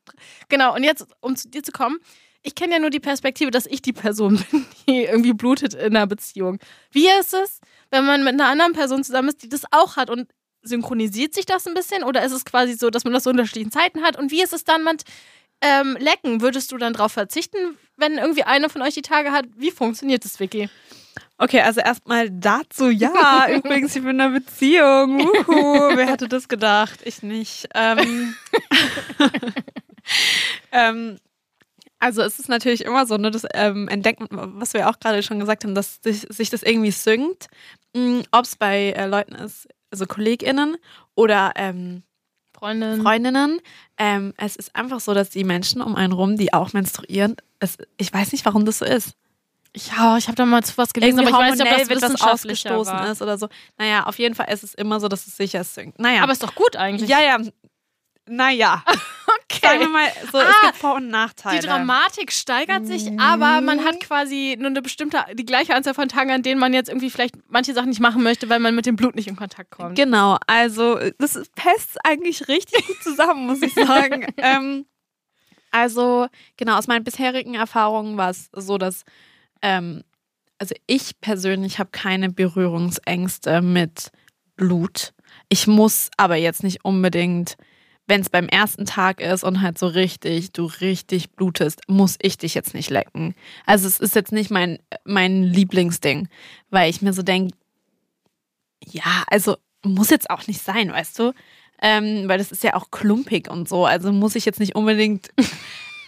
Genau, 0.49 0.75
und 0.75 0.85
jetzt, 0.85 1.07
um 1.21 1.37
zu 1.37 1.49
dir 1.49 1.63
zu 1.63 1.73
kommen, 1.73 1.99
ich 2.43 2.55
kenne 2.55 2.75
ja 2.75 2.79
nur 2.79 2.91
die 2.91 3.01
Perspektive, 3.01 3.51
dass 3.51 3.67
ich 3.67 3.83
die 3.83 3.93
Person 3.93 4.37
bin, 4.51 4.67
die 4.89 5.05
irgendwie 5.05 5.33
blutet 5.33 5.75
in 5.75 5.97
einer 5.97 6.07
Beziehung. 6.07 6.59
Wie 6.91 7.09
ist 7.21 7.35
es, 7.35 7.61
wenn 7.91 8.07
man 8.07 8.25
mit 8.25 8.35
einer 8.35 8.49
anderen 8.49 8.73
Person 8.73 9.05
zusammen 9.05 9.29
ist, 9.29 9.43
die 9.43 9.49
das 9.49 9.63
auch 9.71 9.97
hat 9.97 10.11
und 10.11 10.31
synchronisiert 10.63 11.35
sich 11.35 11.47
das 11.47 11.67
ein 11.67 11.75
bisschen 11.75 12.05
oder 12.05 12.23
ist 12.23 12.33
es 12.33 12.45
quasi 12.45 12.75
so, 12.75 12.91
dass 12.91 13.05
man 13.05 13.13
das 13.13 13.23
zu 13.23 13.31
unterschiedlichen 13.31 13.73
Zeiten 13.73 14.03
hat 14.03 14.19
und 14.19 14.31
wie 14.31 14.43
ist 14.43 14.53
es 14.53 14.65
dann 14.65 14.85
mit 14.85 15.05
ähm, 15.61 15.97
lecken, 16.01 16.41
würdest 16.41 16.73
du 16.73 16.79
dann 16.79 16.93
drauf 16.93 17.13
verzichten, 17.13 17.59
wenn 17.97 18.19
irgendwie 18.19 18.45
eine 18.45 18.69
von 18.69 18.83
euch 18.83 18.95
die 18.95 19.03
Tage 19.03 19.33
hat? 19.33 19.47
Wie 19.57 19.71
funktioniert 19.71 20.25
das, 20.25 20.41
Vicky? 20.41 20.69
Okay, 21.39 21.61
also 21.61 21.81
erstmal 21.81 22.31
dazu, 22.31 22.91
ja, 22.91 23.49
übrigens, 23.55 23.97
ich 23.97 24.03
bin 24.03 24.17
in 24.17 24.21
einer 24.21 24.39
Beziehung. 24.39 25.21
Uhu, 25.21 25.97
wer 25.97 26.07
hätte 26.07 26.29
das 26.29 26.49
gedacht? 26.49 27.01
Ich 27.05 27.23
nicht. 27.23 27.69
Ähm, 27.75 28.35
ähm, 30.73 31.19
also 31.99 32.23
es 32.23 32.39
ist 32.39 32.49
natürlich 32.49 32.85
immer 32.85 33.07
so, 33.07 33.17
ne, 33.17 33.31
das 33.31 33.47
ähm, 33.55 33.89
entdeckt, 33.89 34.23
was 34.31 34.75
wir 34.75 34.89
auch 34.89 34.99
gerade 34.99 35.23
schon 35.23 35.39
gesagt 35.39 35.65
haben, 35.65 35.75
dass 35.75 36.01
sich, 36.03 36.27
sich 36.29 36.51
das 36.51 36.63
irgendwie 36.63 36.91
synkt. 36.91 37.49
Ob 38.33 38.45
es 38.45 38.57
bei 38.57 38.93
äh, 38.93 39.07
Leuten 39.07 39.35
ist, 39.35 39.69
also 39.91 40.07
KollegInnen 40.07 40.77
oder 41.15 41.53
ähm, 41.57 42.03
Freundin. 42.61 43.03
Freundinnen. 43.03 43.59
Ähm, 43.97 44.35
es 44.37 44.55
ist 44.55 44.77
einfach 44.77 45.01
so, 45.01 45.15
dass 45.15 45.31
die 45.31 45.45
Menschen 45.45 45.81
um 45.81 45.97
einen 45.97 46.13
rum, 46.13 46.37
die 46.37 46.53
auch 46.53 46.73
menstruieren, 46.73 47.37
es, 47.59 47.79
ich 47.97 48.13
weiß 48.13 48.33
nicht, 48.33 48.45
warum 48.45 48.65
das 48.65 48.79
so 48.79 48.85
ist. 48.85 49.15
Ja, 49.77 50.17
ich 50.17 50.27
habe 50.27 50.35
da 50.35 50.45
mal 50.47 50.65
zu 50.65 50.77
was 50.79 50.93
gelesen, 50.93 51.21
Irgendwie 51.21 51.33
aber 51.33 51.45
ich 51.45 51.51
weiß 51.53 51.59
nicht, 51.59 51.73
ob 51.73 51.79
das 51.79 51.89
wird 51.89 52.03
was 52.03 52.21
ausgestoßen 52.21 52.93
war. 52.93 53.11
ist 53.11 53.23
oder 53.23 53.39
so. 53.39 53.49
Naja, 53.79 54.05
auf 54.05 54.19
jeden 54.19 54.35
Fall 54.35 54.53
ist 54.53 54.65
es 54.65 54.75
immer 54.75 54.99
so, 54.99 55.07
dass 55.09 55.27
es 55.27 55.37
sicher 55.37 55.63
synkt. 55.63 55.99
Naja, 56.01 56.23
Aber 56.23 56.33
ist 56.33 56.43
doch 56.43 56.55
gut 56.57 56.75
eigentlich. 56.77 57.09
ja, 57.09 57.21
ja. 57.21 57.39
Naja, 58.31 58.85
sagen 59.61 59.81
wir 59.81 59.89
mal 59.89 60.07
so, 60.31 60.39
es 60.39 60.47
Ah, 60.47 60.67
gibt 60.67 60.77
Vor- 60.77 60.95
und 60.95 61.09
Nachteile. 61.09 61.61
Die 61.61 61.67
Dramatik 61.67 62.31
steigert 62.33 62.87
sich, 62.87 63.11
aber 63.19 63.61
man 63.61 63.85
hat 63.85 63.99
quasi 64.01 64.57
nur 64.59 64.69
eine 64.69 64.83
bestimmte, 64.83 65.19
die 65.35 65.45
gleiche 65.45 65.75
Anzahl 65.75 65.95
von 65.95 66.09
Tagen, 66.09 66.31
an 66.31 66.43
denen 66.43 66.61
man 66.61 66.73
jetzt 66.73 66.89
irgendwie 66.89 67.11
vielleicht 67.11 67.35
manche 67.49 67.75
Sachen 67.75 67.89
nicht 67.89 68.01
machen 68.01 68.23
möchte, 68.23 68.49
weil 68.49 68.61
man 68.61 68.75
mit 68.75 68.87
dem 68.87 68.95
Blut 68.97 69.17
nicht 69.17 69.27
in 69.27 69.35
Kontakt 69.37 69.71
kommt. 69.73 69.97
Genau, 69.97 70.39
also 70.47 70.99
das 71.19 71.41
passt 71.57 71.99
eigentlich 72.05 72.47
richtig 72.47 72.87
gut 72.87 73.03
zusammen, 73.03 73.47
muss 73.47 73.63
ich 73.63 73.75
sagen. 73.75 74.27
ähm, 74.37 74.87
also, 75.73 76.29
genau, 76.57 76.77
aus 76.79 76.87
meinen 76.87 77.05
bisherigen 77.05 77.55
Erfahrungen 77.55 78.17
war 78.17 78.31
es 78.31 78.49
so, 78.53 78.79
dass, 78.79 79.03
ähm, 79.63 80.03
also 80.59 80.75
ich 80.87 81.21
persönlich 81.21 81.79
habe 81.79 81.91
keine 81.91 82.31
Berührungsängste 82.31 83.61
mit 83.63 84.11
Blut. 84.57 85.13
Ich 85.49 85.67
muss 85.67 86.11
aber 86.17 86.37
jetzt 86.37 86.63
nicht 86.63 86.85
unbedingt, 86.85 87.57
wenn 88.07 88.21
es 88.21 88.31
beim 88.31 88.49
ersten 88.49 88.87
Tag 88.87 89.21
ist 89.21 89.45
und 89.45 89.63
halt 89.63 89.79
so 89.79 89.87
richtig, 89.87 90.53
du 90.53 90.67
richtig 90.67 91.31
blutest, 91.31 91.83
muss 91.87 92.17
ich 92.21 92.39
dich 92.39 92.55
jetzt 92.55 92.75
nicht 92.75 92.91
lecken. 92.91 93.35
Also 93.67 93.87
es 93.87 94.01
ist 94.01 94.15
jetzt 94.15 94.33
nicht 94.33 94.51
mein, 94.51 94.79
mein 95.05 95.45
Lieblingsding, 95.45 96.29
weil 96.71 96.91
ich 96.91 97.03
mir 97.03 97.13
so 97.13 97.23
denke, 97.23 97.55
ja, 98.85 99.25
also 99.29 99.57
muss 99.85 100.11
jetzt 100.11 100.31
auch 100.31 100.47
nicht 100.47 100.61
sein, 100.61 100.93
weißt 100.93 101.19
du? 101.19 101.33
Ähm, 101.83 102.29
weil 102.29 102.39
das 102.39 102.53
ist 102.53 102.63
ja 102.63 102.75
auch 102.75 102.91
klumpig 102.91 103.51
und 103.51 103.69
so. 103.69 103.87
Also 103.87 104.13
muss 104.13 104.35
ich 104.35 104.45
jetzt 104.45 104.61
nicht 104.61 104.75
unbedingt. 104.75 105.31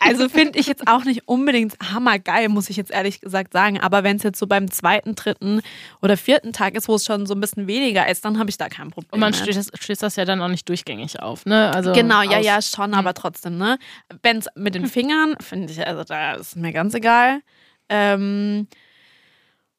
Also 0.04 0.28
finde 0.28 0.58
ich 0.58 0.66
jetzt 0.66 0.88
auch 0.88 1.04
nicht 1.04 1.28
unbedingt 1.28 1.76
hammergeil, 1.82 2.48
muss 2.48 2.70
ich 2.70 2.76
jetzt 2.76 2.90
ehrlich 2.90 3.20
gesagt 3.20 3.52
sagen. 3.52 3.80
Aber 3.80 4.04
wenn 4.04 4.16
es 4.16 4.22
jetzt 4.22 4.38
so 4.38 4.46
beim 4.46 4.70
zweiten, 4.70 5.14
dritten 5.14 5.60
oder 6.00 6.16
vierten 6.16 6.52
Tag 6.52 6.74
ist, 6.74 6.88
wo 6.88 6.94
es 6.94 7.04
schon 7.04 7.26
so 7.26 7.34
ein 7.34 7.40
bisschen 7.40 7.66
weniger 7.66 8.08
ist, 8.08 8.24
dann 8.24 8.38
habe 8.38 8.50
ich 8.50 8.56
da 8.56 8.68
kein 8.68 8.90
Problem. 8.90 9.10
Und 9.12 9.20
man 9.20 9.34
stößt 9.34 9.58
das, 9.58 9.70
stößt 9.80 10.02
das 10.02 10.16
ja 10.16 10.24
dann 10.24 10.40
auch 10.42 10.48
nicht 10.48 10.68
durchgängig 10.68 11.20
auf, 11.20 11.46
ne? 11.46 11.72
Also 11.74 11.92
Genau, 11.92 12.22
ja, 12.22 12.38
ja, 12.38 12.60
schon, 12.62 12.94
aber 12.94 13.14
trotzdem, 13.14 13.58
ne? 13.58 13.78
Wenn 14.22 14.38
es 14.38 14.46
mit 14.54 14.74
den 14.74 14.86
Fingern, 14.86 15.36
finde 15.40 15.72
ich, 15.72 15.86
also 15.86 16.04
da 16.04 16.34
ist 16.34 16.56
mir 16.56 16.72
ganz 16.72 16.94
egal. 16.94 17.40
Ähm, 17.88 18.68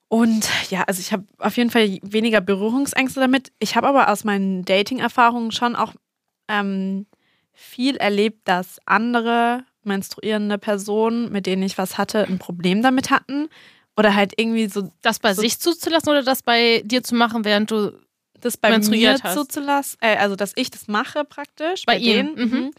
und 0.07 0.47
ja, 0.69 0.83
also 0.83 0.99
ich 0.99 1.11
habe 1.11 1.25
auf 1.39 1.57
jeden 1.57 1.71
Fall 1.71 1.97
weniger 2.03 2.39
Berührungsängste 2.39 3.19
damit. 3.19 3.51
Ich 3.57 3.75
habe 3.75 3.87
aber 3.87 4.09
aus 4.09 4.23
meinen 4.23 4.63
Dating-Erfahrungen 4.63 5.51
schon 5.51 5.75
auch 5.75 5.93
ähm, 6.47 7.07
viel 7.53 7.95
erlebt, 7.97 8.47
dass 8.47 8.79
andere 8.85 9.63
menstruierende 9.85 10.57
Personen, 10.57 11.31
mit 11.31 11.45
denen 11.45 11.63
ich 11.63 11.77
was 11.77 11.97
hatte, 11.97 12.25
ein 12.27 12.39
Problem 12.39 12.81
damit 12.81 13.09
hatten. 13.09 13.49
Oder 13.95 14.15
halt 14.15 14.33
irgendwie 14.37 14.67
so 14.67 14.91
Das 15.03 15.19
bei 15.19 15.33
So- 15.33 15.41
sich 15.41 15.59
zuzulassen 15.59 16.09
oder 16.09 16.23
das 16.23 16.41
bei 16.41 16.81
dir 16.85 17.03
zu 17.03 17.13
machen, 17.15 17.45
während 17.45 17.69
du 17.69 17.91
das 18.39 18.57
bei 18.57 18.69
mir 18.69 18.75
menstruiert 18.77 19.23
hast. 19.23 19.35
zuzulassen, 19.35 19.97
äh, 20.01 20.17
also 20.17 20.35
dass 20.35 20.53
ich 20.55 20.71
das 20.71 20.87
mache 20.87 21.23
praktisch 21.23 21.85
Bei 21.85 21.95
bei, 21.95 21.99
denen. 21.99 22.33
mhm. 22.35 22.41
Mhm. 22.57 22.71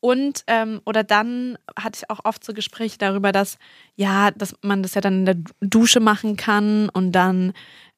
Und 0.00 0.44
ähm, 0.48 0.82
oder 0.84 1.02
dann 1.02 1.56
hatte 1.78 2.00
ich 2.02 2.10
auch 2.10 2.20
oft 2.24 2.44
so 2.44 2.52
Gespräche 2.52 2.98
darüber, 2.98 3.32
dass 3.32 3.56
ja, 3.96 4.30
dass 4.32 4.54
man 4.60 4.82
das 4.82 4.94
ja 4.94 5.00
dann 5.00 5.20
in 5.20 5.24
der 5.24 5.36
Dusche 5.62 5.98
machen 6.00 6.36
kann 6.36 6.90
und 6.90 7.12
dann 7.12 7.54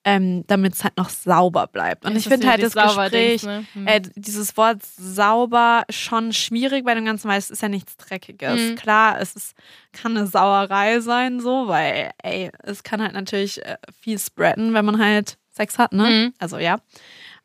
ähm, 0.07 0.45
damit 0.47 0.75
es 0.75 0.85
halt 0.85 0.97
noch 0.97 1.11
sauber 1.11 1.67
bleibt. 1.67 2.05
Und 2.05 2.13
Ja, 2.13 2.19
ich 2.19 2.29
finde 2.29 2.47
halt 2.47 2.61
dieses 2.61 2.75
das 2.75 2.97
Gespräch, 2.97 3.43
ne? 3.43 3.67
Hm. 3.73 3.87
äh, 3.89 4.01
dieses 4.15 4.57
Wort 4.57 4.79
sauber 4.97 5.83
schon 5.91 6.33
schwierig 6.33 6.85
bei 6.85 6.95
dem 6.95 7.05
Ganzen, 7.05 7.29
weil 7.29 7.41
es 7.41 7.51
ist 7.51 7.61
ja 7.61 7.69
nichts 7.69 7.97
Dreckiges. 7.97 8.71
Mhm. 8.71 8.77
Klar, 8.77 9.21
es 9.21 9.35
ist, 9.35 9.57
kann 9.93 10.17
eine 10.17 10.29
Sauerei 10.29 11.01
sein, 11.01 11.41
so, 11.41 11.67
weil, 11.67 12.13
ey, 12.23 12.53
es 12.63 12.85
kann 12.85 13.03
halt 13.03 13.15
natürlich 13.15 13.61
äh, 13.67 13.79
viel 14.01 14.17
spreaden, 14.21 14.75
wenn 14.75 14.85
man 14.85 15.05
halt 15.05 15.39
Sex 15.51 15.77
hat, 15.77 15.93
ne? 15.93 16.05
Mhm. 16.05 16.35
Also 16.39 16.59
ja. 16.59 16.79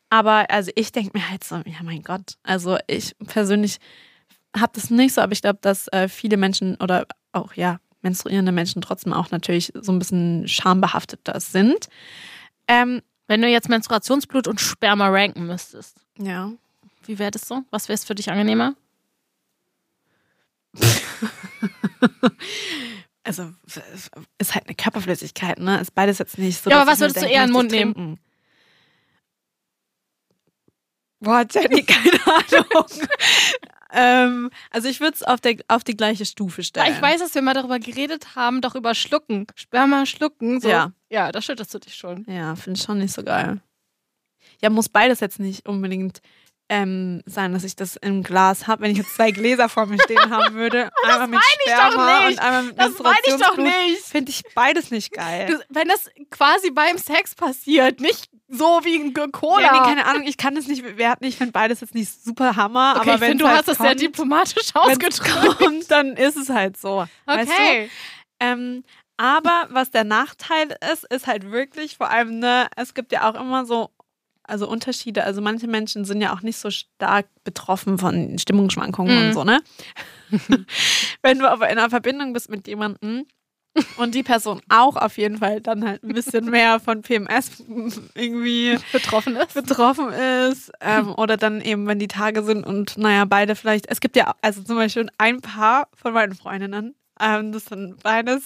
Aber 0.08 0.48
also 0.48 0.70
ich 0.76 0.92
denke 0.92 1.18
mir 1.18 1.28
halt 1.28 1.42
so, 1.42 1.56
ja 1.56 1.82
mein 1.82 2.02
Gott, 2.02 2.36
also 2.44 2.78
ich 2.86 3.16
persönlich 3.26 3.78
habe 4.56 4.70
das 4.74 4.88
nicht 4.88 5.14
so, 5.14 5.20
aber 5.20 5.32
ich 5.32 5.42
glaube, 5.42 5.58
dass 5.62 5.88
äh, 5.88 6.06
viele 6.06 6.36
Menschen 6.36 6.76
oder 6.76 7.06
auch 7.32 7.54
ja 7.54 7.80
menstruierende 8.02 8.52
Menschen 8.52 8.82
trotzdem 8.82 9.12
auch 9.12 9.30
natürlich 9.32 9.72
so 9.74 9.90
ein 9.90 9.98
bisschen 9.98 10.46
schambehafteter 10.46 11.40
sind. 11.40 11.88
Ähm, 12.68 13.02
Wenn 13.28 13.42
du 13.42 13.48
jetzt 13.48 13.68
Menstruationsblut 13.68 14.46
und 14.48 14.60
Sperma 14.60 15.08
ranken 15.08 15.46
müsstest, 15.46 15.96
ja. 16.18 16.52
wie 17.06 17.18
wäre 17.18 17.30
das 17.30 17.42
so? 17.48 17.62
Was 17.70 17.88
wäre 17.88 17.94
es 17.94 18.04
für 18.04 18.14
dich 18.14 18.30
angenehmer? 18.30 18.74
Also 23.24 23.52
es 23.68 24.10
ist 24.38 24.54
halt 24.56 24.66
eine 24.66 24.74
Körperflüssigkeit, 24.74 25.60
ne? 25.60 25.80
Ist 25.80 25.94
beides 25.94 26.18
jetzt 26.18 26.38
nicht 26.38 26.60
so. 26.60 26.68
Ja, 26.70 26.80
aber 26.82 26.90
was 26.90 26.98
würdest 26.98 27.18
du 27.18 27.20
denke, 27.20 27.34
eher 27.36 27.42
in 27.44 27.50
den 27.50 27.52
Mund 27.52 27.70
trinken. 27.70 28.18
Boah, 31.20 31.46
Jenny, 31.48 31.82
keine 31.86 32.18
Ahnung. 32.26 32.86
ähm, 33.92 34.50
also 34.70 34.88
ich 34.88 34.98
würde 34.98 35.14
es 35.14 35.22
auf, 35.22 35.40
der- 35.40 35.58
auf 35.68 35.84
die 35.84 35.96
gleiche 35.96 36.24
Stufe 36.26 36.64
stellen. 36.64 36.92
Ich 36.92 37.00
weiß, 37.00 37.20
dass 37.20 37.32
wir 37.36 37.42
mal 37.42 37.54
darüber 37.54 37.78
geredet 37.78 38.34
haben, 38.34 38.60
doch 38.60 38.74
über 38.74 38.92
Schlucken. 38.96 39.46
Sperma 39.54 40.04
schlucken. 40.04 40.60
So. 40.60 40.68
Ja. 40.68 40.90
Ja, 41.12 41.30
da 41.30 41.42
schüttelst 41.42 41.74
du 41.74 41.78
dich 41.78 41.94
schon. 41.94 42.24
Ja, 42.26 42.56
finde 42.56 42.78
ich 42.78 42.84
schon 42.84 42.96
nicht 42.98 43.12
so 43.12 43.22
geil. 43.22 43.60
Ja, 44.62 44.70
muss 44.70 44.88
beides 44.88 45.20
jetzt 45.20 45.38
nicht 45.38 45.68
unbedingt 45.68 46.22
ähm, 46.70 47.22
sein, 47.26 47.52
dass 47.52 47.64
ich 47.64 47.76
das 47.76 47.96
im 47.96 48.22
Glas 48.22 48.66
habe. 48.66 48.82
Wenn 48.82 48.92
ich 48.92 48.96
jetzt 48.96 49.14
zwei 49.14 49.30
Gläser 49.30 49.68
vor 49.68 49.84
mir 49.84 50.00
stehen 50.02 50.30
haben 50.30 50.54
würde, 50.54 50.90
einmal 51.06 51.28
mit 51.28 51.40
ich 51.66 51.70
doch 51.70 51.76
Sperma 51.90 52.20
nicht. 52.20 52.30
und 52.30 52.38
einmal 52.38 52.62
mit 52.62 52.78
Das 52.78 52.98
meine 52.98 53.16
ich 53.26 53.34
doch 53.34 53.56
nicht. 53.58 54.02
finde 54.04 54.30
ich 54.30 54.42
beides 54.54 54.90
nicht 54.90 55.12
geil. 55.12 55.48
Du, 55.48 55.58
wenn 55.68 55.88
das 55.88 56.08
quasi 56.30 56.70
beim 56.70 56.96
Sex 56.96 57.34
passiert, 57.34 58.00
nicht 58.00 58.30
so 58.48 58.80
wie 58.84 58.96
ein 58.96 59.12
Cola. 59.32 59.60
Ja, 59.60 59.72
nee, 59.72 59.78
keine 59.80 60.06
Ahnung, 60.06 60.22
ich 60.26 60.38
kann 60.38 60.56
es 60.56 60.66
nicht 60.66 60.82
bewerten. 60.82 61.24
Ich 61.24 61.36
finde 61.36 61.52
beides 61.52 61.80
jetzt 61.82 61.94
nicht 61.94 62.24
super 62.24 62.56
Hammer, 62.56 62.94
okay, 62.96 63.00
aber 63.02 63.14
ich 63.16 63.20
wenn 63.20 63.28
finde, 63.32 63.44
du 63.44 63.48
halt 63.48 63.58
hast 63.58 63.68
das 63.68 63.76
sehr 63.76 63.88
kommt, 63.88 64.00
diplomatisch 64.00 64.74
ausgedrückt. 64.74 65.58
kommt, 65.58 65.90
dann 65.90 66.16
ist 66.16 66.38
es 66.38 66.48
halt 66.48 66.78
so. 66.78 67.04
Weißt 67.26 67.50
du? 67.50 67.54
Okay. 67.54 67.90
Ähm, 68.40 68.82
aber 69.22 69.68
was 69.70 69.92
der 69.92 70.02
Nachteil 70.02 70.76
ist, 70.92 71.04
ist 71.12 71.28
halt 71.28 71.52
wirklich 71.52 71.96
vor 71.96 72.10
allem, 72.10 72.40
ne, 72.40 72.66
es 72.76 72.92
gibt 72.92 73.12
ja 73.12 73.30
auch 73.30 73.40
immer 73.40 73.64
so, 73.64 73.90
also 74.42 74.68
Unterschiede. 74.68 75.22
Also 75.22 75.40
manche 75.40 75.68
Menschen 75.68 76.04
sind 76.04 76.20
ja 76.20 76.34
auch 76.34 76.42
nicht 76.42 76.56
so 76.56 76.70
stark 76.72 77.26
betroffen 77.44 77.98
von 77.98 78.36
Stimmungsschwankungen 78.38 79.14
Mhm. 79.16 79.26
und 79.28 79.32
so, 79.32 79.44
ne? 79.44 79.60
Wenn 81.22 81.38
du 81.38 81.48
aber 81.48 81.70
in 81.70 81.78
einer 81.78 81.88
Verbindung 81.88 82.32
bist 82.32 82.50
mit 82.50 82.66
jemandem 82.66 83.26
und 83.96 84.14
die 84.16 84.24
Person 84.24 84.60
auch 84.68 84.96
auf 84.96 85.16
jeden 85.16 85.38
Fall 85.38 85.60
dann 85.60 85.86
halt 85.86 86.02
ein 86.02 86.12
bisschen 86.12 86.46
mehr 86.50 86.80
von 86.80 87.02
PMS 87.02 87.62
irgendwie 88.14 88.76
Betroffen 88.90 89.36
ist. 89.36 89.54
betroffen 89.54 90.08
ist 90.12 90.72
ähm, 90.80 91.14
oder 91.16 91.36
dann 91.36 91.60
eben, 91.60 91.86
wenn 91.86 91.98
die 92.00 92.08
Tage 92.08 92.42
sind 92.42 92.66
und 92.66 92.98
naja, 92.98 93.24
beide 93.24 93.54
vielleicht, 93.54 93.86
es 93.88 94.00
gibt 94.00 94.16
ja 94.16 94.34
also 94.42 94.62
zum 94.62 94.76
Beispiel 94.76 95.08
ein 95.18 95.40
Paar 95.40 95.88
von 95.94 96.12
meinen 96.12 96.34
Freundinnen, 96.34 96.96
ähm, 97.20 97.52
das 97.52 97.66
sind 97.66 98.02
beides, 98.02 98.42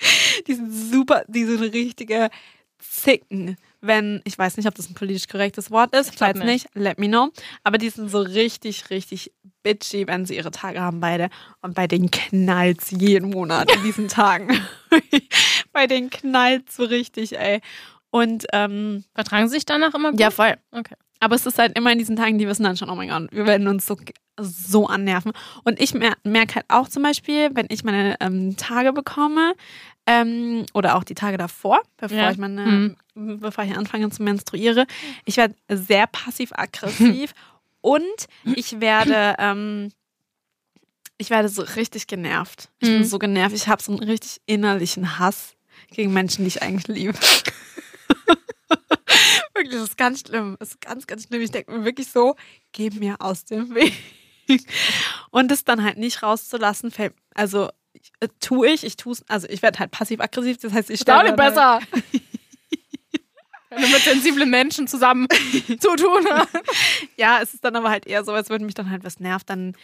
die 0.46 0.54
sind 0.54 0.72
super, 0.72 1.24
die 1.28 1.44
sind 1.44 1.60
richtige 1.60 2.30
Zicken, 2.78 3.56
wenn, 3.80 4.20
ich 4.24 4.38
weiß 4.38 4.56
nicht, 4.56 4.66
ob 4.66 4.74
das 4.74 4.88
ein 4.88 4.94
politisch 4.94 5.28
korrektes 5.28 5.70
Wort 5.70 5.94
ist, 5.94 6.18
falls 6.18 6.38
nicht. 6.38 6.66
let 6.74 6.98
me 6.98 7.08
know, 7.08 7.30
aber 7.62 7.78
die 7.78 7.90
sind 7.90 8.10
so 8.10 8.20
richtig, 8.20 8.90
richtig 8.90 9.32
bitchy, 9.62 10.06
wenn 10.06 10.26
sie 10.26 10.36
ihre 10.36 10.50
Tage 10.50 10.80
haben, 10.80 11.00
beide 11.00 11.28
und 11.62 11.74
bei 11.74 11.86
denen 11.86 12.10
knallt's 12.10 12.90
jeden 12.90 13.30
Monat 13.30 13.70
in 13.74 13.82
diesen 13.82 14.08
Tagen. 14.08 14.58
bei 15.72 15.86
denen 15.86 16.10
knallt's 16.10 16.76
so 16.76 16.84
richtig, 16.84 17.38
ey. 17.38 17.60
Und 18.10 18.46
ähm, 18.52 19.04
Vertragen 19.14 19.48
sie 19.48 19.54
sich 19.54 19.66
danach 19.66 19.94
immer 19.94 20.10
gut? 20.10 20.20
ja, 20.20 20.30
voll. 20.30 20.56
Okay. 20.72 20.96
Aber 21.20 21.36
es 21.36 21.44
ist 21.44 21.58
halt 21.58 21.76
immer 21.76 21.92
in 21.92 21.98
diesen 21.98 22.16
Tagen, 22.16 22.38
die 22.38 22.48
wissen 22.48 22.64
dann 22.64 22.76
schon, 22.76 22.88
oh 22.88 22.94
mein 22.94 23.10
Gott, 23.10 23.28
wir 23.30 23.46
werden 23.46 23.68
uns 23.68 23.84
so, 23.84 23.96
so 24.40 24.86
annerven. 24.86 25.32
Und 25.64 25.78
ich 25.78 25.92
mer 25.92 26.14
merke 26.24 26.56
halt 26.56 26.64
auch 26.68 26.88
zum 26.88 27.02
Beispiel, 27.02 27.50
wenn 27.54 27.66
ich 27.68 27.84
meine 27.84 28.16
ähm, 28.20 28.56
Tage 28.56 28.94
bekomme, 28.94 29.54
ähm, 30.10 30.66
oder 30.74 30.96
auch 30.96 31.04
die 31.04 31.14
Tage 31.14 31.36
davor, 31.36 31.80
bevor 31.96 32.16
Ja. 32.16 32.30
ich 32.30 32.38
meine, 32.38 32.96
bevor 33.14 33.64
ich 33.64 33.76
anfange 33.76 34.10
zu 34.10 34.22
menstruiere, 34.22 34.86
ich 35.24 35.36
werde 35.36 35.54
sehr 35.68 36.06
passiv-aggressiv 36.06 37.32
und 37.80 38.02
ich 38.44 38.80
werde, 38.80 39.34
ähm, 39.38 39.90
ich 41.18 41.30
werde 41.30 41.48
so 41.48 41.62
richtig 41.62 42.06
genervt. 42.06 42.68
Ich 42.80 42.88
Mhm. 42.88 42.94
bin 42.94 43.04
so 43.04 43.18
genervt. 43.18 43.54
Ich 43.54 43.68
habe 43.68 43.82
so 43.82 43.92
einen 43.92 44.02
richtig 44.02 44.40
innerlichen 44.46 45.18
Hass 45.18 45.54
gegen 45.90 46.12
Menschen, 46.12 46.44
die 46.44 46.48
ich 46.48 46.62
eigentlich 46.62 46.88
liebe. 46.88 47.14
wirklich, 49.54 49.72
das 49.74 49.82
ist 49.90 49.98
ganz 49.98 50.20
schlimm. 50.20 50.56
Das 50.58 50.70
ist 50.70 50.80
ganz, 50.80 51.06
ganz 51.06 51.24
schlimm. 51.26 51.42
Ich 51.42 51.50
denke 51.50 51.70
mir 51.72 51.84
wirklich 51.84 52.08
so, 52.08 52.36
geh 52.72 52.90
mir 52.90 53.16
aus 53.20 53.44
dem 53.44 53.74
Weg. 53.74 53.92
Und 55.30 55.52
es 55.52 55.64
dann 55.64 55.84
halt 55.84 55.96
nicht 55.96 56.22
rauszulassen, 56.22 56.90
fällt, 56.90 57.14
also 57.34 57.70
äh, 58.20 58.28
tue 58.40 58.68
ich, 58.68 58.84
ich 58.84 58.96
tue 58.96 59.12
es, 59.12 59.24
also 59.28 59.46
ich 59.48 59.62
werde 59.62 59.78
halt 59.78 59.90
passiv-aggressiv, 59.90 60.58
das 60.58 60.72
heißt, 60.72 60.90
ich 60.90 61.00
auch 61.00 61.02
stelle 61.02 61.22
nicht 61.32 61.38
halt- 61.38 61.54
besser. 61.54 61.80
Wenn 63.72 63.82
du 63.82 63.88
mit 63.88 64.02
sensiblen 64.02 64.50
Menschen 64.50 64.88
zusammen 64.88 65.28
zu 65.78 65.94
tun 65.94 66.26
hast. 66.28 66.48
Ja, 67.16 67.38
es 67.40 67.54
ist 67.54 67.64
dann 67.64 67.76
aber 67.76 67.88
halt 67.88 68.04
eher 68.04 68.24
so, 68.24 68.32
als 68.32 68.50
würde 68.50 68.64
mich 68.64 68.74
dann 68.74 68.90
halt 68.90 69.04
was 69.04 69.20
nervt, 69.20 69.48
dann 69.48 69.76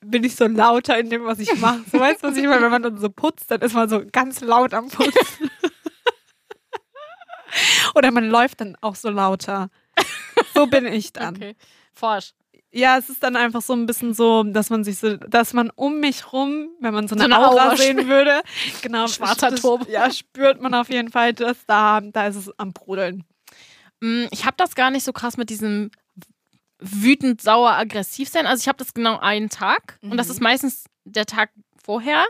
bin 0.00 0.24
ich 0.24 0.36
so 0.36 0.46
lauter 0.46 0.98
in 0.98 1.10
dem, 1.10 1.22
was 1.26 1.38
ich 1.38 1.54
mache. 1.60 1.84
So 1.92 2.00
weißt 2.00 2.22
du, 2.22 2.28
was 2.28 2.36
ich 2.38 2.44
meine? 2.44 2.62
Wenn 2.62 2.70
man 2.70 2.82
dann 2.82 2.96
so 2.96 3.10
putzt, 3.10 3.50
dann 3.50 3.60
ist 3.60 3.74
man 3.74 3.90
so 3.90 4.02
ganz 4.10 4.40
laut 4.40 4.72
am 4.72 4.88
Putzen. 4.88 5.50
Oder 7.94 8.10
man 8.10 8.26
läuft 8.28 8.62
dann 8.62 8.74
auch 8.80 8.94
so 8.94 9.10
lauter. 9.10 9.68
So 10.54 10.66
bin 10.66 10.86
ich 10.86 11.12
dann. 11.12 11.36
Okay. 11.36 11.56
Forsch. 11.92 12.32
Ja, 12.76 12.98
es 12.98 13.08
ist 13.08 13.22
dann 13.22 13.36
einfach 13.36 13.62
so 13.62 13.72
ein 13.72 13.86
bisschen 13.86 14.12
so, 14.12 14.42
dass 14.42 14.68
man 14.70 14.84
sich 14.84 14.98
so, 14.98 15.16
dass 15.16 15.54
man 15.54 15.70
um 15.70 15.98
mich 16.00 16.32
rum, 16.32 16.68
wenn 16.80 16.92
man 16.92 17.08
so 17.08 17.14
eine, 17.14 17.22
So 17.24 17.30
eine 17.30 17.38
Aura, 17.38 17.64
Aura 17.68 17.76
sehen 17.76 18.06
würde, 18.06 18.42
genau, 18.82 19.06
Schwarzer 19.08 19.54
Turbo. 19.54 19.86
Ja, 19.90 20.10
spürt 20.10 20.60
man 20.60 20.74
auf 20.74 20.90
jeden 20.90 21.10
Fall, 21.10 21.32
dass 21.32 21.56
da, 21.66 22.00
da 22.02 22.26
ist 22.26 22.36
es 22.36 22.50
am 22.58 22.72
Brodeln. 22.72 23.24
Mm, 24.00 24.24
Ich 24.30 24.44
habe 24.44 24.56
das 24.58 24.74
gar 24.74 24.90
nicht 24.90 25.04
so 25.04 25.12
krass 25.14 25.36
mit 25.38 25.48
diesem 25.48 25.90
wütend, 26.78 27.40
sauer, 27.40 27.70
aggressiv 27.72 28.28
sein. 28.28 28.46
Also 28.46 28.60
ich 28.60 28.68
habe 28.68 28.78
das 28.78 28.92
genau 28.92 29.18
einen 29.18 29.48
Tag 29.48 29.98
und 30.02 30.16
das 30.18 30.26
Mhm. 30.28 30.32
ist 30.32 30.40
meistens 30.40 30.84
der 31.04 31.24
Tag 31.26 31.50
vorher. 31.82 32.26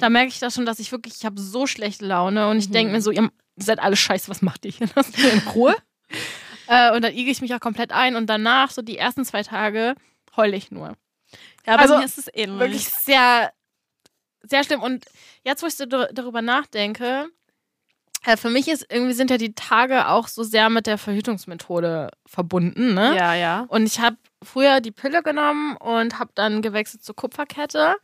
Da 0.00 0.10
merke 0.10 0.28
ich 0.28 0.40
das 0.40 0.54
schon, 0.54 0.66
dass 0.66 0.78
ich 0.80 0.90
wirklich, 0.92 1.14
ich 1.18 1.24
habe 1.24 1.40
so 1.40 1.66
schlechte 1.66 2.04
Laune 2.04 2.48
und 2.48 2.58
ich 2.58 2.70
denke 2.70 2.88
Mhm. 2.88 2.96
mir 2.96 3.00
so, 3.02 3.10
ihr 3.12 3.30
seid 3.56 3.78
alle 3.78 3.94
scheiße, 3.96 4.28
was 4.28 4.42
macht 4.42 4.64
ihr 4.64 4.72
hier? 4.72 4.88
Lasst 4.96 5.16
mich 5.16 5.32
in 5.32 5.38
Ruhe. 5.54 5.76
Äh, 6.66 6.94
und 6.94 7.02
dann 7.02 7.12
igel 7.12 7.30
ich 7.32 7.40
mich 7.40 7.54
auch 7.54 7.60
komplett 7.60 7.92
ein 7.92 8.16
und 8.16 8.26
danach, 8.26 8.70
so 8.70 8.82
die 8.82 8.98
ersten 8.98 9.24
zwei 9.24 9.42
Tage, 9.42 9.94
heule 10.36 10.56
ich 10.56 10.70
nur. 10.70 10.96
Ja, 11.66 11.76
bei 11.76 11.82
Also, 11.82 11.98
mir 11.98 12.04
ist 12.04 12.18
es 12.18 12.28
ähnlich. 12.32 12.60
Wirklich 12.60 12.88
sehr, 12.88 13.52
sehr 14.42 14.64
schlimm. 14.64 14.82
Und 14.82 15.04
jetzt, 15.44 15.62
wo 15.62 15.66
ich 15.66 15.76
so 15.76 15.86
dar- 15.86 16.10
darüber 16.12 16.42
nachdenke, 16.42 17.28
äh, 18.24 18.36
für 18.36 18.50
mich 18.50 18.68
ist 18.68 18.86
irgendwie 18.90 19.14
sind 19.14 19.30
ja 19.30 19.38
die 19.38 19.54
Tage 19.54 20.08
auch 20.08 20.28
so 20.28 20.42
sehr 20.44 20.70
mit 20.70 20.86
der 20.86 20.98
Verhütungsmethode 20.98 22.10
verbunden. 22.26 22.94
Ne? 22.94 23.16
Ja, 23.16 23.34
ja. 23.34 23.64
Und 23.68 23.86
ich 23.86 24.00
habe 24.00 24.16
früher 24.42 24.80
die 24.80 24.92
Pille 24.92 25.22
genommen 25.22 25.76
und 25.76 26.18
habe 26.18 26.30
dann 26.34 26.62
gewechselt 26.62 27.02
zur 27.04 27.16
Kupferkette. 27.16 27.96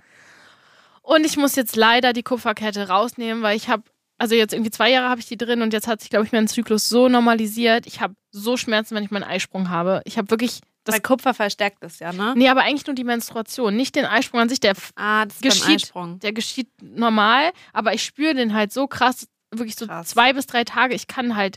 Und 1.02 1.24
ich 1.24 1.36
muss 1.36 1.56
jetzt 1.56 1.76
leider 1.76 2.12
die 2.12 2.22
Kupferkette 2.22 2.88
rausnehmen, 2.88 3.42
weil 3.42 3.56
ich 3.56 3.68
habe, 3.68 3.82
also 4.20 4.34
jetzt 4.34 4.52
irgendwie 4.52 4.70
zwei 4.70 4.90
Jahre 4.90 5.08
habe 5.08 5.20
ich 5.20 5.26
die 5.26 5.36
drin 5.38 5.62
und 5.62 5.72
jetzt 5.72 5.86
hat 5.88 6.00
sich, 6.00 6.10
glaube 6.10 6.26
ich, 6.26 6.32
mein 6.32 6.46
Zyklus 6.46 6.88
so 6.88 7.08
normalisiert. 7.08 7.86
Ich 7.86 8.00
habe 8.00 8.14
so 8.30 8.56
Schmerzen, 8.58 8.94
wenn 8.94 9.02
ich 9.02 9.10
meinen 9.10 9.24
Eisprung 9.24 9.70
habe. 9.70 10.02
Ich 10.04 10.18
habe 10.18 10.30
wirklich, 10.30 10.60
das, 10.84 10.94
Bei 10.96 11.00
Kupfer 11.00 11.32
verstärkt 11.32 11.78
das 11.82 11.98
ja, 12.00 12.12
ne? 12.12 12.34
nee, 12.36 12.48
aber 12.48 12.60
eigentlich 12.62 12.86
nur 12.86 12.94
die 12.94 13.04
Menstruation, 13.04 13.74
nicht 13.74 13.96
den 13.96 14.04
Eisprung 14.04 14.40
an 14.40 14.48
sich. 14.50 14.60
Der 14.60 14.74
Ah, 14.94 15.24
das 15.24 15.36
ist 15.36 15.42
Geschieht. 15.42 15.84
Eisprung. 15.84 16.18
der 16.20 16.32
geschieht 16.32 16.68
normal, 16.82 17.50
aber 17.72 17.94
ich 17.94 18.04
spüre 18.04 18.34
den 18.34 18.52
halt 18.54 18.72
so 18.72 18.86
krass, 18.86 19.26
wirklich 19.50 19.76
so 19.76 19.86
Krass. 19.86 20.08
zwei 20.08 20.32
bis 20.34 20.46
drei 20.46 20.64
Tage. 20.64 20.94
Ich 20.94 21.06
kann 21.06 21.34
halt, 21.34 21.56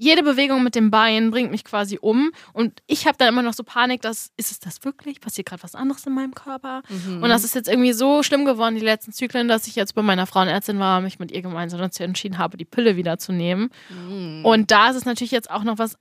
jede 0.00 0.22
Bewegung 0.22 0.64
mit 0.64 0.74
dem 0.74 0.90
Bein 0.90 1.30
bringt 1.30 1.50
mich 1.50 1.62
quasi 1.62 1.98
um. 2.00 2.32
Und 2.54 2.82
ich 2.86 3.06
habe 3.06 3.18
dann 3.18 3.28
immer 3.28 3.42
noch 3.42 3.52
so 3.52 3.62
Panik, 3.62 4.00
dass, 4.00 4.32
ist 4.38 4.50
es 4.50 4.58
das 4.58 4.82
wirklich? 4.82 5.20
Passiert 5.20 5.46
gerade 5.46 5.62
was 5.62 5.74
anderes 5.74 6.06
in 6.06 6.14
meinem 6.14 6.34
Körper? 6.34 6.80
Mhm. 6.88 7.22
Und 7.22 7.28
das 7.28 7.44
ist 7.44 7.54
jetzt 7.54 7.68
irgendwie 7.68 7.92
so 7.92 8.22
schlimm 8.22 8.46
geworden, 8.46 8.76
die 8.76 8.80
letzten 8.80 9.12
Zyklen, 9.12 9.46
dass 9.46 9.66
ich 9.66 9.76
jetzt 9.76 9.94
bei 9.94 10.00
meiner 10.00 10.26
Frauenärztin 10.26 10.78
war 10.78 10.98
und 10.98 11.04
mich 11.04 11.18
mit 11.18 11.30
ihr 11.30 11.42
gemeinsam 11.42 11.80
dazu 11.80 12.02
entschieden 12.02 12.38
habe, 12.38 12.56
die 12.56 12.64
Pille 12.64 12.96
wieder 12.96 13.18
zu 13.18 13.32
nehmen. 13.32 13.68
Mhm. 13.90 14.42
Und 14.42 14.70
da 14.70 14.88
ist 14.88 14.96
es 14.96 15.04
natürlich 15.04 15.32
jetzt 15.32 15.50
auch 15.50 15.64
noch 15.64 15.76
was 15.76 15.98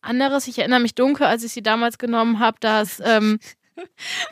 anderes. 0.00 0.46
Ich 0.46 0.58
erinnere 0.60 0.80
mich 0.80 0.94
dunkel, 0.94 1.26
als 1.26 1.42
ich 1.42 1.50
sie 1.50 1.62
damals 1.62 1.98
genommen 1.98 2.38
habe, 2.38 2.58
dass, 2.60 3.02
ähm, 3.04 3.40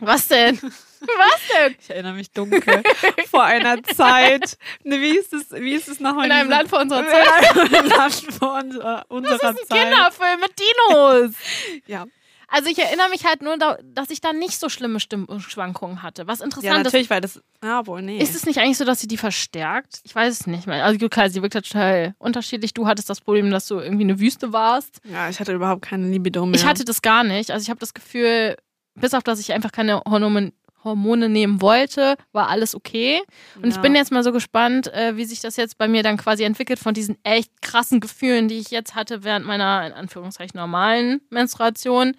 was 0.01 0.29
denn? 0.29 0.59
Was 0.61 1.41
denn? 1.57 1.77
Ich 1.81 1.91
erinnere 1.91 2.15
mich 2.15 2.31
dunkel. 2.31 2.83
Vor 3.31 3.45
einer 3.45 3.83
Zeit. 3.83 4.59
Ne, 4.85 5.01
wie 5.01 5.17
ist 5.17 5.33
es, 5.33 5.51
wie 5.53 5.75
ist 5.75 5.89
es 5.89 6.01
nochmal? 6.01 6.27
In 6.27 6.33
einem 6.33 6.51
Land 6.51 6.69
vor 6.69 6.81
unserer 6.81 7.05
Zeit. 7.09 7.57
In 7.69 7.75
einem 7.75 7.89
Land 7.89 8.15
vor 8.39 8.55
unserer, 8.63 9.05
unserer 9.09 9.55
Zeit. 9.57 9.69
Kinderfilm 9.69 10.41
mit 10.41 10.53
Dinos. 10.59 11.35
Ja. 11.87 12.07
Also 12.51 12.71
ich 12.71 12.79
erinnere 12.79 13.11
mich 13.11 13.27
halt 13.27 13.43
nur, 13.43 13.59
da- 13.59 13.77
dass 13.85 14.09
ich 14.09 14.23
da 14.23 14.33
nicht 14.33 14.59
so 14.59 14.71
schlimme 14.71 15.01
Stimmschwankungen 15.01 16.03
hatte. 16.03 16.27
Was 16.27 16.39
ja, 16.39 16.47
interessant 16.47 16.79
ist, 16.79 16.85
natürlich, 16.85 17.11
weil 17.11 17.21
das. 17.21 17.43
Ja, 17.63 17.87
wohl, 17.87 18.01
nee. 18.01 18.19
ist 18.19 18.35
es 18.35 18.47
nicht 18.47 18.59
eigentlich 18.59 18.79
so, 18.79 18.87
dass 18.87 19.01
sie 19.01 19.07
die 19.07 19.19
verstärkt? 19.19 20.01
Ich 20.05 20.15
weiß 20.15 20.41
es 20.41 20.47
nicht 20.47 20.67
mehr. 20.67 20.83
Also 20.83 21.09
klar, 21.11 21.29
sie 21.29 21.43
wirkt 21.43 21.55
halt 21.55 21.67
total 21.71 22.15
unterschiedlich. 22.19 22.73
Du 22.73 22.87
hattest 22.87 23.11
das 23.11 23.21
Problem, 23.21 23.51
dass 23.51 23.67
du 23.67 23.79
irgendwie 23.79 24.05
eine 24.05 24.19
Wüste 24.19 24.51
warst. 24.55 25.01
ja, 25.05 25.29
ich 25.29 25.39
hatte 25.41 25.53
überhaupt 25.53 25.83
keine 25.83 26.09
Libido 26.09 26.47
mehr. 26.47 26.59
Ich 26.59 26.65
hatte 26.65 26.87
das 26.87 27.03
gar 27.03 27.23
nicht. 27.23 27.51
Also 27.51 27.65
ich 27.65 27.69
habe 27.71 27.81
das 27.81 27.93
Gefühl, 27.93 28.57
bis 29.01 29.15
auf 29.15 29.23
dass 29.23 29.41
ich 29.41 29.53
einfach 29.53 29.73
keine 29.73 30.01
Hormone, 30.09 30.53
Hormone 30.85 31.29
nehmen 31.29 31.61
wollte, 31.61 32.15
war 32.33 32.49
alles 32.49 32.75
okay. 32.75 33.21
Und 33.57 33.67
ich 33.67 33.75
Ja. 33.77 33.81
bin 33.81 33.95
jetzt 33.95 34.13
mal 34.13 34.23
so 34.23 34.33
gespannt, 34.33 34.93
äh, 34.93 35.17
wie 35.17 35.25
sich 35.25 35.41
das 35.41 35.57
jetzt 35.57 35.77
bei 35.79 35.89
mir 35.89 36.03
dann 36.03 36.17
quasi 36.17 36.45
entwickelt 36.45 36.79
von 36.79 36.95
diesen 36.95 37.17
echt 37.25 37.51
krassen 37.63 38.01
Gefühlen, 38.01 38.49
die 38.49 38.59
ich 38.59 38.71
jetzt 38.71 38.95
hatte 38.95 39.25
während 39.25 39.45
meiner, 39.47 39.87
in 39.87 39.93
Anführungszeichen, 39.93 40.59
normalen 40.59 41.21
Menstruation. 41.31 42.15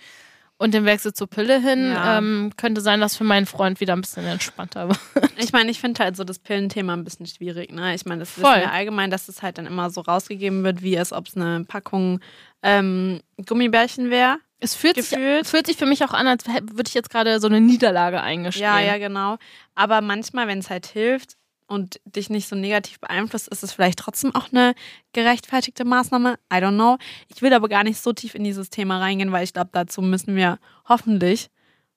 Und 0.61 0.73
dem 0.73 0.83
Wechsel 0.83 1.13
zur 1.13 1.27
Pille 1.27 1.61
hin 1.61 1.93
Ja. 1.93 2.17
ähm, 2.17 2.51
könnte 2.57 2.81
sein, 2.81 2.99
dass 2.99 3.15
für 3.15 3.23
meinen 3.23 3.45
Freund 3.45 3.79
wieder 3.79 3.93
ein 3.93 4.01
bisschen 4.01 4.25
entspannter 4.25 4.89
wird. 4.89 4.99
Ich 5.37 5.53
meine, 5.53 5.71
ich 5.71 5.79
finde 5.79 6.03
halt 6.03 6.17
so 6.17 6.25
das 6.25 6.37
Pillenthema 6.37 6.91
ein 6.91 7.05
bisschen 7.05 7.25
schwierig. 7.27 7.71
Ne? 7.71 7.95
Ich 7.95 8.05
meine, 8.05 8.19
das 8.19 8.31
Voll. 8.31 8.43
wissen 8.43 8.59
wir 8.63 8.71
allgemein, 8.73 9.09
dass 9.09 9.29
es 9.29 9.41
halt 9.41 9.57
dann 9.57 9.65
immer 9.67 9.89
so 9.89 10.01
rausgegeben 10.01 10.65
wird, 10.65 10.81
wie 10.81 10.99
als 10.99 11.13
ob 11.13 11.27
es 11.29 11.37
eine 11.37 11.63
Packung 11.63 12.19
ähm, 12.61 13.21
Gummibärchen 13.45 14.09
wäre. 14.09 14.35
Es 14.61 14.75
fühlt 14.75 14.95
sich, 15.01 15.17
fühlt 15.47 15.67
sich 15.67 15.77
für 15.77 15.85
mich 15.85 16.03
auch 16.03 16.11
an, 16.13 16.27
als 16.27 16.45
würde 16.47 16.87
ich 16.87 16.93
jetzt 16.93 17.09
gerade 17.09 17.39
so 17.39 17.47
eine 17.47 17.61
Niederlage 17.61 18.21
eingestehen. 18.21 18.63
Ja, 18.63 18.79
ja, 18.79 18.97
genau. 18.97 19.37
Aber 19.75 20.01
manchmal, 20.01 20.47
wenn 20.47 20.59
es 20.59 20.69
halt 20.69 20.85
hilft 20.85 21.37
und 21.67 22.01
dich 22.03 22.29
nicht 22.29 22.49
so 22.49 22.55
negativ 22.55 22.99
beeinflusst, 22.99 23.47
ist 23.47 23.63
es 23.63 23.71
vielleicht 23.71 23.99
trotzdem 23.99 24.35
auch 24.35 24.51
eine 24.51 24.73
gerechtfertigte 25.13 25.85
Maßnahme. 25.85 26.33
I 26.51 26.57
don't 26.57 26.73
know. 26.75 26.97
Ich 27.33 27.41
will 27.41 27.53
aber 27.53 27.69
gar 27.69 27.83
nicht 27.83 28.01
so 28.01 28.11
tief 28.11 28.35
in 28.35 28.43
dieses 28.43 28.69
Thema 28.69 28.99
reingehen, 28.99 29.31
weil 29.31 29.43
ich 29.43 29.53
glaube, 29.53 29.69
dazu 29.71 30.01
müssen 30.01 30.35
wir 30.35 30.59
hoffentlich 30.89 31.49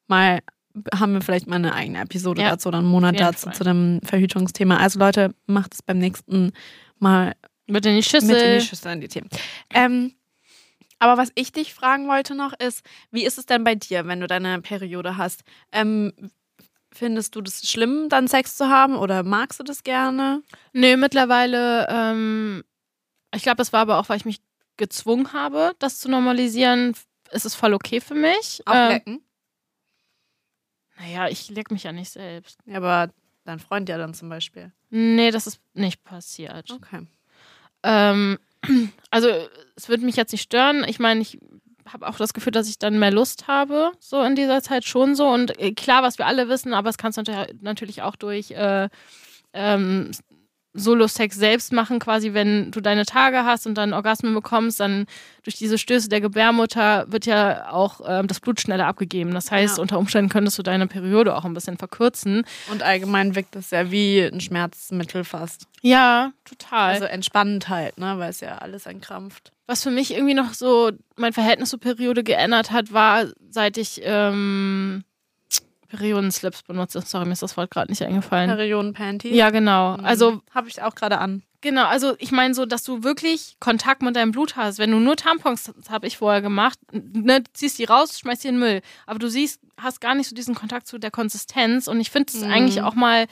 mal, 0.06 0.40
haben 0.94 1.14
wir 1.14 1.20
vielleicht 1.22 1.48
mal 1.48 1.56
eine 1.56 1.74
eigene 1.74 2.00
Episode 2.00 2.42
Ja, 2.42 2.50
dazu 2.50 2.68
oder 2.68 2.78
einen 2.78 2.86
Monat 2.86 3.18
dazu 3.18 3.46
Fall. 3.46 3.54
zu 3.54 3.64
dem 3.64 4.00
Verhütungsthema. 4.04 4.76
Also 4.76 4.98
Leute, 5.00 5.34
macht 5.46 5.74
es 5.74 5.82
beim 5.82 5.98
nächsten 5.98 6.52
Mal 7.00 7.32
Mit 7.66 7.84
in 7.86 7.96
die 7.96 8.02
Schüssel. 8.04 8.28
mit 8.28 8.42
in 8.42 8.58
die 8.60 8.64
Schüssel 8.66 8.92
in 8.92 9.00
die 9.00 9.08
Themen. 9.08 9.28
Ähm, 9.70 10.12
aber 11.02 11.16
was 11.16 11.32
ich 11.34 11.50
dich 11.50 11.74
fragen 11.74 12.06
wollte 12.06 12.36
noch 12.36 12.52
ist, 12.52 12.86
wie 13.10 13.24
ist 13.24 13.36
es 13.36 13.44
denn 13.44 13.64
bei 13.64 13.74
dir, 13.74 14.06
wenn 14.06 14.20
du 14.20 14.28
deine 14.28 14.60
Periode 14.60 15.16
hast? 15.16 15.42
Ähm, 15.72 16.12
findest 16.92 17.34
du 17.34 17.40
das 17.40 17.68
schlimm, 17.68 18.08
dann 18.08 18.28
Sex 18.28 18.56
zu 18.56 18.68
haben 18.68 18.96
oder 18.96 19.24
magst 19.24 19.58
du 19.58 19.64
das 19.64 19.82
gerne? 19.82 20.42
Nee, 20.72 20.96
mittlerweile, 20.96 21.88
ähm, 21.90 22.62
ich 23.34 23.42
glaube, 23.42 23.56
das 23.56 23.72
war 23.72 23.80
aber 23.80 23.98
auch, 23.98 24.08
weil 24.08 24.18
ich 24.18 24.24
mich 24.24 24.40
gezwungen 24.76 25.32
habe, 25.32 25.72
das 25.80 25.98
zu 25.98 26.08
normalisieren. 26.08 26.94
Ist 27.32 27.46
es 27.46 27.56
voll 27.56 27.74
okay 27.74 28.00
für 28.00 28.14
mich. 28.14 28.62
Auch 28.66 28.74
Ähm, 28.74 28.88
lecken? 28.90 29.24
naja, 30.98 31.26
ich 31.26 31.48
leck 31.50 31.72
mich 31.72 31.82
ja 31.82 31.90
nicht 31.90 32.10
selbst. 32.10 32.60
Ja, 32.64 32.76
aber 32.76 33.12
dein 33.44 33.58
Freund 33.58 33.88
ja 33.88 33.98
dann 33.98 34.14
zum 34.14 34.28
Beispiel. 34.28 34.70
Nee, 34.90 35.32
das 35.32 35.48
ist 35.48 35.60
nicht 35.74 36.04
passiert. 36.04 36.70
Okay. 36.70 37.08
Ähm, 37.82 38.38
also, 39.10 39.28
es 39.76 39.88
würde 39.88 40.04
mich 40.04 40.16
jetzt 40.16 40.32
nicht 40.32 40.42
stören. 40.42 40.84
Ich 40.86 40.98
meine, 40.98 41.20
ich 41.20 41.38
habe 41.86 42.06
auch 42.06 42.16
das 42.16 42.32
Gefühl, 42.32 42.52
dass 42.52 42.68
ich 42.68 42.78
dann 42.78 42.98
mehr 42.98 43.10
Lust 43.10 43.48
habe, 43.48 43.92
so 43.98 44.22
in 44.22 44.36
dieser 44.36 44.62
Zeit 44.62 44.84
schon 44.84 45.14
so. 45.14 45.28
Und 45.28 45.58
äh, 45.58 45.72
klar, 45.72 46.02
was 46.02 46.18
wir 46.18 46.26
alle 46.26 46.48
wissen, 46.48 46.74
aber 46.74 46.88
es 46.88 46.98
kannst 46.98 47.18
du 47.18 47.22
natür- 47.22 47.52
natürlich 47.60 48.02
auch 48.02 48.16
durch 48.16 48.52
äh, 48.52 48.88
ähm, 49.52 50.10
Solo-Sex 50.74 51.36
selbst 51.36 51.72
machen, 51.72 51.98
quasi, 51.98 52.32
wenn 52.32 52.70
du 52.70 52.80
deine 52.80 53.04
Tage 53.04 53.44
hast 53.44 53.66
und 53.66 53.74
dann 53.76 53.92
Orgasmen 53.92 54.32
bekommst, 54.32 54.80
dann 54.80 55.06
durch 55.42 55.56
diese 55.56 55.76
Stöße 55.76 56.08
der 56.08 56.20
Gebärmutter 56.22 57.04
wird 57.08 57.26
ja 57.26 57.70
auch 57.70 58.00
ähm, 58.06 58.26
das 58.26 58.40
Blut 58.40 58.60
schneller 58.60 58.86
abgegeben. 58.86 59.32
Das 59.34 59.50
heißt, 59.50 59.76
Ja. 59.76 59.82
unter 59.82 59.98
Umständen 59.98 60.30
könntest 60.30 60.58
du 60.58 60.62
deine 60.62 60.86
Periode 60.86 61.36
auch 61.36 61.44
ein 61.44 61.52
bisschen 61.54 61.76
verkürzen. 61.76 62.44
Und 62.70 62.82
allgemein 62.82 63.34
wirkt 63.34 63.54
das 63.54 63.70
ja 63.70 63.90
wie 63.90 64.20
ein 64.22 64.40
Schmerzmittel 64.40 65.24
fast. 65.24 65.66
Ja, 65.82 66.32
total. 66.44 66.92
Also 66.94 67.04
entspannend 67.04 67.68
halt, 67.68 67.98
ne? 67.98 68.14
Weil 68.18 68.30
es 68.30 68.40
ja 68.40 68.58
alles 68.58 68.86
entkrampft. 68.86 69.52
Was 69.66 69.82
für 69.82 69.90
mich 69.90 70.12
irgendwie 70.14 70.34
noch 70.34 70.54
so 70.54 70.90
mein 71.16 71.32
Verhältnis 71.32 71.70
zur 71.70 71.80
Periode 71.80 72.24
geändert 72.24 72.70
hat, 72.70 72.92
war, 72.92 73.26
seit 73.50 73.76
ich 73.76 74.00
ähm, 74.04 75.04
Periodenslips 75.96 76.62
benutze. 76.62 77.00
Sorry, 77.02 77.26
mir 77.26 77.32
ist 77.32 77.42
das 77.42 77.56
Wort 77.56 77.70
gerade 77.70 77.90
nicht 77.92 78.02
eingefallen. 78.02 78.48
Periodenpanties. 78.50 79.34
Ja, 79.36 79.50
genau. 79.50 79.94
Also 79.96 80.40
habe 80.54 80.68
ich 80.68 80.82
auch 80.82 80.94
gerade 80.94 81.18
an. 81.18 81.42
Genau, 81.60 81.84
also 81.86 82.16
ich 82.18 82.32
meine 82.32 82.54
so, 82.54 82.66
dass 82.66 82.82
du 82.82 83.04
wirklich 83.04 83.56
Kontakt 83.60 84.02
mit 84.02 84.16
deinem 84.16 84.32
Blut 84.32 84.56
hast. 84.56 84.78
Wenn 84.78 84.90
du 84.90 84.98
nur 84.98 85.14
Tampons, 85.16 85.70
das 85.76 85.90
habe 85.90 86.06
ich 86.08 86.16
vorher 86.16 86.42
gemacht, 86.42 86.78
ne, 86.92 87.44
ziehst 87.52 87.78
die 87.78 87.84
raus, 87.84 88.18
schmeißt 88.18 88.42
die 88.42 88.48
in 88.48 88.54
den 88.54 88.60
Müll. 88.60 88.80
Aber 89.06 89.18
du 89.20 89.28
siehst, 89.28 89.60
hast 89.76 90.00
gar 90.00 90.14
nicht 90.16 90.28
so 90.28 90.34
diesen 90.34 90.54
Kontakt 90.56 90.86
zu 90.88 90.98
der 90.98 91.10
Konsistenz. 91.12 91.86
Und 91.86 92.00
ich 92.00 92.10
finde 92.10 92.32
es 92.34 92.40
Mhm. 92.42 92.50
eigentlich 92.52 92.82
auch 92.82 92.94
mal 92.94 93.26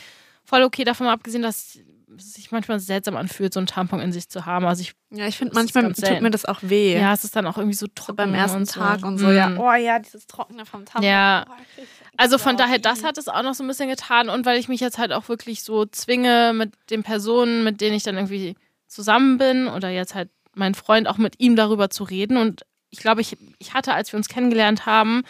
voll 0.44 0.62
okay, 0.62 0.84
davon 0.84 1.06
mal 1.06 1.12
abgesehen, 1.14 1.42
dass 1.42 1.74
es 2.16 2.34
sich 2.34 2.50
manchmal 2.52 2.78
seltsam 2.80 3.16
anfühlt, 3.16 3.54
so 3.54 3.60
einen 3.60 3.66
Tampon 3.68 4.00
in 4.00 4.12
sich 4.12 4.28
zu 4.28 4.44
haben. 4.46 4.66
Also 4.66 4.82
ich, 4.82 4.92
Ja, 5.10 5.26
ich 5.26 5.36
finde, 5.38 5.54
manchmal 5.54 5.92
tut 5.92 6.20
mir 6.20 6.30
das 6.30 6.44
auch 6.44 6.58
weh. 6.60 6.94
ja, 6.98 7.12
es 7.12 7.24
ist 7.24 7.34
dann 7.34 7.46
auch 7.46 7.56
irgendwie 7.56 7.76
so 7.76 7.86
so 7.86 7.92
trocken. 7.94 8.16
beim 8.16 8.34
ersten 8.34 8.58
und 8.58 8.66
so. 8.68 8.80
Tag 8.80 9.04
und 9.04 9.18
so, 9.18 9.30
ja. 9.30 9.48
Mm. 9.50 9.58
Oh 9.58 9.72
ja, 9.74 9.98
dieses 10.00 10.26
Trockene 10.26 10.66
vom 10.66 10.84
Tampon. 10.84 11.08
Ja. 11.08 11.46
Oh, 11.48 11.82
Also 12.16 12.38
von 12.38 12.52
Ja, 12.58 12.64
daher, 12.64 12.78
das 12.78 13.04
hat 13.04 13.18
es 13.18 13.28
auch 13.28 13.42
noch 13.42 13.54
so 13.54 13.64
ein 13.64 13.68
bisschen 13.68 13.88
getan 13.88 14.28
und 14.28 14.44
weil 14.46 14.58
ich 14.58 14.68
mich 14.68 14.80
jetzt 14.80 14.98
halt 14.98 15.12
auch 15.12 15.28
wirklich 15.28 15.62
so 15.62 15.86
zwinge 15.86 16.52
mit 16.54 16.72
den 16.90 17.02
Personen, 17.02 17.64
mit 17.64 17.80
denen 17.80 17.94
ich 17.96 18.02
dann 18.02 18.16
irgendwie 18.16 18.56
zusammen 18.86 19.38
bin 19.38 19.68
oder 19.68 19.88
jetzt 19.88 20.14
halt 20.14 20.28
mein 20.54 20.74
Freund 20.74 21.08
auch 21.08 21.16
mit 21.18 21.38
ihm 21.38 21.56
darüber 21.56 21.90
zu 21.90 22.04
reden 22.04 22.36
und 22.36 22.62
ich 22.90 22.98
glaube, 22.98 23.20
ich, 23.20 23.36
ich 23.58 23.72
hatte, 23.72 23.94
als 23.94 24.12
wir 24.12 24.16
uns 24.18 24.28
kennengelernt 24.28 24.84
haben, 24.84 25.22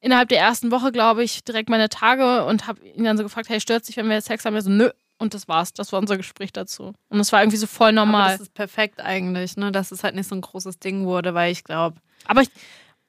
innerhalb 0.00 0.28
der 0.28 0.38
ersten 0.38 0.70
Woche, 0.70 0.92
glaube 0.92 1.24
ich, 1.24 1.42
direkt 1.42 1.68
meine 1.68 1.88
Tage 1.88 2.44
und 2.44 2.66
habe 2.68 2.80
ihn 2.86 3.02
dann 3.04 3.16
so 3.16 3.24
gefragt, 3.24 3.48
hey, 3.48 3.60
stört 3.60 3.84
sich, 3.84 3.96
wenn 3.96 4.06
wir 4.08 4.14
jetzt 4.14 4.26
Sex 4.28 4.44
haben? 4.44 4.54
Er 4.54 4.62
so, 4.62 4.70
nö. 4.70 4.90
Und 5.18 5.32
das 5.34 5.48
war's. 5.48 5.72
Das 5.72 5.92
war 5.92 5.98
unser 5.98 6.16
Gespräch 6.18 6.52
dazu. 6.52 6.92
Und 7.08 7.18
es 7.18 7.32
war 7.32 7.40
irgendwie 7.42 7.56
so 7.56 7.66
voll 7.66 7.88
Aber 7.88 8.06
normal. 8.06 8.32
das 8.32 8.42
ist 8.42 8.54
perfekt 8.54 9.00
eigentlich, 9.00 9.56
ne? 9.56 9.72
Dass 9.72 9.90
es 9.90 10.04
halt 10.04 10.14
nicht 10.14 10.28
so 10.28 10.34
ein 10.34 10.42
großes 10.42 10.78
Ding 10.78 11.06
wurde, 11.06 11.32
weil 11.34 11.50
ich 11.50 11.64
glaube, 11.64 11.96
Aber 12.26 12.42
ich, 12.42 12.50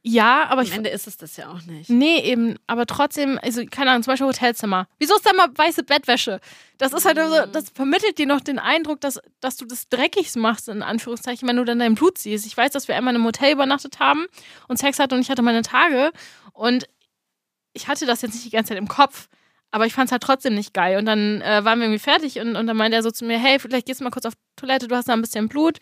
ja, 0.04 0.46
aber 0.46 0.62
am 0.62 0.68
ich 0.68 0.74
Ende 0.74 0.90
ist 0.90 1.06
es 1.08 1.18
das 1.18 1.36
ja 1.36 1.50
auch 1.50 1.64
nicht. 1.64 1.90
Nee, 1.90 2.20
eben, 2.22 2.56
aber 2.66 2.86
trotzdem, 2.86 3.40
also 3.42 3.66
keine 3.66 3.92
Ahnung, 3.92 4.04
zum 4.04 4.14
Beispiel 4.14 4.28
Hotelzimmer. 4.28 4.88
Wieso 5.00 5.16
ist 5.16 5.26
da 5.26 5.34
mal 5.34 5.50
weiße 5.54 5.84
Bettwäsche? 5.84 6.40
Das 6.78 6.94
ist 6.94 7.06
halt 7.06 7.18
so, 7.18 7.46
das 7.52 7.70
vermittelt 7.72 8.18
dir 8.18 8.26
noch 8.26 8.40
den 8.40 8.60
Eindruck, 8.60 9.02
dass, 9.02 9.20
dass 9.42 9.58
du 9.58 9.66
das 9.66 9.90
dreckig 9.90 10.34
machst, 10.36 10.70
in 10.70 10.82
Anführungszeichen, 10.82 11.48
wenn 11.48 11.58
du 11.58 11.66
dann 11.66 11.80
dein 11.80 11.96
Blut 11.96 12.18
siehst. 12.18 12.46
Ich 12.46 12.56
weiß, 12.56 12.72
dass 12.72 12.88
wir 12.88 12.96
einmal 12.96 13.14
in 13.14 13.18
einem 13.18 13.26
Hotel 13.26 13.54
übernachtet 13.54 14.00
haben 14.00 14.28
und 14.68 14.78
Sex 14.78 15.00
hatten 15.00 15.16
und 15.16 15.22
ich 15.22 15.30
hatte 15.30 15.42
meine 15.42 15.62
Tage 15.62 16.12
und 16.54 16.88
ich 17.74 17.88
hatte 17.88 18.06
das 18.06 18.22
jetzt 18.22 18.34
nicht 18.34 18.46
die 18.46 18.50
ganze 18.50 18.70
Zeit 18.70 18.78
im 18.78 18.88
Kopf. 18.88 19.28
Aber 19.72 19.86
ich 19.86 19.94
fand 19.94 20.08
es 20.08 20.12
halt 20.14 20.24
trotzdem 20.24 20.56
nicht 20.56 20.74
geil. 20.74 20.98
Und 20.98 21.06
dann 21.06 21.42
äh, 21.42 21.66
waren 21.66 21.80
wir 21.80 21.88
irgendwie 21.88 22.00
fertig 22.00 22.40
und, 22.40 22.56
und 22.56 22.68
dann 22.68 22.78
meinte 22.78 22.96
er 22.96 23.04
so 23.04 23.12
zu 23.12 23.26
mir, 23.26 23.38
hey, 23.38 23.60
vielleicht 23.60 23.86
gehst 23.86 24.00
du 24.00 24.06
mal 24.06 24.12
kurz 24.12 24.26
auf 24.26 24.34
Toilette, 24.56 24.88
du 24.88 24.96
hast 24.96 25.10
da 25.10 25.14
ein 25.14 25.22
bisschen 25.22 25.50
Blut. 25.50 25.80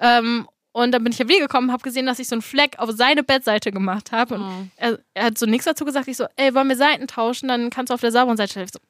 Ähm, 0.00 0.48
und 0.82 0.92
dann 0.92 1.02
bin 1.04 1.12
ich 1.12 1.18
ja 1.18 1.28
wiedergekommen, 1.28 1.72
habe 1.72 1.82
gesehen, 1.82 2.06
dass 2.06 2.18
ich 2.18 2.28
so 2.28 2.34
einen 2.34 2.42
Fleck 2.42 2.78
auf 2.78 2.90
seine 2.92 3.22
Bettseite 3.22 3.70
gemacht 3.72 4.12
habe. 4.12 4.36
Und 4.36 4.42
Oh. 4.42 4.66
er, 4.76 4.98
er 5.14 5.24
hat 5.26 5.38
so 5.38 5.46
nichts 5.46 5.64
dazu 5.64 5.84
gesagt. 5.84 6.08
Ich 6.08 6.16
so, 6.16 6.26
ey, 6.36 6.54
wollen 6.54 6.68
wir 6.68 6.76
Seiten 6.76 7.06
tauschen? 7.06 7.48
Dann 7.48 7.70
kannst 7.70 7.90
du 7.90 7.94
auf 7.94 8.00
der 8.00 8.12
sauberen 8.12 8.36
Seite 8.36 8.52
schlafen. 8.52 8.66
Ich 8.66 8.72
so, 8.72 8.80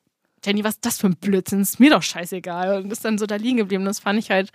Jenny, 0.44 0.62
was 0.64 0.74
ist 0.74 0.86
das 0.86 0.98
für 0.98 1.08
ein 1.08 1.16
Blödsinn? 1.16 1.60
Ist 1.60 1.80
mir 1.80 1.90
doch 1.90 2.02
scheißegal. 2.02 2.82
Und 2.82 2.92
ist 2.92 3.04
dann 3.04 3.18
so 3.18 3.26
da 3.26 3.36
liegen 3.36 3.56
geblieben. 3.58 3.84
Das 3.84 3.98
fand 4.00 4.18
ich 4.18 4.30
halt 4.30 4.50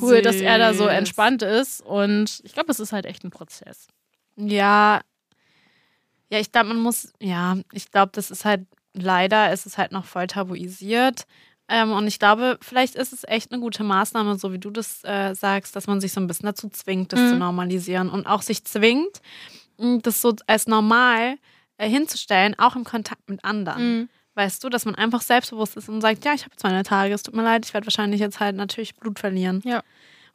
cool, 0.00 0.22
dass 0.22 0.36
er 0.36 0.58
da 0.58 0.72
so 0.74 0.84
Süß. 0.84 0.92
entspannt 0.92 1.42
ist. 1.42 1.80
Und 1.80 2.40
ich 2.44 2.52
glaube, 2.54 2.70
es 2.70 2.80
ist 2.80 2.92
halt 2.92 3.06
echt 3.06 3.24
ein 3.24 3.30
Prozess. 3.30 3.86
Ja. 4.36 5.00
Ja, 6.30 6.38
ich 6.40 6.50
glaube, 6.52 6.68
man 6.68 6.78
muss, 6.80 7.12
ja, 7.20 7.56
ich 7.72 7.90
glaube, 7.90 8.10
das 8.12 8.30
ist 8.30 8.44
halt 8.44 8.66
leider, 8.94 9.52
ist 9.52 9.64
es 9.66 9.78
halt 9.78 9.92
noch 9.92 10.04
voll 10.04 10.26
tabuisiert. 10.26 11.24
Ähm, 11.68 11.90
und 11.92 12.06
ich 12.06 12.18
glaube, 12.18 12.58
vielleicht 12.62 12.94
ist 12.94 13.12
es 13.12 13.24
echt 13.24 13.50
eine 13.52 13.60
gute 13.60 13.82
Maßnahme, 13.82 14.38
so 14.38 14.52
wie 14.52 14.58
du 14.58 14.70
das 14.70 15.02
äh, 15.04 15.34
sagst, 15.34 15.74
dass 15.74 15.86
man 15.88 16.00
sich 16.00 16.12
so 16.12 16.20
ein 16.20 16.26
bisschen 16.28 16.46
dazu 16.46 16.68
zwingt, 16.68 17.12
das 17.12 17.20
Mhm. 17.20 17.28
zu 17.30 17.36
normalisieren 17.36 18.08
und 18.08 18.26
auch 18.26 18.42
sich 18.42 18.64
zwingt, 18.64 19.20
das 19.78 20.20
so 20.22 20.34
als 20.46 20.66
normal 20.66 21.36
äh, 21.76 21.88
hinzustellen, 21.88 22.58
auch 22.58 22.76
im 22.76 22.84
Kontakt 22.84 23.28
mit 23.28 23.44
anderen. 23.44 23.98
Mhm. 23.98 24.08
Weißt 24.34 24.62
du, 24.62 24.68
dass 24.68 24.84
man 24.84 24.94
einfach 24.94 25.22
selbstbewusst 25.22 25.76
ist 25.76 25.88
und 25.88 26.00
sagt, 26.00 26.24
ja, 26.24 26.34
ich 26.34 26.42
habe 26.42 26.52
jetzt 26.52 26.62
meine 26.62 26.82
Tage, 26.82 27.12
es 27.14 27.22
tut 27.22 27.34
mir 27.34 27.42
leid, 27.42 27.66
ich 27.66 27.74
werde 27.74 27.86
wahrscheinlich 27.86 28.20
jetzt 28.20 28.38
halt 28.40 28.54
natürlich 28.56 28.94
Blut 28.94 29.18
verlieren. 29.18 29.60
Ja. 29.64 29.82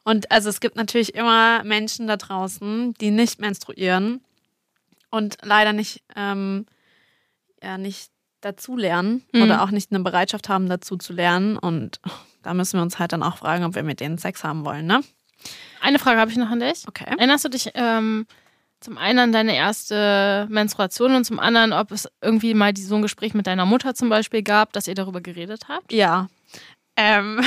Und 0.04 0.30
also 0.30 0.48
es 0.48 0.60
gibt 0.60 0.76
natürlich 0.76 1.14
immer 1.14 1.62
Menschen 1.64 2.08
da 2.08 2.16
draußen, 2.16 2.94
die 2.94 3.10
nicht 3.10 3.40
menstruieren 3.40 4.20
und 5.10 5.38
leider 5.42 5.72
nicht, 5.72 6.02
ähm, 6.16 6.66
ja, 7.62 7.78
nicht 7.78 8.11
dazu 8.42 8.76
lernen 8.76 9.24
Mhm. 9.32 9.42
oder 9.42 9.62
auch 9.62 9.70
nicht 9.70 9.90
eine 9.90 10.00
Bereitschaft 10.04 10.48
haben, 10.50 10.68
dazu 10.68 10.96
zu 10.98 11.12
lernen. 11.14 11.56
Und 11.56 12.00
da 12.42 12.52
müssen 12.54 12.78
wir 12.78 12.82
uns 12.82 12.98
halt 12.98 13.12
dann 13.12 13.22
auch 13.22 13.38
fragen, 13.38 13.64
ob 13.64 13.74
wir 13.74 13.82
mit 13.82 14.00
denen 14.00 14.18
Sex 14.18 14.44
haben 14.44 14.64
wollen, 14.66 14.86
ne? 14.86 15.00
Eine 15.80 15.98
Frage 15.98 16.20
habe 16.20 16.30
ich 16.30 16.36
noch 16.36 16.50
an 16.50 16.60
dich. 16.60 16.84
Okay. 16.86 17.04
Erinnerst 17.08 17.44
du 17.44 17.48
dich 17.48 17.70
ähm, 17.74 18.26
zum 18.78 18.98
einen 18.98 19.18
an 19.18 19.32
deine 19.32 19.56
erste 19.56 20.46
Menstruation 20.50 21.14
und 21.14 21.24
zum 21.24 21.40
anderen, 21.40 21.72
ob 21.72 21.90
es 21.90 22.08
irgendwie 22.20 22.54
mal 22.54 22.76
so 22.76 22.94
ein 22.96 23.02
Gespräch 23.02 23.34
mit 23.34 23.46
deiner 23.48 23.66
Mutter 23.66 23.94
zum 23.94 24.08
Beispiel 24.08 24.42
gab, 24.42 24.72
dass 24.72 24.86
ihr 24.86 24.94
darüber 24.94 25.20
geredet 25.20 25.64
habt? 25.68 25.92
Ja. 25.92 26.28
Ähm, 26.96 27.40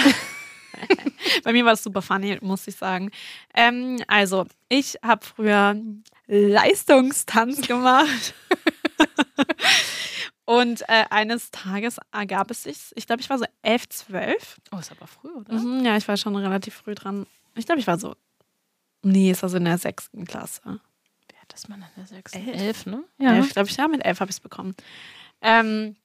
bei 1.43 1.53
mir 1.53 1.63
war 1.65 1.73
es 1.73 1.83
super 1.83 2.01
funny, 2.01 2.37
muss 2.41 2.67
ich 2.67 2.75
sagen. 2.75 3.11
Ähm, 3.53 4.01
also, 4.07 4.45
ich 4.67 4.97
habe 5.01 5.25
früher 5.25 5.75
Leistungstanz 6.27 7.61
gemacht. 7.67 8.33
Und 10.45 10.81
äh, 10.83 11.05
eines 11.09 11.49
Tages 11.49 11.97
ergab 12.11 12.51
es 12.51 12.63
sich, 12.63 12.77
ich 12.95 13.07
glaube, 13.07 13.21
ich 13.21 13.29
war 13.29 13.39
so 13.39 13.45
elf, 13.63 13.89
zwölf. 13.89 14.61
Oh, 14.71 14.77
ist 14.77 14.91
aber 14.91 15.07
früh, 15.07 15.31
oder? 15.31 15.53
Mhm, 15.53 15.83
ja, 15.83 15.97
ich 15.97 16.07
war 16.07 16.17
schon 16.17 16.35
relativ 16.35 16.75
früh 16.75 16.93
dran. 16.93 17.25
Ich 17.55 17.65
glaube, 17.65 17.81
ich 17.81 17.87
war 17.87 17.97
so, 17.97 18.15
nee, 19.01 19.31
es 19.31 19.41
war 19.41 19.49
so 19.49 19.57
in 19.57 19.65
der 19.65 19.79
sechsten 19.79 20.25
Klasse. 20.25 20.61
Wer 20.63 21.41
hat 21.41 21.51
das 21.51 21.67
mal 21.67 21.75
in 21.75 21.85
der 21.97 22.05
sechsten? 22.05 22.47
Elf. 22.47 22.61
Elf, 22.61 22.85
ne? 22.85 23.03
Elf, 23.17 23.53
glaube 23.53 23.69
ich, 23.69 23.75
ja, 23.75 23.87
mit 23.87 24.05
elf 24.05 24.19
habe 24.19 24.29
ich 24.29 24.37
es 24.37 24.39
bekommen. 24.39 24.75
Ähm, 25.41 25.95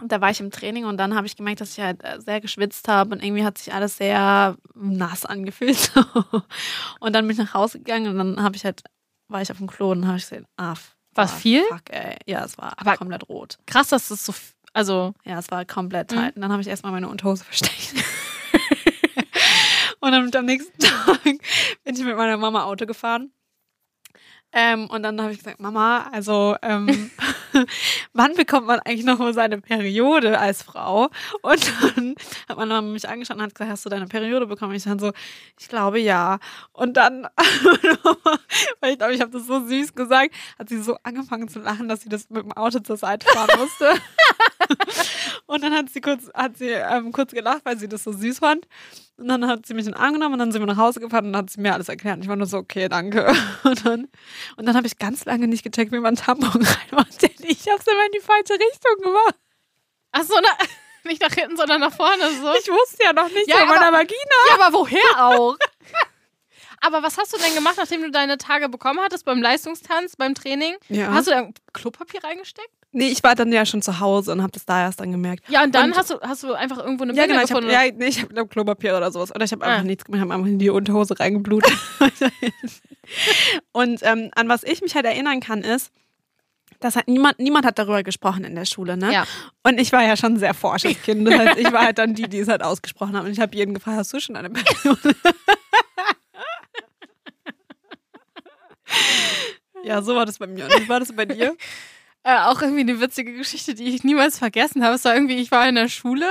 und 0.00 0.10
da 0.10 0.20
war 0.20 0.30
ich 0.30 0.40
im 0.40 0.50
Training 0.50 0.84
und 0.84 0.96
dann 0.96 1.14
habe 1.14 1.26
ich 1.26 1.36
gemerkt, 1.36 1.60
dass 1.60 1.76
ich 1.76 1.82
halt 1.82 2.02
äh, 2.04 2.20
sehr 2.20 2.40
geschwitzt 2.40 2.88
habe 2.88 3.14
und 3.14 3.22
irgendwie 3.22 3.44
hat 3.44 3.58
sich 3.58 3.72
alles 3.72 3.96
sehr 3.96 4.56
nass 4.74 5.24
angefühlt. 5.24 5.92
und 7.00 7.12
dann 7.12 7.26
bin 7.26 7.32
ich 7.32 7.38
nach 7.38 7.54
Hause 7.54 7.78
gegangen 7.78 8.08
und 8.08 8.18
dann 8.18 8.42
habe 8.42 8.56
ich 8.56 8.64
halt, 8.64 8.82
war 9.28 9.42
ich 9.42 9.50
auf 9.50 9.58
dem 9.58 9.68
Klo 9.68 9.92
und 9.92 10.06
habe 10.06 10.18
ich 10.18 10.24
gesehen, 10.24 10.46
ah, 10.56 10.74
War's 11.14 11.30
fuck, 11.32 11.40
viel? 11.40 11.62
Fuck, 11.68 11.90
ey. 11.90 12.16
Ja, 12.26 12.44
es 12.44 12.56
war 12.58 12.72
Aber- 12.78 12.96
komplett 12.96 13.28
rot. 13.28 13.58
Krass, 13.66 13.88
dass 13.88 14.08
das 14.08 14.24
so, 14.26 14.34
also, 14.72 15.14
Ja, 15.24 15.38
es 15.38 15.50
war 15.50 15.64
komplett 15.64 16.10
Mhm. 16.10 16.16
tight. 16.16 16.36
Und 16.36 16.42
dann 16.42 16.50
habe 16.52 16.62
ich 16.62 16.68
erstmal 16.68 16.92
meine 16.92 17.08
Unterhose 17.08 17.44
versteckt. 17.44 17.94
und 20.00 20.12
dann 20.12 20.30
am 20.34 20.44
nächsten 20.44 20.78
Tag 20.80 21.22
bin 21.24 21.94
ich 21.96 22.04
mit 22.04 22.16
meiner 22.16 22.36
Mama 22.36 22.64
Auto 22.64 22.86
gefahren. 22.86 23.30
Ähm, 24.56 24.88
und 24.88 25.02
dann 25.02 25.20
habe 25.20 25.32
ich 25.32 25.38
gesagt, 25.38 25.58
Mama, 25.58 26.08
also 26.12 26.56
ähm, 26.62 27.10
wann 28.12 28.34
bekommt 28.34 28.68
man 28.68 28.78
eigentlich 28.80 29.04
noch 29.04 29.18
mal 29.18 29.34
seine 29.34 29.60
Periode 29.60 30.38
als 30.38 30.62
Frau? 30.62 31.10
Und 31.42 31.72
dann 31.96 32.14
hat 32.48 32.56
meine 32.56 32.74
Mama 32.74 32.92
mich 32.92 33.08
angeschaut 33.08 33.36
und 33.36 33.42
hat 33.42 33.54
gesagt, 33.54 33.70
hast 33.72 33.84
du 33.84 33.90
deine 33.90 34.06
Periode 34.06 34.46
bekommen? 34.46 34.74
Ich 34.74 34.84
dann 34.84 35.00
so, 35.00 35.12
ich 35.58 35.68
glaube 35.68 35.98
ja. 35.98 36.38
Und 36.72 36.96
dann, 36.96 37.26
weil 38.80 38.92
ich 38.92 38.98
glaube, 38.98 39.14
ich 39.14 39.20
habe 39.20 39.32
das 39.32 39.46
so 39.46 39.66
süß 39.66 39.94
gesagt, 39.94 40.32
hat 40.56 40.68
sie 40.68 40.80
so 40.80 40.96
angefangen 41.02 41.48
zu 41.48 41.58
lachen, 41.58 41.88
dass 41.88 42.02
sie 42.02 42.08
das 42.08 42.30
mit 42.30 42.44
dem 42.44 42.52
Auto 42.52 42.78
zur 42.78 42.96
Seite 42.96 43.26
fahren 43.26 43.58
musste. 43.58 43.90
Und 45.46 45.62
dann 45.62 45.74
hat 45.74 45.90
sie 45.90 46.00
kurz, 46.00 46.30
hat 46.32 46.56
sie 46.56 46.68
ähm, 46.70 47.12
kurz 47.12 47.32
gelacht, 47.32 47.60
weil 47.64 47.76
sie 47.78 47.88
das 47.88 48.04
so 48.04 48.12
süß 48.12 48.38
fand. 48.38 48.66
Und 49.18 49.28
dann 49.28 49.46
hat 49.46 49.66
sie 49.66 49.74
mich 49.74 49.86
in 49.86 49.92
den 49.92 50.00
Arm 50.00 50.14
genommen 50.14 50.32
und 50.34 50.38
dann 50.38 50.52
sind 50.52 50.62
wir 50.62 50.66
nach 50.66 50.78
Hause 50.78 51.00
gefahren 51.00 51.26
und 51.26 51.32
dann 51.34 51.42
hat 51.42 51.50
sie 51.50 51.60
mir 51.60 51.74
alles 51.74 51.88
erklärt. 51.88 52.16
Und 52.16 52.22
ich 52.22 52.28
war 52.28 52.36
nur 52.36 52.46
so, 52.46 52.56
okay, 52.56 52.88
danke. 52.88 53.26
Und 53.64 53.84
dann, 53.86 54.08
und 54.56 54.66
dann 54.66 54.76
habe 54.76 54.86
ich 54.86 54.98
ganz 54.98 55.24
lange 55.24 55.46
nicht 55.46 55.62
gecheckt, 55.62 55.92
wie 55.92 56.00
man 56.00 56.16
Tampon 56.16 56.50
reinmacht. 56.90 57.22
Denn 57.22 57.30
ich 57.42 57.68
habe 57.68 57.78
es 57.78 57.86
immer 57.86 58.06
in 58.06 58.12
die 58.12 58.20
falsche 58.20 58.54
Richtung 58.54 59.02
gemacht. 59.02 59.34
ach 60.12 60.22
so, 60.22 60.34
na, 60.42 60.48
nicht 61.10 61.20
nach 61.22 61.32
hinten, 61.32 61.56
sondern 61.56 61.80
nach 61.80 61.92
vorne 61.94 62.30
so. 62.40 62.52
Ich 62.54 62.68
wusste 62.68 63.04
ja 63.04 63.12
noch 63.12 63.28
nicht 63.28 63.46
Ja, 63.48 63.58
von 63.58 63.68
meiner 63.68 63.92
Vagina. 63.92 64.16
Ja, 64.48 64.54
aber 64.64 64.76
woher 64.78 65.26
auch? 65.26 65.56
aber 66.80 67.02
was 67.02 67.16
hast 67.18 67.32
du 67.32 67.38
denn 67.38 67.54
gemacht, 67.54 67.74
nachdem 67.76 68.02
du 68.02 68.10
deine 68.10 68.38
Tage 68.38 68.68
bekommen 68.68 69.00
hattest 69.00 69.24
beim 69.24 69.40
Leistungstanz, 69.42 70.16
beim 70.16 70.34
Training? 70.34 70.76
Ja. 70.88 71.12
Hast 71.12 71.26
du 71.28 71.30
da 71.32 71.48
Klopapier 71.72 72.22
reingesteckt? 72.24 72.70
Nee, 72.96 73.08
ich 73.08 73.22
war 73.24 73.34
dann 73.34 73.52
ja 73.52 73.66
schon 73.66 73.82
zu 73.82 73.98
Hause 74.00 74.30
und 74.32 74.40
habe 74.40 74.52
das 74.52 74.64
da 74.64 74.82
erst 74.82 75.00
dann 75.00 75.10
gemerkt. 75.10 75.42
Ja, 75.48 75.64
und 75.64 75.74
dann 75.74 75.90
Und- 75.90 75.96
hast, 75.98 76.10
du, 76.10 76.20
hast 76.20 76.42
du 76.44 76.52
einfach 76.54 76.78
irgendwo 76.78 77.02
eine 77.02 77.12
Ja, 77.12 77.22
Binde 77.26 77.34
genau. 77.40 77.44
Ich 77.44 77.50
habe 77.52 77.66
gefunden. 77.66 77.86
ja, 77.88 77.92
nee, 77.98 78.06
ich 78.06 78.22
hab, 78.22 78.28
glaub, 78.30 78.48
Klopapier 78.50 78.96
oder 78.96 79.10
sowas. 79.10 79.34
Oder 79.34 79.44
ich 79.44 79.52
habe 79.52 79.64
Ah. 79.64 79.68
einfach 79.70 79.82
nichts 79.84 80.04
gemacht. 80.04 80.18
Ich 80.18 80.22
habe 80.22 80.32
einfach 80.34 80.46
in 80.48 80.58
die 80.60 80.70
Unterhose 80.70 81.18
reingeblutet. 81.18 81.72
und 83.72 83.98
ähm, 84.02 84.30
an 84.36 84.48
was 84.48 84.62
ich 84.62 84.80
mich 84.80 84.94
halt 84.94 85.06
erinnern 85.06 85.40
kann, 85.40 85.62
ist, 85.62 85.90
dass 86.80 86.96
halt 86.96 87.08
niemand, 87.08 87.38
niemand 87.38 87.66
hat 87.66 87.78
darüber 87.78 88.02
gesprochen 88.02 88.44
in 88.44 88.54
der 88.54 88.64
Schule, 88.64 88.96
ne? 88.96 89.12
Ja. 89.12 89.24
Und 89.62 89.80
ich 89.80 89.90
war 89.92 90.02
ja 90.04 90.16
schon 90.16 90.34
ein 90.34 90.38
sehr 90.38 90.54
forsches 90.54 91.00
Kind. 91.02 91.26
Das 91.26 91.34
heißt, 91.38 91.58
ich 91.58 91.72
war 91.72 91.84
halt 91.84 91.98
dann 91.98 92.14
die, 92.14 92.28
die 92.28 92.38
es 92.38 92.48
halt 92.48 92.62
ausgesprochen 92.64 93.16
haben. 93.16 93.26
Und 93.26 93.32
ich 93.32 93.40
habe 93.40 93.56
jeden 93.56 93.74
gefragt, 93.74 93.96
hast 93.98 94.12
du 94.12 94.20
schon 94.20 94.36
eine 94.36 94.50
Periode? 94.50 95.16
ja, 99.84 100.00
so 100.02 100.14
war 100.14 100.26
das 100.26 100.38
bei 100.38 100.46
mir. 100.46 100.64
Und 100.66 100.78
wie 100.80 100.88
war 100.88 101.00
das 101.00 101.12
bei 101.14 101.24
dir? 101.26 101.56
Äh, 102.24 102.36
auch 102.38 102.60
irgendwie 102.62 102.80
eine 102.80 103.00
witzige 103.00 103.34
Geschichte, 103.34 103.74
die 103.74 103.84
ich 103.94 104.02
niemals 104.04 104.38
vergessen 104.38 104.82
habe. 104.82 104.94
Es 104.94 105.04
war 105.04 105.14
irgendwie, 105.14 105.36
ich 105.36 105.50
war 105.50 105.68
in 105.68 105.74
der 105.76 105.88
Schule. 105.88 106.26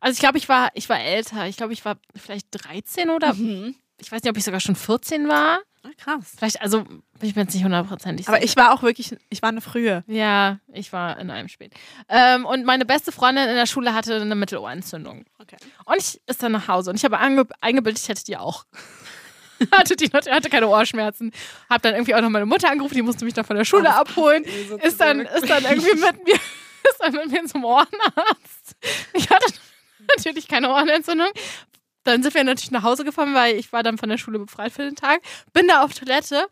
Also 0.00 0.14
ich 0.14 0.20
glaube, 0.20 0.38
ich 0.38 0.48
war, 0.48 0.70
ich 0.74 0.88
war 0.88 1.00
älter. 1.00 1.46
Ich 1.46 1.56
glaube, 1.56 1.72
ich 1.72 1.84
war 1.84 1.96
vielleicht 2.14 2.46
13 2.52 3.10
oder 3.10 3.34
Mhm. 3.34 3.74
ich 3.98 4.10
weiß 4.12 4.22
nicht, 4.22 4.30
ob 4.30 4.36
ich 4.36 4.44
sogar 4.44 4.60
schon 4.60 4.76
14 4.76 5.28
war. 5.28 5.58
Ah, 5.82 5.90
Krass. 5.98 6.32
Vielleicht, 6.38 6.62
also 6.62 6.82
bin 6.84 7.00
ich 7.28 7.36
mir 7.36 7.42
jetzt 7.42 7.52
nicht 7.54 7.64
hundertprozentig 7.64 8.26
Aber 8.28 8.38
sicher. 8.38 8.46
ich 8.46 8.56
war 8.56 8.72
auch 8.72 8.82
wirklich, 8.82 9.16
ich 9.28 9.42
war 9.42 9.50
eine 9.50 9.60
frühe. 9.60 10.02
Ja, 10.06 10.58
ich 10.72 10.92
war 10.94 11.18
in 11.18 11.30
einem 11.30 11.48
spät. 11.48 11.74
Ähm, 12.08 12.46
und 12.46 12.64
meine 12.64 12.86
beste 12.86 13.12
Freundin 13.12 13.48
in 13.48 13.54
der 13.54 13.66
Schule 13.66 13.92
hatte 13.94 14.14
eine 14.20 14.34
Mittelohrentzündung. 14.34 15.26
Okay. 15.40 15.56
Und 15.84 15.96
ich 15.98 16.20
ist 16.26 16.42
dann 16.42 16.52
nach 16.52 16.68
Hause 16.68 16.88
und 16.90 16.96
ich 16.96 17.04
habe 17.04 17.18
eingebildet, 17.18 18.00
ich 18.02 18.08
hätte 18.08 18.24
die 18.24 18.36
auch. 18.38 18.64
hatte 19.72 19.96
die 19.96 20.10
hatte 20.10 20.50
keine 20.50 20.68
Ohrenschmerzen. 20.68 21.32
Hab 21.68 21.82
dann 21.82 21.94
irgendwie 21.94 22.14
auch 22.14 22.20
noch 22.20 22.30
meine 22.30 22.46
Mutter 22.46 22.70
angerufen, 22.70 22.94
die 22.94 23.02
musste 23.02 23.24
mich 23.24 23.34
dann 23.34 23.44
von 23.44 23.56
der 23.56 23.64
Schule 23.64 23.94
abholen. 23.94 24.44
Ist 24.82 25.00
dann, 25.00 25.20
ist 25.20 25.48
dann 25.48 25.64
irgendwie 25.64 25.94
mit 25.94 26.24
mir, 26.24 26.34
ist 26.90 27.00
dann 27.00 27.12
mit 27.12 27.30
mir 27.30 27.44
zum 27.44 27.64
Ohrenarzt. 27.64 28.76
Ich 29.12 29.28
hatte 29.30 29.52
natürlich 30.16 30.48
keine 30.48 30.70
Ohrenentzündung. 30.70 31.28
Dann 32.04 32.22
sind 32.22 32.34
wir 32.34 32.44
natürlich 32.44 32.70
nach 32.70 32.82
Hause 32.82 33.04
gefahren, 33.04 33.34
weil 33.34 33.56
ich 33.56 33.72
war 33.72 33.82
dann 33.82 33.96
von 33.96 34.08
der 34.10 34.18
Schule 34.18 34.38
befreit 34.38 34.72
für 34.72 34.82
den 34.82 34.96
Tag. 34.96 35.22
Bin 35.52 35.66
da 35.68 35.82
auf 35.82 35.94
Toilette, 35.94 36.46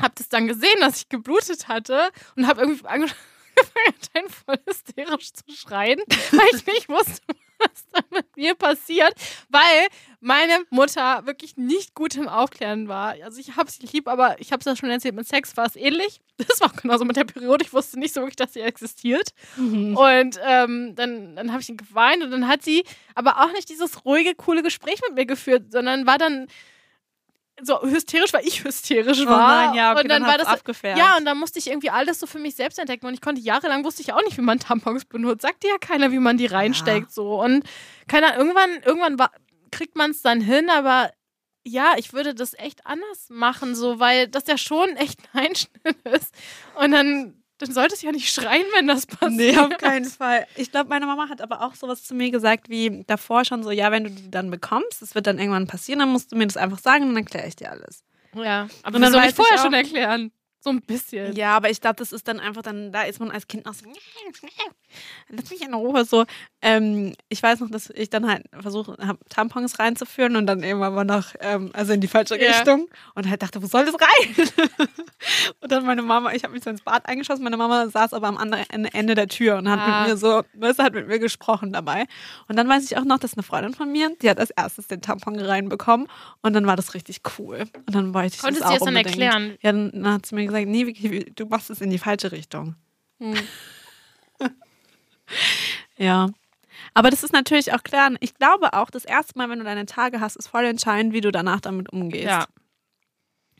hab 0.00 0.14
das 0.14 0.28
dann 0.28 0.46
gesehen, 0.46 0.80
dass 0.80 0.98
ich 0.98 1.08
geblutet 1.08 1.66
hatte 1.66 2.10
und 2.36 2.46
hab 2.46 2.58
irgendwie 2.58 2.86
angefangen, 2.86 3.14
voll 4.46 4.58
hysterisch 4.66 5.32
zu 5.32 5.44
schreien, 5.52 6.00
weil 6.30 6.48
ich 6.54 6.66
nicht 6.66 6.88
wusste, 6.88 7.22
was 7.70 7.84
da 7.92 8.00
mit 8.10 8.36
mir 8.36 8.54
passiert, 8.54 9.14
weil 9.48 9.88
meine 10.20 10.64
Mutter 10.70 11.24
wirklich 11.26 11.56
nicht 11.56 11.94
gut 11.94 12.14
im 12.16 12.28
Aufklären 12.28 12.88
war. 12.88 13.14
Also 13.22 13.40
ich 13.40 13.56
habe 13.56 13.70
sie 13.70 13.86
lieb, 13.86 14.08
aber 14.08 14.40
ich 14.40 14.52
habe 14.52 14.60
es 14.60 14.66
ja 14.66 14.76
schon 14.76 14.90
erzählt, 14.90 15.14
mit 15.14 15.26
Sex 15.26 15.56
war 15.56 15.66
es 15.66 15.76
ähnlich. 15.76 16.20
Das 16.48 16.58
war 16.62 16.68
auch 16.70 16.76
genauso 16.76 17.04
mit 17.04 17.16
der 17.16 17.24
Periode. 17.24 17.62
Ich 17.62 17.72
wusste 17.74 17.98
nicht 17.98 18.14
so 18.14 18.22
wirklich, 18.22 18.36
dass 18.36 18.54
sie 18.54 18.60
existiert. 18.60 19.34
Und 19.94 20.40
ähm, 20.42 20.94
dann, 20.96 21.36
dann 21.36 21.52
habe 21.52 21.60
ich 21.60 21.68
ihn 21.68 21.76
geweint 21.76 22.22
und 22.22 22.30
dann 22.30 22.48
hat 22.48 22.62
sie 22.62 22.82
aber 23.14 23.42
auch 23.42 23.52
nicht 23.52 23.68
dieses 23.68 24.06
ruhige, 24.06 24.34
coole 24.34 24.62
Gespräch 24.62 25.00
mit 25.06 25.16
mir 25.16 25.26
geführt, 25.26 25.70
sondern 25.70 26.06
war 26.06 26.16
dann 26.16 26.46
so 27.62 27.80
hysterisch, 27.82 28.32
weil 28.32 28.46
ich 28.46 28.64
hysterisch 28.64 29.20
Oh 29.22 29.26
war. 29.26 29.66
nein, 29.66 29.74
ja, 29.74 29.92
okay, 29.92 30.02
und 30.02 30.08
dann, 30.08 30.22
dann 30.22 30.30
war 30.30 30.38
das 30.38 30.48
abgefärbt. 30.48 30.98
Ja, 30.98 31.16
und 31.16 31.24
dann 31.24 31.38
musste 31.38 31.58
ich 31.58 31.68
irgendwie 31.68 31.90
alles 31.90 32.20
so 32.20 32.26
für 32.26 32.38
mich 32.38 32.54
selbst 32.56 32.78
entdecken 32.78 33.06
und 33.06 33.14
ich 33.14 33.20
konnte 33.20 33.40
jahrelang 33.40 33.84
wusste 33.84 34.02
ich 34.02 34.12
auch 34.12 34.22
nicht, 34.22 34.36
wie 34.36 34.42
man 34.42 34.58
Tampons 34.58 35.04
benutzt. 35.04 35.42
Sagt 35.42 35.62
dir 35.62 35.70
ja 35.70 35.78
keiner, 35.78 36.12
wie 36.12 36.18
man 36.18 36.36
die 36.36 36.46
reinsteckt 36.46 37.12
so 37.12 37.40
und 37.40 37.64
keiner 38.08 38.36
irgendwann 38.36 38.70
irgendwann 38.84 39.18
war, 39.18 39.30
kriegt 39.70 39.96
man 39.96 40.10
es 40.10 40.22
dann 40.22 40.40
hin, 40.40 40.68
aber 40.70 41.10
ja, 41.62 41.92
ich 41.98 42.12
würde 42.12 42.34
das 42.34 42.54
echt 42.54 42.86
anders 42.86 43.28
machen, 43.28 43.74
so, 43.74 44.00
weil 44.00 44.28
das 44.28 44.46
ja 44.46 44.56
schon 44.56 44.88
echt 44.96 45.20
ein 45.32 45.46
Einschnitt 45.46 45.96
ist. 46.04 46.34
Und 46.76 46.92
dann, 46.92 47.39
dann 47.60 47.72
sollte 47.72 47.94
es 47.94 48.02
ja 48.02 48.10
nicht 48.12 48.32
schreien, 48.32 48.64
wenn 48.74 48.86
das 48.86 49.06
passiert. 49.06 49.32
Nee, 49.32 49.58
auf 49.58 49.76
keinen 49.78 50.04
Fall. 50.04 50.46
Ich 50.56 50.70
glaube, 50.70 50.88
meine 50.88 51.06
Mama 51.06 51.28
hat 51.28 51.40
aber 51.40 51.62
auch 51.62 51.74
sowas 51.74 52.04
zu 52.04 52.14
mir 52.14 52.30
gesagt 52.30 52.68
wie 52.68 53.04
davor 53.06 53.44
schon 53.44 53.62
so, 53.62 53.70
ja, 53.70 53.90
wenn 53.92 54.04
du 54.04 54.10
die 54.10 54.30
dann 54.30 54.50
bekommst, 54.50 55.00
das 55.02 55.14
wird 55.14 55.26
dann 55.26 55.38
irgendwann 55.38 55.66
passieren, 55.66 55.98
dann 56.00 56.08
musst 56.10 56.32
du 56.32 56.36
mir 56.36 56.46
das 56.46 56.56
einfach 56.56 56.78
sagen 56.78 57.04
und 57.04 57.10
dann 57.14 57.24
erkläre 57.24 57.46
ich 57.46 57.56
dir 57.56 57.70
alles. 57.70 58.02
Ja, 58.34 58.68
aber 58.82 58.96
Und 58.96 59.02
dann 59.02 59.02
dann 59.02 59.12
soll 59.12 59.24
ich 59.28 59.34
vorher 59.34 59.58
auch- 59.58 59.62
schon 59.64 59.74
erklären. 59.74 60.32
So 60.62 60.68
ein 60.70 60.82
bisschen. 60.82 61.34
Ja, 61.36 61.56
aber 61.56 61.70
ich 61.70 61.80
glaube, 61.80 61.96
das 61.96 62.12
ist 62.12 62.28
dann 62.28 62.38
einfach 62.38 62.60
dann, 62.62 62.92
da 62.92 63.02
ist 63.04 63.18
man 63.18 63.30
als 63.30 63.48
Kind 63.48 63.64
noch 63.64 63.72
so, 63.72 63.86
lass 65.30 65.50
mich 65.50 65.62
in 65.62 65.72
Ruhe. 65.72 66.04
So, 66.04 66.24
ähm, 66.62 67.14
ich 67.30 67.42
weiß 67.42 67.60
noch, 67.60 67.70
dass 67.70 67.88
ich 67.90 68.10
dann 68.10 68.28
halt 68.30 68.44
versucht 68.60 68.90
habe, 69.00 69.18
Tampons 69.30 69.78
reinzuführen 69.78 70.36
und 70.36 70.46
dann 70.46 70.62
irgendwann 70.62 70.94
mal 70.94 71.04
noch, 71.04 71.28
ähm, 71.40 71.70
also 71.72 71.92
in 71.94 72.00
die 72.02 72.08
falsche 72.08 72.38
Ja. 72.40 72.50
Richtung 72.52 72.88
und 73.14 73.28
halt 73.30 73.42
dachte, 73.42 73.62
wo 73.62 73.66
soll 73.66 73.86
das 73.86 73.94
rein? 73.94 74.48
und 75.60 75.72
dann 75.72 75.86
meine 75.86 76.02
Mama, 76.02 76.32
ich 76.32 76.44
habe 76.44 76.52
mich 76.54 76.62
so 76.64 76.70
ins 76.70 76.82
Bad 76.82 77.06
eingeschossen, 77.08 77.42
meine 77.44 77.56
Mama 77.56 77.88
saß 77.88 78.12
aber 78.12 78.28
am 78.28 78.36
anderen 78.36 78.66
Ende 78.86 79.14
der 79.14 79.28
Tür 79.28 79.56
und 79.56 79.68
hat 79.70 79.78
Ah. 79.80 80.00
mit 80.02 80.10
mir 80.10 80.16
so, 80.18 80.42
weißt 80.54 80.78
du, 80.78 80.82
hat 80.82 80.92
mit 80.94 81.08
mir 81.08 81.18
gesprochen 81.18 81.72
dabei. 81.72 82.04
Und 82.48 82.56
dann 82.56 82.68
weiß 82.68 82.84
ich 82.84 82.98
auch 82.98 83.04
noch, 83.04 83.18
dass 83.18 83.32
eine 83.34 83.42
Freundin 83.42 83.72
von 83.72 83.90
mir, 83.90 84.14
die 84.20 84.28
hat 84.28 84.38
als 84.38 84.50
erstes 84.50 84.88
den 84.88 85.00
Tampon 85.00 85.38
reinbekommen 85.40 86.06
und 86.42 86.52
dann 86.52 86.66
war 86.66 86.76
das 86.76 86.92
richtig 86.94 87.20
cool. 87.38 87.64
Und 87.86 87.94
dann 87.94 88.12
wollte 88.12 88.34
ich 88.34 88.38
Konntest 88.40 88.62
das 88.62 88.68
du 88.68 88.74
auch 88.74 88.78
das 88.78 88.84
dann 88.86 88.96
erklären? 88.96 89.56
Ja, 89.62 89.72
dann, 89.72 89.90
dann 89.92 90.12
hat 90.14 90.26
sie 90.26 90.34
mir 90.34 90.49
gesagt, 90.50 90.68
nee, 90.68 90.86
Vicky, 90.86 91.32
du 91.34 91.46
machst 91.46 91.70
es 91.70 91.80
in 91.80 91.90
die 91.90 91.98
falsche 91.98 92.32
Richtung. 92.32 92.76
Hm. 93.18 93.34
Ja. 95.96 96.28
Aber 96.94 97.10
das 97.10 97.22
ist 97.22 97.32
natürlich 97.32 97.72
auch 97.72 97.82
klar. 97.82 98.10
Ich 98.20 98.34
glaube 98.34 98.72
auch, 98.72 98.90
das 98.90 99.04
erste 99.04 99.36
Mal, 99.38 99.48
wenn 99.50 99.58
du 99.58 99.64
deine 99.64 99.86
Tage 99.86 100.20
hast, 100.20 100.36
ist 100.36 100.48
voll 100.48 100.64
entscheidend, 100.64 101.12
wie 101.12 101.20
du 101.20 101.30
danach 101.30 101.60
damit 101.60 101.92
umgehst. 101.92 102.24
Ja. 102.26 102.46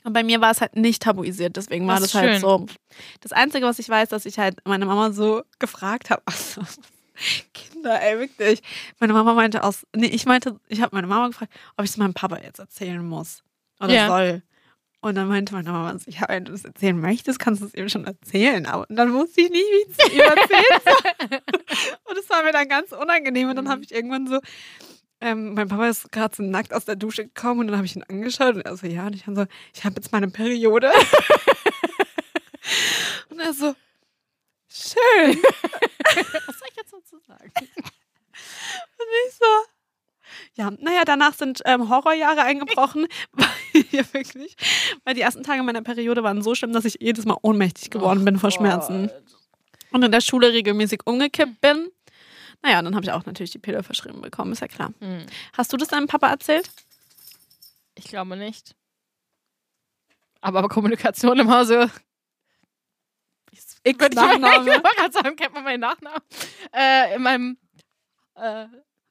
Und 0.03 0.15
bei 0.15 0.25
mir 0.25 0.41
war 0.41 0.51
es 0.51 0.63
halt 0.63 0.75
nicht 0.77 1.03
tabuisiert, 1.03 1.57
deswegen 1.57 1.87
war 1.87 2.01
Das 2.01 2.13
das, 2.13 2.15
halt 2.15 2.41
so. 2.41 2.65
Das 3.21 3.33
Einzige, 3.33 3.67
was 3.67 3.79
ich 3.79 3.89
weiß, 3.89 4.09
dass 4.09 4.25
ich 4.25 4.39
halt 4.39 4.57
meine 4.65 4.87
Mama 4.87 5.13
so 5.13 5.43
gefragt 5.59 6.11
habe. 6.11 6.23
Also, 6.27 6.63
Kinder, 7.53 8.01
ey, 8.01 8.19
wirklich. 8.19 8.63
Meine 8.99 9.13
Mama 9.13 9.35
meinte 9.35 9.63
aus, 9.63 9.87
nee, 9.95 10.07
ich 10.07 10.25
meinte, 10.25 10.59
ich 10.69 10.81
habe 10.81 10.97
meine 10.97 11.07
Mama 11.07 11.29
gefragt, 11.29 11.53
ob 11.77 11.85
ich 11.85 11.91
es 11.91 11.99
meinem 11.99 12.15
Papa 12.15 12.39
jetzt 12.43 12.59
erzählen 12.59 13.07
muss 13.07 13.43
oder 13.79 13.93
Ja. 13.93 14.07
soll. 14.07 14.43
Und 15.03 15.15
dann 15.15 15.29
meinte 15.29 15.55
meine 15.55 15.71
Mama, 15.71 15.97
ja, 16.07 16.29
wenn 16.29 16.45
du 16.45 16.53
es 16.53 16.65
erzählen 16.65 17.01
möchtest, 17.01 17.39
kannst 17.39 17.63
du 17.63 17.67
es 17.67 17.75
ihm 17.75 17.89
schon 17.89 18.05
erzählen. 18.05 18.67
Aber 18.67 18.85
und 18.89 18.97
dann 18.97 19.15
wusste 19.15 19.41
ich 19.41 19.51
nicht, 19.51 19.65
wie 19.65 19.91
ich 19.91 19.99
es 19.99 20.13
ihm 20.13 20.21
erzählen 20.21 20.81
soll. 20.85 21.41
Und 22.11 22.19
es 22.19 22.29
war 22.29 22.43
mir 22.43 22.53
dann 22.53 22.69
ganz 22.69 22.93
unangenehm. 22.93 23.49
Und 23.49 23.57
dann 23.57 23.71
habe 23.71 23.83
ich 23.83 23.93
irgendwann 23.93 24.27
so, 24.27 24.41
ähm, 25.23 25.55
mein 25.55 25.69
Papa 25.69 25.89
ist 25.89 26.13
gerade 26.13 26.35
so 26.35 26.43
nackt 26.43 26.75
aus 26.75 26.85
der 26.85 26.97
Dusche 26.97 27.25
gekommen 27.25 27.61
und 27.61 27.67
dann 27.69 27.77
habe 27.77 27.87
ich 27.87 27.95
ihn 27.95 28.05
angeschaut 28.05 28.55
und 28.55 28.63
er 28.63 28.77
so, 28.77 28.87
ja, 28.87 29.07
und 29.07 29.15
ich 29.15 29.25
dann 29.25 29.37
so, 29.37 29.47
ich 29.75 29.85
habe 29.85 29.97
jetzt 29.97 30.13
meine 30.13 30.29
Periode. 30.29 30.91
und 33.29 33.39
er 33.39 33.53
so, 33.53 33.75
schön. 34.69 35.43
Was 36.47 36.59
soll 36.59 36.69
ich 36.71 36.77
jetzt 36.77 36.93
dazu 36.93 37.19
sagen? 37.27 37.53
Und 37.55 39.07
ich 39.27 39.35
so, 39.35 39.45
ja, 40.55 40.71
naja, 40.71 41.03
danach 41.05 41.35
sind 41.35 41.61
ähm, 41.65 41.89
Horrorjahre 41.89 42.43
eingebrochen, 42.43 43.07
weil 43.33 43.85
ja 43.91 44.03
wirklich, 44.13 44.57
weil 45.05 45.15
die 45.15 45.21
ersten 45.21 45.43
Tage 45.43 45.63
meiner 45.63 45.83
Periode 45.83 46.23
waren 46.23 46.43
so 46.43 46.55
schlimm, 46.55 46.73
dass 46.73 46.85
ich 46.85 46.99
jedes 47.01 47.25
Mal 47.25 47.37
ohnmächtig 47.43 47.91
geworden 47.91 48.25
bin 48.25 48.39
vor 48.39 48.51
Schmerzen 48.51 49.11
und 49.93 50.03
in 50.03 50.13
der 50.13 50.21
Schule 50.21 50.53
regelmäßig 50.53 51.01
umgekippt 51.05 51.61
bin. 51.61 51.89
Naja, 52.63 52.83
dann 52.83 52.95
habe 52.95 53.05
ich 53.05 53.13
auch 53.13 53.25
natürlich 53.25 53.53
die 53.53 53.59
Pille 53.59 53.83
verschrieben 53.83 54.21
bekommen, 54.21 54.53
ist 54.53 54.61
ja 54.61 54.69
klar. 54.69 54.93
Hm. 55.01 55.25
Hast 55.57 55.73
du 55.73 55.77
das 55.77 55.89
deinem 55.89 56.07
Papa 56.07 56.29
erzählt? 56.29 56.71
Ich 57.95 58.05
glaube 58.05 58.37
nicht. 58.37 58.75
Aber, 60.41 60.59
aber 60.59 60.69
Kommunikation 60.69 61.39
im 61.39 61.51
Hause. 61.51 61.91
Ich 63.83 63.99
würde 63.99 64.15
Nachname. 64.17 64.71
Ich 64.71 64.83
wollte 64.83 64.97
gerade 64.97 65.13
sagen, 65.13 65.37
kennt 65.37 65.55
man 65.55 65.65
meinen 65.65 65.81
Nachnamen. 65.81 66.21
Äh, 66.73 67.15
in 67.15 67.23
meinem 67.23 67.59
äh, 68.35 68.67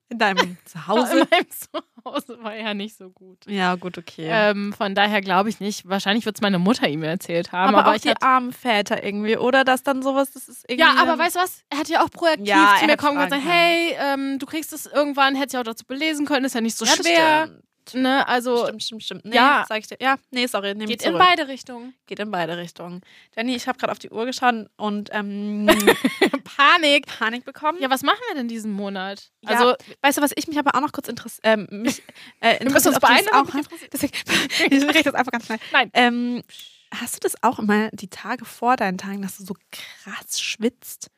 In 0.09 0.17
deinem 0.17 0.37
in 0.43 0.57
Zuhause? 0.65 1.27
meinem 1.31 1.45
Zuhause 1.49 2.43
war 2.43 2.55
ja 2.55 2.73
nicht 2.73 2.97
so 2.97 3.09
gut. 3.11 3.45
Ja, 3.47 3.75
gut, 3.75 3.97
okay. 3.97 4.27
Ähm, 4.27 4.73
von 4.73 4.95
daher 4.95 5.21
glaube 5.21 5.49
ich 5.49 5.59
nicht. 5.59 5.87
Wahrscheinlich 5.87 6.25
wird 6.25 6.37
es 6.37 6.41
meine 6.41 6.57
Mutter 6.59 6.87
ihm 6.87 7.03
erzählt 7.03 7.51
haben. 7.51 7.69
aber, 7.69 7.79
Aber, 7.85 7.91
auch 7.91 7.95
ich 7.95 8.01
die 8.01 8.09
hatte, 8.09 8.25
armen 8.25 8.51
Väter 8.51 9.03
irgendwie, 9.03 9.37
oder? 9.37 9.63
Dass 9.63 9.83
dann 9.83 10.01
sowas, 10.01 10.31
das 10.31 10.49
ist 10.49 10.65
irgendwie. 10.67 10.81
ja, 10.95 11.01
aber 11.01 11.17
weißt 11.19 11.35
du 11.35 11.39
was? 11.39 11.63
Er 11.69 11.77
hat 11.77 11.89
ja 11.89 12.03
auch 12.03 12.09
proaktiv 12.09 12.47
Ja, 12.47 12.73
zu 12.77 12.81
er 12.81 12.87
mir 12.87 12.97
kommen 12.97 13.17
und 13.19 13.23
gesagt, 13.25 13.43
hey, 13.45 13.95
ähm, 13.99 14.39
du 14.39 14.45
kriegst 14.47 14.73
es 14.73 14.85
irgendwann, 14.87 15.35
hättest 15.35 15.53
ja 15.53 15.59
auch 15.59 15.63
dazu 15.65 15.85
belesen 15.85 16.25
können, 16.25 16.45
ist 16.45 16.55
ja 16.55 16.61
nicht 16.61 16.75
so 16.77 16.85
Ja, 16.85 16.91
schwer. 16.95 17.49
Stimmt. 17.89 18.03
Ne? 18.03 18.27
Also 18.27 18.63
Stimmt, 18.65 18.83
stimmt, 18.83 19.03
stimmt. 19.03 19.25
Nee, 19.25 19.35
Ja. 19.35 19.65
sag 19.67 19.79
ich 19.79 19.87
dir. 19.87 19.97
Ja, 19.99 20.17
nee, 20.31 20.45
sorry, 20.47 20.73
nehme 20.73 20.85
geht 20.85 21.03
in 21.03 21.17
beide 21.17 21.47
Richtungen. 21.47 21.93
Geht 22.07 22.19
in 22.19 22.31
beide 22.31 22.57
Richtungen. 22.57 23.01
Jenny, 23.35 23.55
ich 23.55 23.67
habe 23.67 23.77
gerade 23.77 23.91
auf 23.91 23.99
die 23.99 24.09
Uhr 24.09 24.25
geschaut 24.25 24.67
und 24.77 25.09
ähm, 25.11 25.67
Panik. 26.43 27.05
Panik 27.07 27.45
bekommen. 27.45 27.79
Ja, 27.81 27.89
was 27.89 28.03
machen 28.03 28.19
wir 28.29 28.35
denn 28.35 28.47
diesen 28.47 28.71
Monat? 28.71 29.31
Ja, 29.41 29.51
Also, 29.51 29.75
weißt 30.01 30.17
du, 30.17 30.21
was 30.21 30.31
ich 30.35 30.47
mich 30.47 30.57
aber 30.57 30.75
auch 30.75 30.81
noch 30.81 30.91
kurz 30.91 31.07
interessiert, 31.07 31.41
ähm, 31.43 31.67
mich, 31.71 32.01
äh, 32.39 32.59
Wir 32.63 32.71
müssen 32.71 32.87
uns 32.89 32.97
interessiert, 32.97 33.31
beeilen, 33.31 33.47
auch. 33.47 33.71
Deswegen, 33.91 34.13
ich 34.69 34.83
rede 34.83 35.03
das 35.03 35.13
einfach 35.13 35.31
ganz 35.31 35.45
schnell. 35.45 35.59
Nein. 35.71 35.89
Ähm, 35.93 36.43
hast 36.91 37.15
du 37.15 37.19
das 37.21 37.35
auch 37.43 37.59
immer 37.59 37.89
die 37.91 38.09
Tage 38.09 38.45
vor 38.45 38.75
deinen 38.75 38.97
Tagen, 38.97 39.21
dass 39.21 39.37
du 39.37 39.43
so 39.45 39.55
krass 39.71 40.41
schwitzt? 40.41 41.09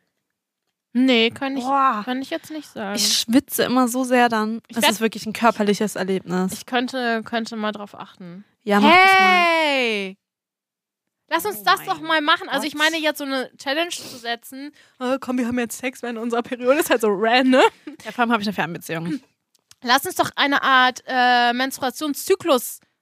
Nee, 0.94 1.30
kann 1.30 1.58
ich, 1.58 1.64
Boah. 1.64 2.02
kann 2.06 2.22
ich 2.22 2.30
jetzt 2.30 2.52
nicht 2.52 2.68
sagen. 2.70 2.96
Ich 2.96 3.20
schwitze 3.20 3.64
immer 3.64 3.88
so 3.88 4.04
sehr 4.04 4.30
dann. 4.30 4.62
Ich 4.68 4.76
Das 4.76 4.84
werd- 4.84 4.92
ist 4.94 5.02
wirklich 5.02 5.26
ein 5.26 5.34
körperliches 5.34 5.96
Erlebnis. 5.96 6.54
Ich 6.54 6.66
könnte, 6.66 7.22
könnte 7.24 7.56
mal 7.56 7.72
drauf 7.72 7.94
achten. 7.98 8.44
ja, 8.64 8.80
mach 8.80 8.90
hey! 8.92 10.18
Lass 11.30 11.46
uns 11.46 11.60
Oh 11.60 11.64
das 11.64 11.86
doch 11.86 12.02
mal 12.02 12.20
machen. 12.20 12.50
Also 12.50 12.68
ich 12.68 12.76
meine 12.76 12.98
jetzt 12.98 13.20
so 13.20 13.24
eine 13.24 13.50
Challenge 13.56 13.90
zu 13.90 14.18
setzen. 14.18 14.72
Oh, 15.00 15.16
komm, 15.22 15.38
wir 15.38 15.48
haben 15.48 15.58
jetzt 15.60 15.78
Sex 15.78 16.02
während 16.04 16.20
unserer 16.20 16.42
Periode. 16.42 16.80
Ist 16.82 16.90
halt 16.90 17.00
so 17.00 17.08
random. 17.10 17.62
Ja, 18.04 18.12
vor 18.12 18.20
allem 18.24 18.32
habe 18.34 18.42
ich 18.42 18.48
eine 18.50 18.54
Fernbeziehung. 18.54 19.22
Lass 19.82 20.06
uns 20.06 20.16
doch 20.16 20.30
eine 20.36 20.62
Art 20.62 21.02
äh, 21.08 21.54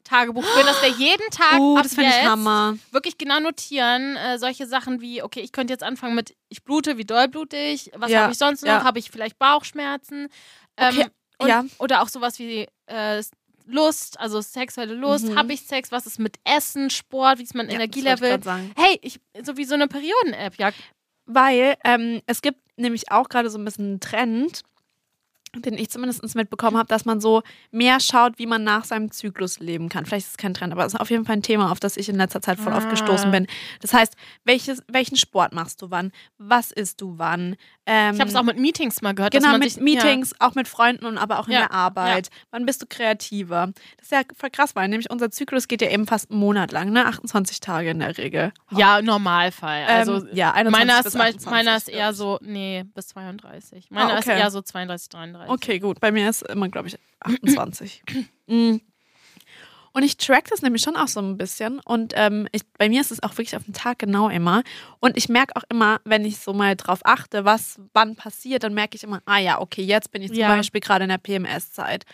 Menstruationszyklus-Tagebuch 0.10 0.44
führen, 0.44 0.66
dass 0.66 0.82
wir 0.82 0.90
jeden 0.90 1.30
Tag 1.32 1.60
Oh, 1.60 1.78
ab 1.78 1.84
das 1.84 1.94
finde 1.96 2.10
ich 2.10 2.16
jetzt 2.16 2.26
Hammer. 2.28 2.78
wirklich 2.92 3.18
genau 3.18 3.40
notieren. 3.40 4.16
Äh, 4.18 4.38
solche 4.40 4.68
Sachen 4.68 5.02
wie, 5.02 5.22
okay, 5.24 5.42
ich 5.42 5.52
könnte 5.52 5.74
jetzt 5.74 5.84
anfangen 5.84 6.16
mit, 6.16 6.36
ich 6.50 6.64
blute, 6.64 6.98
wie 6.98 7.06
doll 7.06 7.28
blute 7.28 7.58
ich? 7.58 7.92
Was 7.96 8.12
Ja, 8.12 8.22
habe 8.24 8.32
ich 8.32 8.38
sonst 8.38 8.62
noch? 8.64 8.70
ja. 8.70 8.84
Habe 8.84 9.00
ich 9.00 9.12
vielleicht 9.12 9.38
Bauchschmerzen? 9.40 10.28
Ähm, 10.78 10.96
Okay, 10.98 11.08
und, 11.40 11.48
ja. 11.48 11.66
Oder 11.80 12.02
auch 12.02 12.10
sowas 12.10 12.38
wie 12.40 12.68
äh, 12.88 13.24
Lust, 13.66 14.20
also 14.20 14.42
sexuelle 14.42 14.94
Lust. 14.96 15.26
Mhm. 15.30 15.38
Habe 15.38 15.54
ich 15.54 15.62
Sex? 15.62 15.92
Was 15.92 16.06
ist 16.06 16.20
mit 16.20 16.38
Essen, 16.44 16.90
Sport? 16.90 17.40
Wie 17.40 17.44
ist 17.44 17.56
mein 17.56 17.68
Ja, 17.68 17.74
ich 17.74 17.76
Energielevel? 17.76 18.44
sagen. 18.44 18.72
Hey, 18.76 19.00
ich, 19.02 19.20
so 19.44 19.56
wie 19.58 19.64
so 19.66 19.76
eine 19.76 19.88
Perioden-App, 19.88 20.56
ja. 20.58 20.72
Weil 21.26 21.76
ähm, 21.86 22.22
es 22.26 22.42
gibt 22.42 22.60
nämlich 22.78 23.12
auch 23.12 23.30
gerade 23.30 23.50
so 23.52 23.60
ein 23.60 23.66
bisschen 23.66 23.86
einen 23.86 24.00
Trend, 24.00 24.64
den 25.56 25.74
ich 25.76 25.90
zumindest 25.90 26.36
mitbekommen 26.36 26.78
habe, 26.78 26.88
dass 26.88 27.06
man 27.06 27.20
so 27.22 27.42
mehr 27.72 28.00
schaut, 28.00 28.38
wie 28.40 28.46
man 28.46 28.64
nach 28.64 28.86
seinem 28.86 29.12
Zyklus 29.12 29.60
leben 29.60 29.90
kann. 29.90 30.06
Vielleicht 30.06 30.26
ist 30.28 30.32
es 30.32 30.38
kein 30.38 30.54
Trend, 30.54 30.72
aber 30.74 30.86
es 30.86 30.94
ist 30.94 31.00
auf 31.00 31.10
jeden 31.10 31.26
Fall 31.26 31.38
ein 31.38 31.44
Thema, 31.44 31.72
auf 31.72 31.80
das 31.80 31.98
ich 31.98 32.10
in 32.10 32.16
letzter 32.16 32.42
Zeit 32.42 32.60
voll 32.60 32.74
Ah. 32.74 32.78
oft 32.78 32.90
gestoßen 32.90 33.32
bin. 33.32 33.48
Das 33.82 33.94
heißt, 33.94 34.16
welches, 34.46 34.84
welchen 34.88 35.16
Sport 35.18 35.54
machst 35.54 35.82
du 35.82 35.90
wann? 35.92 36.12
Was 36.38 36.72
isst 36.72 37.02
du 37.02 37.14
wann? 37.18 37.56
Ähm, 37.86 38.14
Ich 38.14 38.20
habe 38.22 38.30
es 38.30 38.36
auch 38.36 38.44
mit 38.44 38.60
Meetings 38.60 39.02
mal 39.02 39.14
gehört. 39.16 39.34
Genau, 39.34 39.58
mit 39.58 39.72
sich, 39.72 39.82
Meetings, 39.82 40.36
auch 40.40 40.54
mit 40.56 40.68
Freunden 40.68 41.06
und 41.06 41.18
aber 41.18 41.40
auch 41.40 41.48
in 41.48 41.54
Ja, 41.54 41.60
der 41.62 41.72
Arbeit. 41.72 42.30
Wann 42.52 42.66
bist 42.68 42.82
du 42.82 42.86
kreativer? 42.88 43.72
Das 43.98 44.06
ist 44.08 44.12
ja 44.12 44.22
voll 44.38 44.50
krass, 44.52 44.76
weil 44.76 44.88
nämlich 44.90 45.10
unser 45.10 45.32
Zyklus 45.32 45.68
geht 45.68 45.82
ja 45.82 45.90
eben 45.90 46.06
fast 46.06 46.30
einen 46.30 46.40
Monat 46.40 46.72
lang, 46.72 46.92
ne? 46.92 47.06
28 47.08 47.60
Tage 47.60 47.90
in 47.90 48.00
der 48.00 48.16
Regel. 48.18 48.52
Ja, 48.72 48.78
ja 48.98 49.02
Normalfall. 49.02 49.86
Also 49.86 50.18
Ähm, 50.18 50.30
ja, 50.34 50.52
21 50.54 50.72
meiner 50.88 51.00
ist, 51.00 51.16
me- 51.16 51.22
28, 51.24 51.50
meiner 51.50 51.78
ist 51.78 51.90
eher 51.90 52.14
so, 52.14 52.38
nee, 52.42 52.86
bis 52.94 53.08
32. 53.08 53.90
Meiner 53.90 54.14
Ah, 54.14 54.18
ist 54.20 54.28
okay. 54.28 54.40
eher 54.40 54.52
so 54.52 54.62
32, 54.62 55.10
33. 55.10 55.39
Okay, 55.48 55.80
gut. 55.80 56.00
Bei 56.00 56.12
mir 56.12 56.30
ist 56.30 56.42
immer, 56.44 56.70
glaube 56.70 56.88
ich, 56.88 56.98
28. 57.22 58.04
Mm. 58.48 58.82
Und 59.92 60.04
ich 60.04 60.18
track 60.18 60.48
das 60.50 60.64
nämlich 60.64 60.82
schon 60.82 60.96
auch 60.96 61.08
so 61.08 61.20
ein 61.20 61.38
bisschen. 61.38 61.80
Und 61.80 62.14
ähm, 62.16 62.48
ich, 62.52 62.62
bei 62.80 62.90
mir 62.90 63.02
ist 63.02 63.12
es 63.12 63.22
auch 63.22 63.32
wirklich 63.34 63.56
auf 63.56 63.64
den 63.64 63.74
Tag 63.74 64.00
genau 64.00 64.30
immer. 64.30 64.64
Und 65.00 65.18
ich 65.18 65.30
merke 65.30 65.56
auch 65.56 65.64
immer, 65.70 66.00
wenn 66.04 66.26
ich 66.26 66.38
so 66.40 66.54
mal 66.54 66.76
drauf 66.76 67.02
achte, 67.04 67.46
was 67.46 67.80
wann 67.94 68.16
passiert, 68.16 68.64
dann 68.64 68.74
merke 68.74 68.96
ich 68.96 69.04
immer, 69.04 69.22
ah 69.26 69.38
ja, 69.38 69.60
okay, 69.60 69.84
jetzt 69.84 70.12
bin 70.12 70.22
ich 70.22 70.30
zum 70.30 70.40
Ja. 70.40 70.56
Beispiel 70.56 70.82
gerade 70.82 71.04
in 71.04 71.10
der 71.10 71.18
PMS-Zeit. 71.18 72.06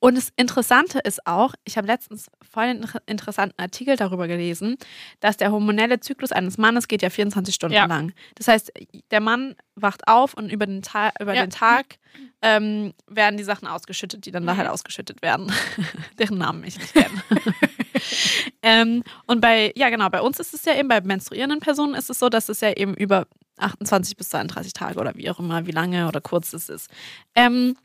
Und 0.00 0.16
das 0.16 0.32
Interessante 0.36 0.98
ist 0.98 1.26
auch, 1.26 1.54
ich 1.64 1.76
habe 1.76 1.86
letztens 1.86 2.30
voll 2.50 2.64
einen 2.64 2.82
inter- 2.82 3.02
interessanten 3.06 3.60
Artikel 3.60 3.96
darüber 3.96 4.26
gelesen, 4.28 4.76
dass 5.20 5.36
der 5.36 5.52
hormonelle 5.52 6.00
Zyklus 6.00 6.32
eines 6.32 6.56
Mannes 6.58 6.88
geht 6.88 7.02
ja 7.02 7.10
24 7.10 7.54
Stunden 7.54 7.74
Ja. 7.76 7.84
lang. 7.84 8.12
Das 8.34 8.48
heißt, 8.48 8.72
der 9.10 9.20
Mann 9.20 9.54
wacht 9.74 10.08
auf 10.08 10.32
und 10.34 10.50
über 10.50 10.66
den, 10.66 10.80
Ta 10.82 11.12
über 11.20 11.34
Ja. 11.34 11.42
den 11.42 11.50
Tag 11.50 11.98
ähm, 12.42 12.94
werden 13.06 13.36
die 13.36 13.44
Sachen 13.44 13.68
ausgeschüttet, 13.68 14.24
die 14.24 14.30
dann 14.30 14.46
da 14.46 14.56
halt 14.56 14.68
ausgeschüttet 14.68 15.20
werden, 15.22 15.52
deren 16.18 16.38
Namen 16.38 16.64
ich 16.64 16.78
nicht 16.78 16.94
kenne. 16.94 17.22
ähm, 18.62 19.02
und 19.26 19.40
bei, 19.40 19.72
ja 19.76 19.90
genau, 19.90 20.08
bei 20.08 20.20
uns 20.22 20.38
ist 20.40 20.54
es 20.54 20.64
ja 20.64 20.74
eben, 20.78 20.88
bei 20.88 21.00
menstruierenden 21.00 21.60
Personen 21.60 21.94
ist 21.94 22.10
es 22.10 22.18
so, 22.18 22.28
dass 22.28 22.48
es 22.48 22.60
ja 22.60 22.72
eben 22.72 22.94
über 22.94 23.26
28 23.58 24.16
bis 24.16 24.30
32 24.30 24.72
Tage 24.72 24.98
oder 24.98 25.14
wie 25.16 25.28
auch 25.30 25.38
immer, 25.38 25.66
wie 25.66 25.70
lange 25.72 26.08
oder 26.08 26.20
kurz 26.22 26.52
es 26.54 26.68
ist. 26.70 26.88
Ähm, 27.34 27.76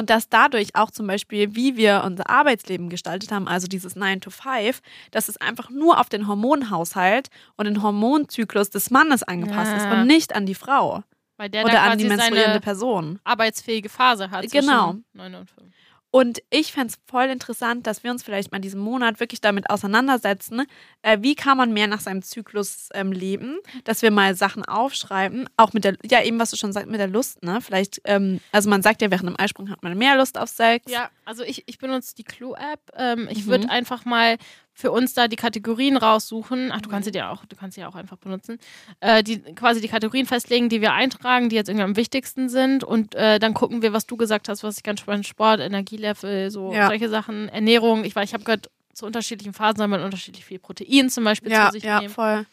und 0.00 0.08
dass 0.08 0.30
dadurch 0.30 0.74
auch 0.74 0.90
zum 0.90 1.06
Beispiel, 1.06 1.54
wie 1.54 1.76
wir 1.76 2.02
unser 2.06 2.28
Arbeitsleben 2.30 2.88
gestaltet 2.88 3.30
haben, 3.32 3.46
also 3.46 3.66
dieses 3.66 3.96
9 3.96 4.22
to 4.22 4.30
5, 4.30 4.80
dass 5.10 5.28
es 5.28 5.36
einfach 5.36 5.68
nur 5.68 6.00
auf 6.00 6.08
den 6.08 6.26
Hormonhaushalt 6.26 7.28
und 7.56 7.66
den 7.66 7.82
Hormonzyklus 7.82 8.70
des 8.70 8.90
Mannes 8.90 9.22
angepasst 9.22 9.72
ist 9.76 9.84
Ja. 9.84 9.92
und 10.00 10.06
nicht 10.06 10.34
an 10.34 10.46
die 10.46 10.54
Frau 10.54 11.02
Weil 11.36 11.50
der 11.50 11.64
oder 11.66 11.82
an 11.82 11.98
die 11.98 12.06
menstruierende 12.06 12.60
Person. 12.60 13.20
arbeitsfähige 13.24 13.90
Phase 13.90 14.30
hat. 14.30 14.50
Genau. 14.50 14.92
Zwischen 14.92 15.04
9 15.12 15.34
und 15.34 15.50
5. 15.50 15.74
Und 16.12 16.42
ich 16.50 16.72
fände 16.72 16.88
es 16.88 16.98
voll 17.08 17.26
interessant, 17.26 17.86
dass 17.86 18.02
wir 18.02 18.10
uns 18.10 18.22
vielleicht 18.24 18.50
mal 18.50 18.58
diesen 18.58 18.80
Monat 18.80 19.20
wirklich 19.20 19.40
damit 19.40 19.70
auseinandersetzen, 19.70 20.62
äh, 21.02 21.18
wie 21.20 21.36
kann 21.36 21.56
man 21.56 21.72
mehr 21.72 21.86
nach 21.86 22.00
seinem 22.00 22.22
Zyklus 22.22 22.88
ähm, 22.94 23.12
leben, 23.12 23.58
dass 23.84 24.02
wir 24.02 24.10
mal 24.10 24.34
Sachen 24.34 24.64
aufschreiben, 24.64 25.48
auch 25.56 25.72
mit 25.72 25.84
der, 25.84 25.96
ja 26.04 26.20
eben, 26.22 26.38
was 26.40 26.50
du 26.50 26.56
schon 26.56 26.72
sagst, 26.72 26.88
mit 26.90 26.98
der 26.98 27.06
Lust, 27.06 27.44
ne? 27.44 27.60
Vielleicht, 27.60 28.00
ähm, 28.04 28.40
also 28.50 28.68
man 28.68 28.82
sagt 28.82 29.02
ja, 29.02 29.10
während 29.12 29.28
dem 29.28 29.38
Eisprung 29.38 29.70
hat 29.70 29.82
man 29.84 29.96
mehr 29.96 30.16
Lust 30.16 30.36
auf 30.36 30.48
Sex. 30.48 30.90
Ja, 30.90 31.10
also 31.24 31.44
ich, 31.44 31.62
ich 31.66 31.78
benutze 31.78 32.14
die 32.16 32.24
Clue-App. 32.24 32.80
Ähm, 32.96 33.28
ich 33.30 33.46
Mhm. 33.46 33.50
würde 33.50 33.70
einfach 33.70 34.04
mal 34.04 34.36
für 34.80 34.90
uns 34.90 35.14
da 35.14 35.28
die 35.28 35.36
Kategorien 35.36 35.96
raussuchen. 35.96 36.72
Ach, 36.72 36.80
du 36.80 36.88
Mhm. 36.88 36.92
kannst 36.92 37.04
sie 37.06 37.12
dir 37.12 37.30
auch, 37.30 37.44
du 37.44 37.54
kannst 37.56 37.74
sie 37.74 37.82
ja 37.82 37.88
auch 37.88 37.94
einfach 37.94 38.16
benutzen. 38.16 38.58
Äh, 39.00 39.22
die 39.22 39.38
quasi 39.54 39.80
die 39.80 39.88
Kategorien 39.88 40.26
festlegen, 40.26 40.68
die 40.68 40.80
wir 40.80 40.92
eintragen, 40.92 41.48
die 41.50 41.56
jetzt 41.56 41.68
irgendwie 41.68 41.84
am 41.84 41.96
wichtigsten 41.96 42.48
sind. 42.48 42.82
Und 42.82 43.14
äh, 43.14 43.38
dann 43.38 43.54
gucken 43.54 43.82
wir, 43.82 43.92
was 43.92 44.06
du 44.06 44.16
gesagt 44.16 44.48
hast, 44.48 44.62
was 44.64 44.78
ich 44.78 44.82
ganz 44.82 45.00
spannend 45.00 45.26
Sport, 45.26 45.60
Energielevel, 45.60 46.50
so 46.50 46.72
Ja. 46.72 46.86
solche 46.86 47.08
Sachen, 47.08 47.48
Ernährung. 47.50 48.04
Ich, 48.04 48.16
weil 48.16 48.24
ich 48.24 48.32
habe 48.34 48.44
gehört, 48.44 48.70
zu 48.94 49.06
unterschiedlichen 49.06 49.52
Phasen 49.52 49.76
soll 49.78 49.88
man 49.88 50.02
unterschiedlich 50.02 50.44
viel 50.44 50.58
Protein 50.58 51.08
zum 51.10 51.24
Beispiel 51.24 51.52
ja, 51.52 51.66
zu 51.66 51.72
sich 51.72 51.84
ja 51.84 52.00
nehmen. 52.00 52.12
voll. 52.12 52.46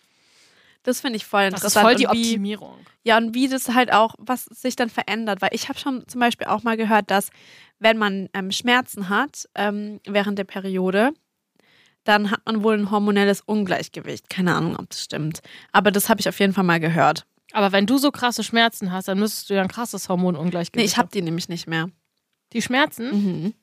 Das 0.83 1.01
finde 1.01 1.17
ich 1.17 1.25
voll 1.25 1.49
Das 1.49 1.63
interessant. 1.63 1.75
ist 1.75 1.81
voll 1.81 1.95
die 1.95 2.17
wie, 2.17 2.29
Optimierung. 2.31 2.75
Ja, 3.03 3.17
und 3.17 3.33
wie 3.33 3.47
das 3.49 3.67
halt 3.69 3.91
auch, 3.91 4.15
was 4.19 4.45
sich 4.45 4.75
dann 4.75 4.89
verändert. 4.89 5.41
Weil 5.41 5.49
ich 5.51 5.67
habe 5.69 5.79
schon 5.79 6.07
zum 6.07 6.21
Beispiel 6.21 6.47
auch 6.47 6.63
mal 6.63 6.77
gehört, 6.77 7.09
dass 7.11 7.29
wenn 7.79 7.97
man 7.97 8.29
ähm, 8.33 8.51
Schmerzen 8.51 9.09
hat 9.09 9.49
ähm, 9.55 9.99
während 10.05 10.37
der 10.39 10.43
Periode, 10.45 11.11
dann 12.07 12.31
hat 12.31 12.41
man 12.45 12.63
wohl 12.63 12.75
ein 12.77 12.89
hormonelles 12.91 13.41
Ungleichgewicht. 13.41 14.29
Keine 14.29 14.55
Ahnung, 14.55 14.75
ob 14.77 14.89
das 14.89 15.03
stimmt. 15.03 15.41
Aber 15.71 15.91
das 15.91 16.09
habe 16.09 16.19
ich 16.19 16.29
auf 16.29 16.39
jeden 16.39 16.53
Fall 16.53 16.63
mal 16.63 16.79
gehört. 16.79 17.25
Aber 17.53 17.71
wenn 17.71 17.85
du 17.85 17.97
so 17.97 18.11
krasse 18.11 18.43
Schmerzen 18.43 18.91
hast, 18.91 19.07
dann 19.07 19.19
müsstest 19.19 19.49
du 19.49 19.55
ja 19.55 19.61
ein 19.61 19.67
krasses 19.67 20.09
Hormonungleichgewicht 20.09 20.75
Nee, 20.83 20.85
ich 20.85 20.97
habe 20.97 21.07
haben. 21.07 21.11
die 21.13 21.21
nämlich 21.21 21.49
nicht 21.49 21.67
mehr. 21.67 21.89
Die 22.53 22.61
Schmerzen? 22.61 23.09
Mhm. 23.11 23.53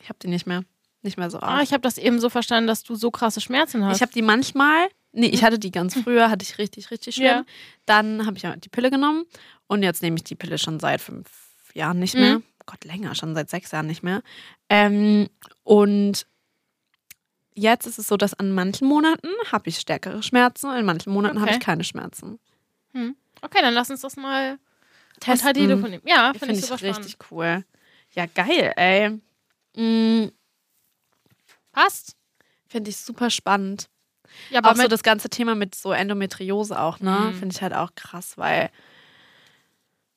Ich 0.00 0.08
habe 0.08 0.18
die 0.22 0.28
nicht 0.28 0.46
mehr. 0.46 0.64
Nicht 1.02 1.16
mehr 1.16 1.30
so 1.30 1.38
Ah, 1.40 1.54
arg. 1.56 1.62
ich 1.62 1.72
habe 1.72 1.80
das 1.80 1.96
eben 1.98 2.20
so 2.20 2.28
verstanden, 2.28 2.66
dass 2.66 2.82
du 2.82 2.94
so 2.94 3.10
krasse 3.10 3.40
Schmerzen 3.40 3.84
hast. 3.84 3.96
Ich 3.96 4.02
habe 4.02 4.12
die 4.12 4.22
manchmal, 4.22 4.88
nee, 5.12 5.28
ich 5.28 5.42
hatte 5.42 5.58
die 5.58 5.70
ganz 5.70 5.98
früher, 5.98 6.28
hatte 6.30 6.42
ich 6.44 6.58
richtig, 6.58 6.90
richtig 6.90 7.14
schlimm. 7.14 7.26
Ja. 7.26 7.44
Dann 7.86 8.26
habe 8.26 8.36
ich 8.36 8.44
die 8.60 8.68
Pille 8.68 8.90
genommen 8.90 9.24
und 9.66 9.82
jetzt 9.82 10.02
nehme 10.02 10.16
ich 10.16 10.24
die 10.24 10.34
Pille 10.34 10.58
schon 10.58 10.78
seit 10.78 11.00
fünf 11.00 11.28
Jahren 11.74 11.98
nicht 11.98 12.14
Mhm. 12.14 12.20
mehr. 12.20 12.42
Gott, 12.66 12.84
länger, 12.84 13.14
schon 13.14 13.34
seit 13.34 13.48
sechs 13.48 13.70
Jahren 13.72 13.86
nicht 13.86 14.02
mehr. 14.02 14.22
Ähm, 14.68 15.28
und 15.64 16.26
jetzt 17.60 17.86
ist 17.86 17.98
es 17.98 18.06
so, 18.08 18.16
dass 18.16 18.34
an 18.34 18.52
manchen 18.52 18.86
Monaten 18.88 19.28
habe 19.52 19.68
ich 19.68 19.78
stärkere 19.78 20.22
Schmerzen 20.22 20.74
in 20.76 20.84
manchen 20.86 21.12
Monaten 21.12 21.40
habe 21.40 21.48
Okay. 21.50 21.58
ich 21.60 21.64
keine 21.64 21.84
Schmerzen. 21.84 22.38
Okay, 23.42 23.58
dann 23.62 23.72
lass 23.74 23.90
uns 23.90 24.00
das 24.02 24.16
mal 24.16 24.58
Testen. 25.20 25.32
unter 25.48 25.88
nehmen. 25.88 26.02
Ja, 26.06 26.32
finde 26.34 26.52
ich 26.54 26.60
ich 26.60 26.66
super 26.66 26.78
spannend. 26.78 26.98
richtig 26.98 27.16
cool. 27.30 27.64
Ja, 28.14 28.26
geil, 28.26 28.72
ey. 28.76 29.20
Mm, 29.76 30.30
Passt. 31.72 32.16
Finde 32.68 32.90
ich 32.90 32.96
super 32.98 33.30
spannend. 33.30 33.88
Ja, 34.50 34.60
auch 34.60 34.64
aber 34.64 34.76
so 34.76 34.82
mit, 34.82 34.92
das 34.92 35.02
ganze 35.02 35.28
Thema 35.30 35.54
mit 35.54 35.74
so 35.74 35.92
Endometriose 35.92 36.78
auch, 36.80 37.00
ne? 37.00 37.30
Mhm. 37.32 37.38
Finde 37.38 37.54
ich 37.54 37.62
halt 37.62 37.74
auch 37.74 37.94
krass, 37.94 38.36
weil 38.38 38.70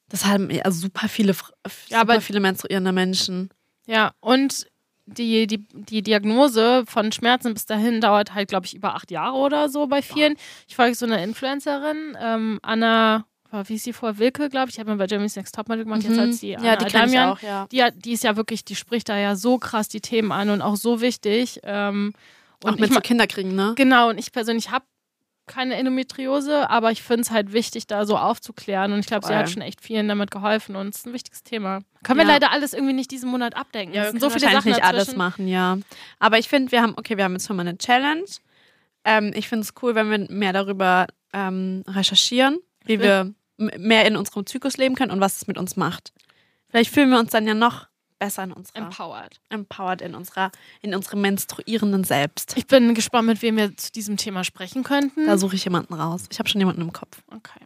das 0.09 0.25
haben 0.25 0.49
ja 0.51 0.69
super 0.71 1.07
viele, 1.09 1.33
super 1.33 1.51
aber- 1.99 2.21
viele 2.21 2.39
menstruierende 2.39 2.91
Menschen. 2.91 3.49
ja, 3.85 4.13
und 4.19 4.67
die, 5.05 5.47
die, 5.47 5.65
die 5.73 6.01
Diagnose 6.01 6.83
von 6.87 7.11
Schmerzen 7.11 7.53
bis 7.53 7.65
dahin 7.65 7.99
dauert 8.01 8.33
halt, 8.33 8.49
glaube 8.49 8.65
ich, 8.65 8.73
über 8.75 8.95
acht 8.95 9.11
Jahre 9.11 9.35
oder 9.37 9.69
so 9.69 9.87
bei 9.87 10.01
vielen. 10.01 10.35
Ich 10.67 10.75
folge 10.75 10.95
so 10.95 11.05
einer 11.05 11.21
Influencerin, 11.23 12.17
ähm, 12.21 12.59
Anna, 12.61 13.25
wie 13.67 13.75
ist 13.75 13.83
sie 13.83 13.93
vor, 13.93 14.17
Wilke, 14.17 14.49
glaube 14.49 14.69
ich, 14.69 14.75
ich 14.75 14.79
habe 14.79 14.89
mir 14.91 14.97
bei 14.97 15.05
Jeremy's 15.05 15.35
Next 15.35 15.53
Topmodel 15.53 15.83
gemacht, 15.83 16.03
jetzt 16.03 16.17
hat 16.17 16.33
sie 16.33 16.55
Anna 16.57 16.63
Mhm. 16.63 16.65
ja, 16.65 16.75
die 16.77 16.87
ich 16.87 16.95
Adamian. 16.95 17.29
auch, 17.29 17.39
ja. 17.41 17.67
Die, 17.71 17.83
die 17.99 18.13
ist 18.13 18.23
ja 18.23 18.35
wirklich, 18.35 18.65
die 18.65 18.75
spricht 18.75 19.09
da 19.09 19.17
ja 19.17 19.35
so 19.35 19.57
krass 19.59 19.87
die 19.89 20.01
Themen 20.01 20.31
an 20.31 20.49
und 20.49 20.61
auch 20.61 20.75
so 20.75 21.01
wichtig. 21.01 21.59
Ähm, 21.63 22.13
und 22.63 22.69
Auch 22.71 22.75
mit 22.77 22.85
ich 22.85 22.87
so 22.89 22.93
ma- 22.95 23.01
Kinderkriegen, 23.01 23.53
ne? 23.55 23.73
Genau, 23.75 24.09
und 24.09 24.17
ich 24.17 24.31
persönlich 24.31 24.71
habe 24.71 24.85
keine 25.45 25.75
Endometriose, 25.75 26.69
aber 26.69 26.91
ich 26.91 27.03
finde 27.03 27.21
es 27.21 27.31
halt 27.31 27.51
wichtig, 27.53 27.87
da 27.87 28.05
so 28.05 28.17
aufzuklären. 28.17 28.93
Und 28.93 28.99
ich 28.99 29.07
glaube, 29.07 29.25
sie 29.27 29.35
hat 29.35 29.49
schon 29.49 29.61
echt 29.61 29.81
vielen 29.81 30.07
damit 30.07 30.31
geholfen 30.31 30.75
und 30.75 30.87
es 30.89 30.97
ist 30.99 31.07
ein 31.07 31.13
wichtiges 31.13 31.43
Thema. 31.43 31.79
Können 32.03 32.19
wir 32.19 32.25
Ja. 32.25 32.33
leider 32.33 32.51
alles 32.51 32.73
irgendwie 32.73 32.93
nicht 32.93 33.11
diesen 33.11 33.29
Monat 33.29 33.55
abdenken. 33.55 33.93
Ja, 33.93 34.03
es 34.03 34.13
wir 34.13 34.19
sind 34.19 34.21
so 34.21 34.29
viele 34.39 34.51
Sachen 34.51 34.71
nicht 34.71 34.83
alles 34.83 35.15
machen, 35.15 35.47
ja. 35.47 35.77
Aber 36.19 36.37
ich 36.39 36.47
finde, 36.47 36.71
wir 36.71 36.81
haben, 36.81 36.93
okay, 36.97 37.17
wir 37.17 37.23
haben 37.25 37.33
jetzt 37.33 37.47
schon 37.47 37.55
mal 37.57 37.67
eine 37.67 37.77
Challenge. 37.77 38.23
Ähm, 39.05 39.31
ich 39.35 39.47
finde 39.49 39.63
es 39.63 39.73
cool, 39.81 39.95
wenn 39.95 40.09
wir 40.09 40.31
mehr 40.31 40.53
darüber 40.53 41.07
ähm, 41.33 41.83
recherchieren, 41.87 42.59
wie 42.85 42.99
wir 43.01 43.33
mehr 43.57 44.05
in 44.05 44.15
unserem 44.15 44.45
Zyklus 44.45 44.77
leben 44.77 44.95
können 44.95 45.11
und 45.11 45.19
was 45.19 45.37
es 45.37 45.47
mit 45.47 45.57
uns 45.57 45.75
macht. 45.75 46.13
Vielleicht 46.69 46.93
fühlen 46.93 47.09
wir 47.09 47.19
uns 47.19 47.31
dann 47.31 47.45
ja 47.45 47.53
noch 47.53 47.87
besser 48.23 48.43
in 48.43 48.51
unserer 48.53 48.77
Empowered. 48.77 49.39
empowered 49.49 50.01
in 50.01 50.15
unserer 50.15 50.51
in 50.81 50.95
unserem 50.95 51.21
menstruierenden 51.21 52.03
Selbst. 52.03 52.55
Ich 52.57 52.67
bin 52.67 52.93
gespannt, 52.95 53.27
mit 53.27 53.41
wem 53.41 53.57
wir 53.57 53.75
zu 53.75 53.91
diesem 53.91 54.17
Thema 54.17 54.43
sprechen 54.43 54.83
könnten. 54.83 55.25
Da 55.25 55.37
suche 55.37 55.55
ich 55.55 55.63
jemanden 55.65 55.93
raus. 55.93 56.25
Ich 56.31 56.39
habe 56.39 56.47
schon 56.49 56.61
jemanden 56.61 56.81
im 56.81 56.93
Kopf. 56.93 57.21
okay. 57.35 57.59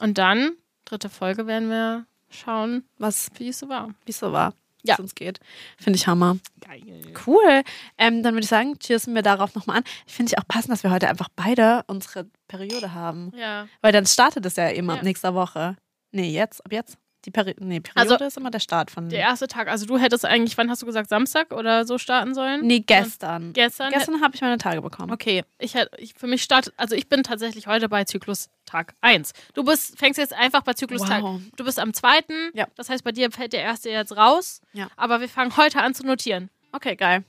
Und 0.00 0.16
dann, 0.18 0.52
dritte 0.84 1.08
Folge, 1.08 1.46
werden 1.46 1.68
wir 1.68 2.06
schauen, 2.30 2.84
Was, 2.98 3.28
wie 3.36 3.48
es 3.48 3.58
so 3.58 3.68
war. 3.68 3.88
wie 4.06 4.10
es 4.12 4.18
so 4.18 4.32
war, 4.32 4.54
wie 4.82 4.88
Ja. 4.88 4.94
es 4.94 5.00
uns 5.00 5.14
geht. 5.14 5.40
Finde 5.76 5.96
ich 5.98 6.06
Hammer. 6.06 6.38
Geil. 6.60 7.02
Cool. 7.26 7.62
Ähm, 7.98 8.22
dann 8.22 8.34
würde 8.34 8.44
ich 8.44 8.48
sagen, 8.48 8.78
cheersen 8.78 9.14
wir 9.14 9.22
darauf 9.22 9.54
nochmal 9.54 9.78
an. 9.78 9.84
Ich 10.06 10.14
finde 10.14 10.32
ich 10.32 10.38
auch 10.38 10.46
passend, 10.48 10.70
dass 10.72 10.82
wir 10.84 10.90
heute 10.90 11.08
einfach 11.08 11.28
beide 11.36 11.82
unsere 11.88 12.26
Periode 12.48 12.94
haben. 12.94 13.32
Ja. 13.36 13.66
Weil 13.82 13.92
dann 13.92 14.06
startet 14.06 14.46
es 14.46 14.56
ja 14.56 14.68
immer 14.68 14.96
Ja. 14.96 15.02
nächster 15.02 15.34
Woche. 15.34 15.76
Nee, 16.12 16.30
jetzt, 16.30 16.64
ab 16.64 16.72
jetzt. 16.72 16.96
Die 17.26 17.30
Peri 17.30 17.54
nee, 17.58 17.80
Periode 17.80 18.12
Also, 18.14 18.24
ist 18.24 18.36
immer 18.38 18.50
der 18.50 18.60
Start 18.60 18.90
von. 18.90 19.08
Der 19.10 19.18
erste 19.20 19.46
Tag, 19.46 19.68
also 19.68 19.84
du 19.84 19.98
hättest 19.98 20.24
eigentlich, 20.24 20.56
wann 20.56 20.70
hast 20.70 20.80
du 20.80 20.86
gesagt, 20.86 21.10
Samstag 21.10 21.52
oder 21.52 21.84
so 21.84 21.98
starten 21.98 22.34
sollen? 22.34 22.66
nee, 22.66 22.80
gestern. 22.80 23.52
Gestern? 23.52 23.90
Gestern 23.92 24.22
habe 24.22 24.34
ich 24.34 24.40
meine 24.40 24.56
Tage 24.56 24.80
bekommen. 24.80 25.12
Okay, 25.12 25.42
ich, 25.58 25.74
hätt- 25.74 25.90
ich 25.98 26.14
für 26.14 26.26
mich 26.26 26.42
startet, 26.42 26.72
also 26.78 26.94
ich 26.94 27.08
bin 27.08 27.22
tatsächlich 27.22 27.66
heute 27.66 27.88
bei 27.90 28.04
Zyklus 28.04 28.48
Tag 28.64 28.94
1. 29.02 29.32
Du 29.54 29.64
bist, 29.64 29.98
fängst 29.98 30.18
jetzt 30.18 30.32
einfach 30.32 30.62
bei 30.62 30.72
Zyklus 30.72 31.02
Tag. 31.02 31.22
Wow. 31.22 31.40
Du 31.56 31.64
bist 31.64 31.78
am 31.78 31.92
zweiten, 31.92 32.50
Ja. 32.54 32.66
das 32.76 32.88
heißt, 32.88 33.04
bei 33.04 33.12
dir 33.12 33.30
fällt 33.30 33.52
der 33.52 33.62
erste 33.62 33.90
jetzt 33.90 34.16
raus. 34.16 34.60
Ja. 34.72 34.88
Aber 34.96 35.20
wir 35.20 35.28
fangen 35.28 35.54
heute 35.58 35.82
an 35.82 35.94
zu 35.94 36.06
notieren. 36.06 36.48
Okay, 36.72 36.96
geil. 36.96 37.24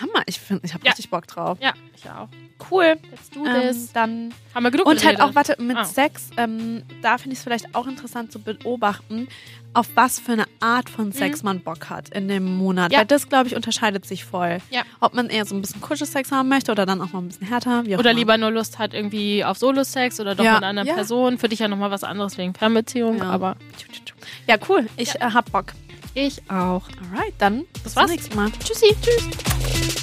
Hammer. 0.00 0.22
Ich 0.26 0.40
finde, 0.40 0.64
ich 0.64 0.74
habe 0.74 0.84
Ja. 0.84 0.90
richtig 0.92 1.10
Bock 1.10 1.26
drauf. 1.26 1.58
Ja, 1.60 1.72
ich 1.96 2.08
auch. 2.08 2.28
Cool. 2.70 2.96
Let's 3.10 3.30
do 3.30 3.44
Ähm, 3.44 3.60
this. 3.62 3.92
dann 3.92 4.32
Haben 4.54 4.62
wir 4.64 4.70
genug 4.70 4.86
und 4.86 5.04
halt 5.04 5.20
auch, 5.20 5.34
warte, 5.34 5.56
mit 5.60 5.76
Ah. 5.76 5.84
Sex, 5.84 6.30
ähm, 6.36 6.82
da 7.02 7.18
finde 7.18 7.32
ich 7.32 7.38
es 7.38 7.44
vielleicht 7.44 7.74
auch 7.74 7.86
interessant 7.86 8.30
zu 8.32 8.38
beobachten, 8.40 9.26
auf 9.74 9.88
was 9.94 10.20
für 10.20 10.32
eine 10.32 10.44
Art 10.60 10.88
von 10.90 11.12
Sex 11.12 11.42
man 11.42 11.60
Bock 11.60 11.88
hat 11.90 12.10
in 12.10 12.28
dem 12.28 12.56
Monat. 12.56 12.90
Mhm. 12.90 12.92
Ja. 12.92 12.98
Weil 13.00 13.06
das, 13.06 13.28
glaube 13.28 13.48
ich, 13.48 13.56
unterscheidet 13.56 14.04
sich 14.06 14.24
voll. 14.24 14.58
Ja. 14.70 14.82
Ob 15.00 15.14
man 15.14 15.28
eher 15.28 15.44
so 15.46 15.54
ein 15.54 15.60
bisschen 15.62 15.80
Kuschelsex 15.80 16.30
haben 16.30 16.48
möchte 16.48 16.70
oder 16.70 16.84
dann 16.86 17.00
auch 17.00 17.12
mal 17.12 17.20
ein 17.20 17.28
bisschen 17.28 17.46
härter. 17.48 17.80
Oder 17.80 17.98
immer. 18.00 18.12
lieber 18.12 18.38
nur 18.38 18.50
Lust 18.50 18.78
hat 18.78 18.92
irgendwie 18.94 19.44
auf 19.44 19.56
Solo-Sex 19.58 20.20
oder 20.20 20.34
doch 20.34 20.44
Ja. 20.44 20.54
mit 20.54 20.64
einer 20.64 20.84
Ja. 20.84 20.94
Person. 20.94 21.38
Für 21.38 21.48
dich 21.48 21.58
ja 21.58 21.68
nochmal 21.68 21.90
was 21.90 22.04
anderes 22.04 22.36
wegen 22.38 22.54
Fernbeziehung, 22.54 23.18
Ja. 23.18 23.30
aber 23.30 23.56
Ja, 24.46 24.56
cool. 24.68 24.86
Ich 24.96 25.14
äh, 25.16 25.20
hab 25.20 25.50
Bock. 25.50 25.72
Ich 26.14 26.42
auch. 26.50 26.88
Alright, 27.10 27.34
dann 27.38 27.64
bis 27.82 27.94
zum 27.94 28.06
nächsten 28.06 28.36
Mal. 28.36 28.50
Tschüssi. 28.64 28.94
Tschüss. 29.02 30.01